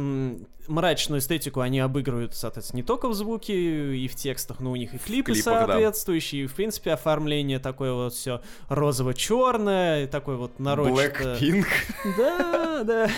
мрачную 0.69 1.21
эстетику 1.21 1.61
они 1.61 1.81
обыгрывают, 1.81 2.35
соответственно, 2.35 2.79
не 2.79 2.83
только 2.83 3.09
в 3.09 3.15
звуке 3.15 3.97
и 3.97 4.09
в 4.09 4.15
текстах, 4.15 4.61
но 4.61 4.73
у 4.73 4.77
них 4.77 4.95
и 4.95 4.99
клипы 4.99 5.33
клипах, 5.33 5.45
соответствующие, 5.45 6.43
да. 6.43 6.45
и 6.45 6.49
в 6.49 6.55
принципе 6.55 6.93
оформление 6.93 7.59
такое 7.59 7.93
вот 7.93 8.15
все 8.15 8.43
розово-черное, 8.69 10.07
такой 10.07 10.37
вот 10.37 10.59
нарочито. 10.59 11.39
Blackpink. 11.39 11.67
Да, 12.17 12.83
да. 12.85 13.11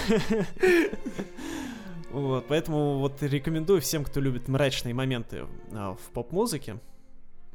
Вот, 2.11 2.47
поэтому 2.49 2.99
вот 2.99 3.23
рекомендую 3.23 3.83
всем, 3.83 4.03
кто 4.03 4.21
любит 4.21 4.49
мрачные 4.49 4.95
моменты 4.95 5.45
а, 5.73 5.95
в 5.95 6.11
поп-музыке, 6.13 6.79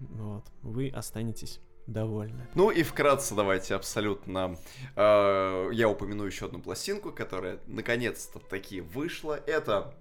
вот, 0.09 0.45
вы 0.61 0.89
останетесь 0.89 1.59
довольны. 1.87 2.47
Ну 2.55 2.69
и 2.69 2.83
вкратце 2.83 3.35
давайте 3.35 3.75
абсолютно 3.75 4.57
э, 4.95 5.69
я 5.73 5.89
упомяну 5.89 6.23
еще 6.23 6.45
одну 6.45 6.59
пластинку, 6.61 7.11
которая 7.11 7.59
наконец-то 7.67 8.39
таки 8.39 8.81
вышла. 8.81 9.39
Это 9.45 9.93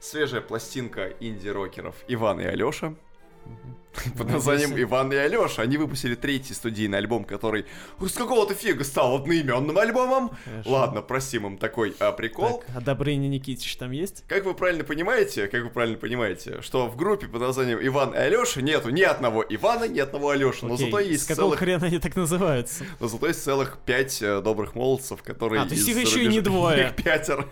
свежая 0.00 0.40
пластинка 0.40 1.08
инди-рокеров 1.20 1.96
Иван 2.08 2.40
и 2.40 2.44
Алёша. 2.44 2.94
Под 4.16 4.30
названием 4.30 4.80
Иван 4.80 5.12
и 5.12 5.16
Алёша. 5.16 5.62
Они 5.62 5.76
выпустили 5.76 6.14
третий 6.14 6.54
студийный 6.54 6.98
альбом, 6.98 7.24
который 7.24 7.66
с 8.00 8.12
какого-то 8.12 8.54
фига 8.54 8.84
стал 8.84 9.16
одноименным 9.16 9.76
альбомом. 9.76 10.30
Хорошо. 10.44 10.70
Ладно, 10.70 11.02
простим 11.02 11.46
им 11.46 11.58
такой 11.58 11.94
а, 11.98 12.12
прикол. 12.12 12.62
Так, 12.66 12.76
а 12.76 12.80
Добрыня 12.80 13.26
Никитич 13.28 13.76
там 13.76 13.90
есть? 13.90 14.24
Как 14.28 14.44
вы 14.44 14.54
правильно 14.54 14.84
понимаете, 14.84 15.48
как 15.48 15.64
вы 15.64 15.70
правильно 15.70 15.98
понимаете, 15.98 16.62
что 16.62 16.86
в 16.86 16.96
группе 16.96 17.26
под 17.26 17.40
названием 17.42 17.78
Иван 17.82 18.14
и 18.14 18.18
Алёша 18.18 18.62
нету 18.62 18.90
ни 18.90 19.02
одного 19.02 19.44
Ивана, 19.48 19.88
ни 19.88 19.98
одного 19.98 20.30
Алёши, 20.30 20.66
но 20.66 20.76
зато 20.76 21.00
есть 21.00 21.24
С 21.24 21.26
какого 21.26 21.48
целых... 21.48 21.58
хрена 21.58 21.86
они 21.86 21.98
так 21.98 22.14
называются? 22.16 22.84
Но 23.00 23.08
зато 23.08 23.26
есть 23.26 23.42
целых 23.42 23.78
пять 23.84 24.22
э, 24.22 24.40
добрых 24.40 24.74
молодцев, 24.74 25.22
которые... 25.22 25.62
А, 25.62 25.66
то 25.66 25.74
есть 25.74 25.88
их 25.88 26.00
еще 26.00 26.24
и 26.24 26.28
не 26.28 26.40
двое. 26.40 26.86
Их 26.86 26.96
пятеро. 27.04 27.46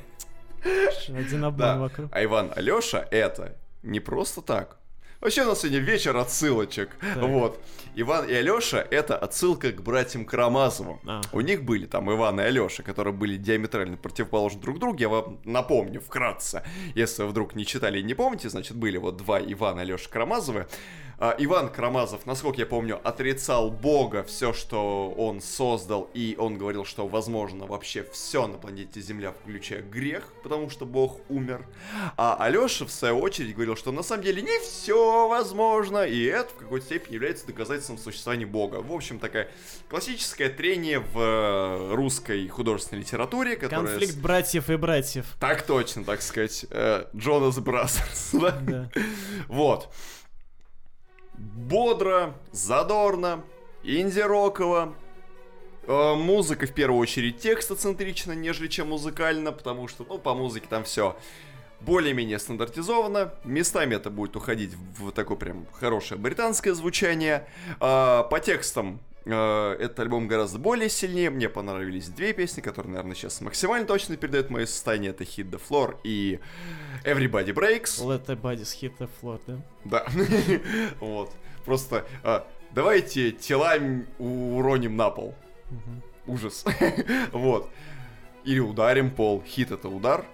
Один 1.09 1.45
обман 1.45 1.59
да. 1.59 1.79
вокруг. 1.79 2.09
А 2.13 2.25
Иван 2.25 2.53
Алёша 2.55 3.07
это 3.11 3.57
не 3.83 4.01
просто 4.01 4.41
так. 4.41 4.79
Вообще 5.21 5.43
у 5.43 5.47
нас 5.47 5.63
сегодня 5.63 5.81
вечер 5.81 6.17
отсылочек. 6.17 6.97
Так. 7.01 7.17
Вот. 7.17 7.61
Иван 7.97 8.29
и 8.29 8.35
Алёша— 8.35 8.87
это 8.91 9.17
отсылка 9.17 9.73
к 9.73 9.83
братьям 9.83 10.25
Карамазовым. 10.25 11.01
А. 11.05 11.21
У 11.33 11.41
них 11.41 11.65
были 11.65 11.87
там 11.87 12.09
Иван 12.13 12.41
и 12.41 12.45
Алёша, 12.45 12.85
которые 12.85 13.13
были 13.13 13.37
диаметрально 13.37 13.97
противоположны 13.97 14.61
друг 14.61 14.79
другу. 14.79 14.97
Я 14.99 15.09
вам 15.09 15.41
напомню 15.45 16.01
вкратце. 16.01 16.63
Если 16.95 17.25
вы 17.25 17.31
вдруг 17.31 17.57
не 17.57 17.67
читали 17.67 17.99
и 17.99 18.05
не 18.05 18.15
помните, 18.15 18.49
значит, 18.49 18.77
были 18.77 18.97
вот 18.97 19.17
два 19.17 19.41
Ивана 19.41 19.81
и 19.81 19.83
Алёша 19.83 20.09
Карамазовы. 20.09 20.69
А, 21.21 21.35
Иван 21.37 21.69
Карамазов, 21.69 22.27
насколько 22.27 22.61
я 22.61 22.67
помню, 22.67 23.01
отрицал 23.03 23.73
Бога, 23.73 24.23
все, 24.23 24.53
что 24.53 25.11
он 25.11 25.41
создал, 25.41 26.09
и 26.15 26.37
он 26.39 26.59
говорил, 26.59 26.85
что 26.85 27.09
возможно 27.09 27.67
вообще 27.67 28.07
все 28.13 28.47
на 28.47 28.57
планете 28.57 29.01
Земля, 29.01 29.33
включая 29.33 29.83
грех, 29.83 30.33
потому 30.45 30.71
что 30.71 30.87
Бог 30.87 31.19
умер. 31.29 31.67
А 32.17 32.37
Алеша, 32.39 32.85
в 32.85 32.93
свою 32.93 33.19
очередь, 33.19 33.55
говорил, 33.55 33.75
что 33.75 33.91
на 33.91 34.05
самом 34.05 34.23
деле 34.23 34.43
не 34.43 34.61
все 34.61 35.08
возможно, 35.29 36.05
и 36.05 36.25
это 36.25 36.51
в 36.51 36.57
какой-то 36.57 36.87
степени 36.87 37.15
является 37.15 37.47
доказательством 37.47 37.99
существования 37.99 38.47
Бога. 38.47 38.77
В 38.77 38.93
общем, 38.93 39.19
такая 39.19 39.49
классическое 39.89 40.49
трение 40.49 41.01
в 41.01 41.19
э, 41.19 41.95
русской 41.95 42.47
художественной 42.49 43.03
литературе, 43.03 43.57
которая... 43.57 43.87
Конфликт 43.87 44.17
братьев 44.19 44.71
и 44.71 44.77
братьев. 44.77 45.27
Так 45.41 45.63
точно, 45.63 46.05
так 46.05 46.23
сказать. 46.23 46.67
Э, 46.71 47.07
Jonas 47.17 47.59
Brothers, 47.59 48.31
да? 48.33 48.91
Вот 49.49 49.89
бодро, 51.39 52.35
задорно, 52.53 53.45
инди-роково. 53.83 54.95
Э, 55.87 56.15
музыка 56.15 56.67
в 56.67 56.75
первую 56.75 57.01
очередь 57.01 57.39
текстоцентрична, 57.39 58.33
нежели 58.33 58.69
чем 58.69 58.89
музыкально, 58.89 59.53
потому 59.53 59.89
что, 59.89 60.05
ну, 60.09 60.19
по 60.19 60.35
музыке 60.35 60.67
там 60.69 60.85
все 60.85 61.17
более-менее 61.81 62.39
стандартизовано. 62.39 63.35
Местами 63.45 63.95
это 63.95 64.11
будет 64.11 64.37
уходить 64.37 64.75
в 64.99 65.13
такое 65.13 65.37
прям 65.37 65.67
хорошее 65.73 66.21
британское 66.21 66.75
звучание. 66.75 67.49
А, 67.81 68.25
по 68.25 68.41
текстам 68.41 69.01
э, 69.25 69.77
этот 69.79 70.01
альбом 70.01 70.29
гораздо 70.29 70.59
более 70.59 70.89
сильнее. 70.89 71.31
Мне 71.31 71.49
понравились 71.49 72.09
две 72.09 72.33
песни, 72.33 72.61
которые, 72.61 72.93
наверное, 72.93 73.15
сейчас 73.15 73.41
максимально 73.41 73.87
точно 73.87 74.17
передают 74.17 74.51
мое 74.51 74.67
состояние. 74.67 75.11
Это 75.11 75.25
Hit 75.25 75.51
the 75.51 75.61
Floor 75.69 75.97
и 76.05 76.41
Everybody 77.05 77.53
Breaks. 77.53 78.03
Let 78.05 78.27
the 78.27 78.41
bodies 78.41 78.75
hit 78.81 78.93
the 78.99 79.09
floor, 79.21 79.41
да? 79.47 79.57
Да. 79.85 80.07
вот. 81.01 81.33
Просто 81.65 82.05
а, 82.23 82.47
давайте 82.73 83.33
тела 83.33 83.75
уроним 84.19 84.97
на 84.97 85.11
пол. 85.11 85.35
Ужас. 86.27 86.65
вот. 87.33 87.71
Или 88.45 88.61
ударим 88.61 89.11
пол. 89.11 89.43
Хит 89.47 89.71
это 89.71 89.89
удар. 89.89 90.25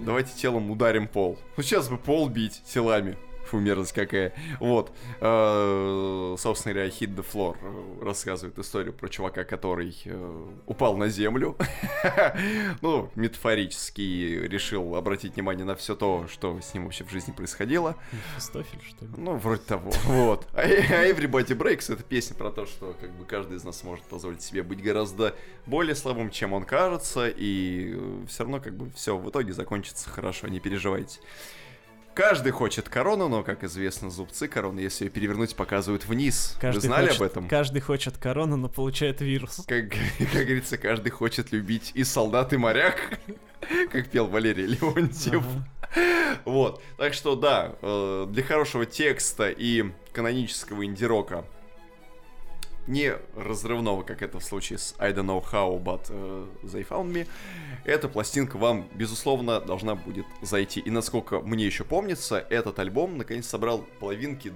Давайте 0.00 0.34
телом 0.36 0.70
ударим 0.70 1.08
пол. 1.08 1.38
Ну 1.56 1.62
сейчас 1.62 1.88
бы 1.88 1.98
пол 1.98 2.28
бить 2.28 2.62
телами. 2.64 3.16
Фу, 3.50 3.58
мерзость 3.58 3.92
какая. 3.92 4.32
Вот. 4.60 4.92
Э, 5.20 6.36
собственно 6.38 6.74
говоря, 6.74 6.88
Hit 6.88 7.16
the 7.16 7.26
Floor 7.26 7.56
э, 7.60 8.04
рассказывает 8.04 8.56
историю 8.58 8.92
про 8.92 9.08
чувака, 9.08 9.42
который 9.42 9.96
э, 10.04 10.46
упал 10.66 10.96
на 10.96 11.08
землю. 11.08 11.56
ну, 12.80 13.10
метафорически 13.16 14.00
решил 14.00 14.94
обратить 14.94 15.34
внимание 15.34 15.64
на 15.64 15.74
все 15.74 15.96
то, 15.96 16.26
что 16.28 16.60
с 16.60 16.72
ним 16.74 16.84
вообще 16.84 17.02
в 17.04 17.10
жизни 17.10 17.32
происходило. 17.32 17.96
Фистофель, 18.36 18.80
что 18.86 19.04
ли? 19.04 19.10
Ну, 19.16 19.34
вроде 19.36 19.62
того. 19.62 19.90
вот. 20.04 20.46
А, 20.52 20.60
а 20.60 21.08
Everybody 21.08 21.56
Breaks— 21.56 21.92
это 21.92 22.04
песня 22.04 22.36
про 22.36 22.52
то, 22.52 22.66
что 22.66 22.94
как 23.00 23.10
бы 23.10 23.24
каждый 23.24 23.56
из 23.56 23.64
нас 23.64 23.82
может 23.82 24.04
позволить 24.04 24.42
себе 24.42 24.62
быть 24.62 24.80
гораздо 24.80 25.34
более 25.66 25.96
слабым, 25.96 26.30
чем 26.30 26.52
он 26.52 26.64
кажется, 26.64 27.28
и 27.28 27.98
все 28.28 28.44
равно 28.44 28.60
как 28.60 28.76
бы 28.76 28.92
все 28.92 29.16
в 29.16 29.28
итоге 29.28 29.52
закончится 29.52 30.08
хорошо, 30.08 30.46
не 30.46 30.60
переживайте. 30.60 31.18
Каждый 32.14 32.52
хочет 32.52 32.88
корону, 32.88 33.28
но, 33.28 33.42
как 33.42 33.64
известно, 33.64 34.10
зубцы 34.10 34.48
короны, 34.48 34.80
если 34.80 35.04
ее 35.04 35.10
перевернуть, 35.10 35.54
показывают 35.54 36.06
вниз. 36.06 36.56
Каждый 36.60 36.80
Вы 36.80 36.86
знали 36.86 37.06
хочет, 37.06 37.20
об 37.20 37.26
этом? 37.26 37.48
Каждый 37.48 37.80
хочет 37.80 38.18
корону, 38.18 38.56
но 38.56 38.68
получает 38.68 39.20
вирус. 39.20 39.62
Как, 39.66 39.88
как 40.18 40.42
говорится, 40.44 40.76
каждый 40.76 41.10
хочет 41.10 41.52
любить 41.52 41.92
и 41.94 42.04
солдат, 42.04 42.52
и 42.52 42.56
моряк, 42.56 43.20
как 43.92 44.08
пел 44.08 44.26
Валерий 44.26 44.66
Леонтьев. 44.66 45.44
Ага. 45.44 46.40
Вот. 46.44 46.82
Так 46.96 47.14
что, 47.14 47.36
да, 47.36 47.74
э, 47.82 48.26
для 48.28 48.42
хорошего 48.42 48.86
текста 48.86 49.50
и 49.50 49.90
канонического 50.12 50.84
инди-рока 50.84 51.44
не 52.86 53.14
разрывного, 53.36 54.02
как 54.02 54.22
это 54.22 54.38
в 54.40 54.44
случае 54.44 54.78
с 54.78 54.94
I 54.98 55.12
don't 55.12 55.26
know 55.26 55.44
how, 55.52 55.82
but 55.82 56.10
uh, 56.10 56.48
they 56.64 56.86
found 56.86 57.12
me, 57.12 57.26
эта 57.84 58.08
пластинка 58.08 58.56
вам, 58.56 58.88
безусловно, 58.94 59.60
должна 59.60 59.94
будет 59.94 60.26
зайти. 60.42 60.80
И 60.80 60.90
насколько 60.90 61.40
мне 61.40 61.66
еще 61.66 61.84
помнится, 61.84 62.38
этот 62.50 62.78
альбом 62.78 63.18
наконец 63.18 63.46
собрал 63.46 63.84
половинки 64.00 64.52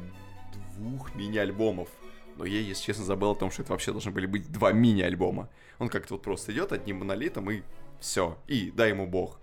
двух 0.76 1.14
мини-альбомов. 1.14 1.88
Но 2.36 2.44
я, 2.44 2.60
если 2.60 2.84
честно, 2.84 3.04
забыл 3.04 3.30
о 3.30 3.34
том, 3.34 3.50
что 3.50 3.62
это 3.62 3.72
вообще 3.72 3.92
должны 3.92 4.10
были 4.10 4.26
быть 4.26 4.50
два 4.50 4.72
мини-альбома. 4.72 5.48
Он 5.78 5.88
как-то 5.88 6.14
вот 6.14 6.22
просто 6.22 6.52
идет 6.52 6.72
одним 6.72 6.98
монолитом 6.98 7.50
и 7.50 7.62
все. 8.00 8.36
И 8.48 8.70
дай 8.70 8.90
ему 8.90 9.06
бог. 9.06 9.38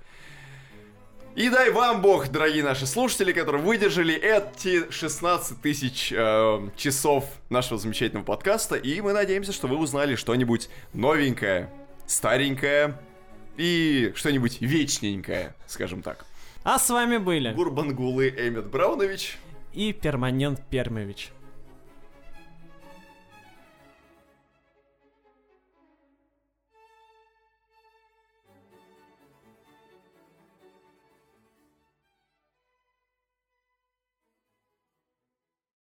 И 1.33 1.49
дай 1.49 1.71
вам 1.71 2.01
бог, 2.01 2.27
дорогие 2.27 2.61
наши 2.61 2.85
слушатели, 2.85 3.31
которые 3.31 3.63
выдержали 3.63 4.13
эти 4.13 4.91
16 4.91 5.61
тысяч 5.61 6.11
э, 6.11 6.69
часов 6.75 7.23
нашего 7.49 7.79
замечательного 7.79 8.25
подкаста. 8.25 8.75
И 8.75 8.99
мы 8.99 9.13
надеемся, 9.13 9.53
что 9.53 9.67
вы 9.67 9.77
узнали 9.77 10.15
что-нибудь 10.15 10.69
новенькое, 10.91 11.69
старенькое 12.05 12.99
и 13.55 14.11
что-нибудь 14.13 14.59
вечненькое, 14.59 15.55
скажем 15.67 16.01
так. 16.01 16.25
А 16.65 16.77
с 16.77 16.89
вами 16.89 17.15
были 17.15 17.53
Гурбангулы 17.53 18.27
Эмит 18.27 18.67
Браунович 18.67 19.37
и 19.73 19.93
Перманент 19.93 20.61
Пермович. 20.69 21.31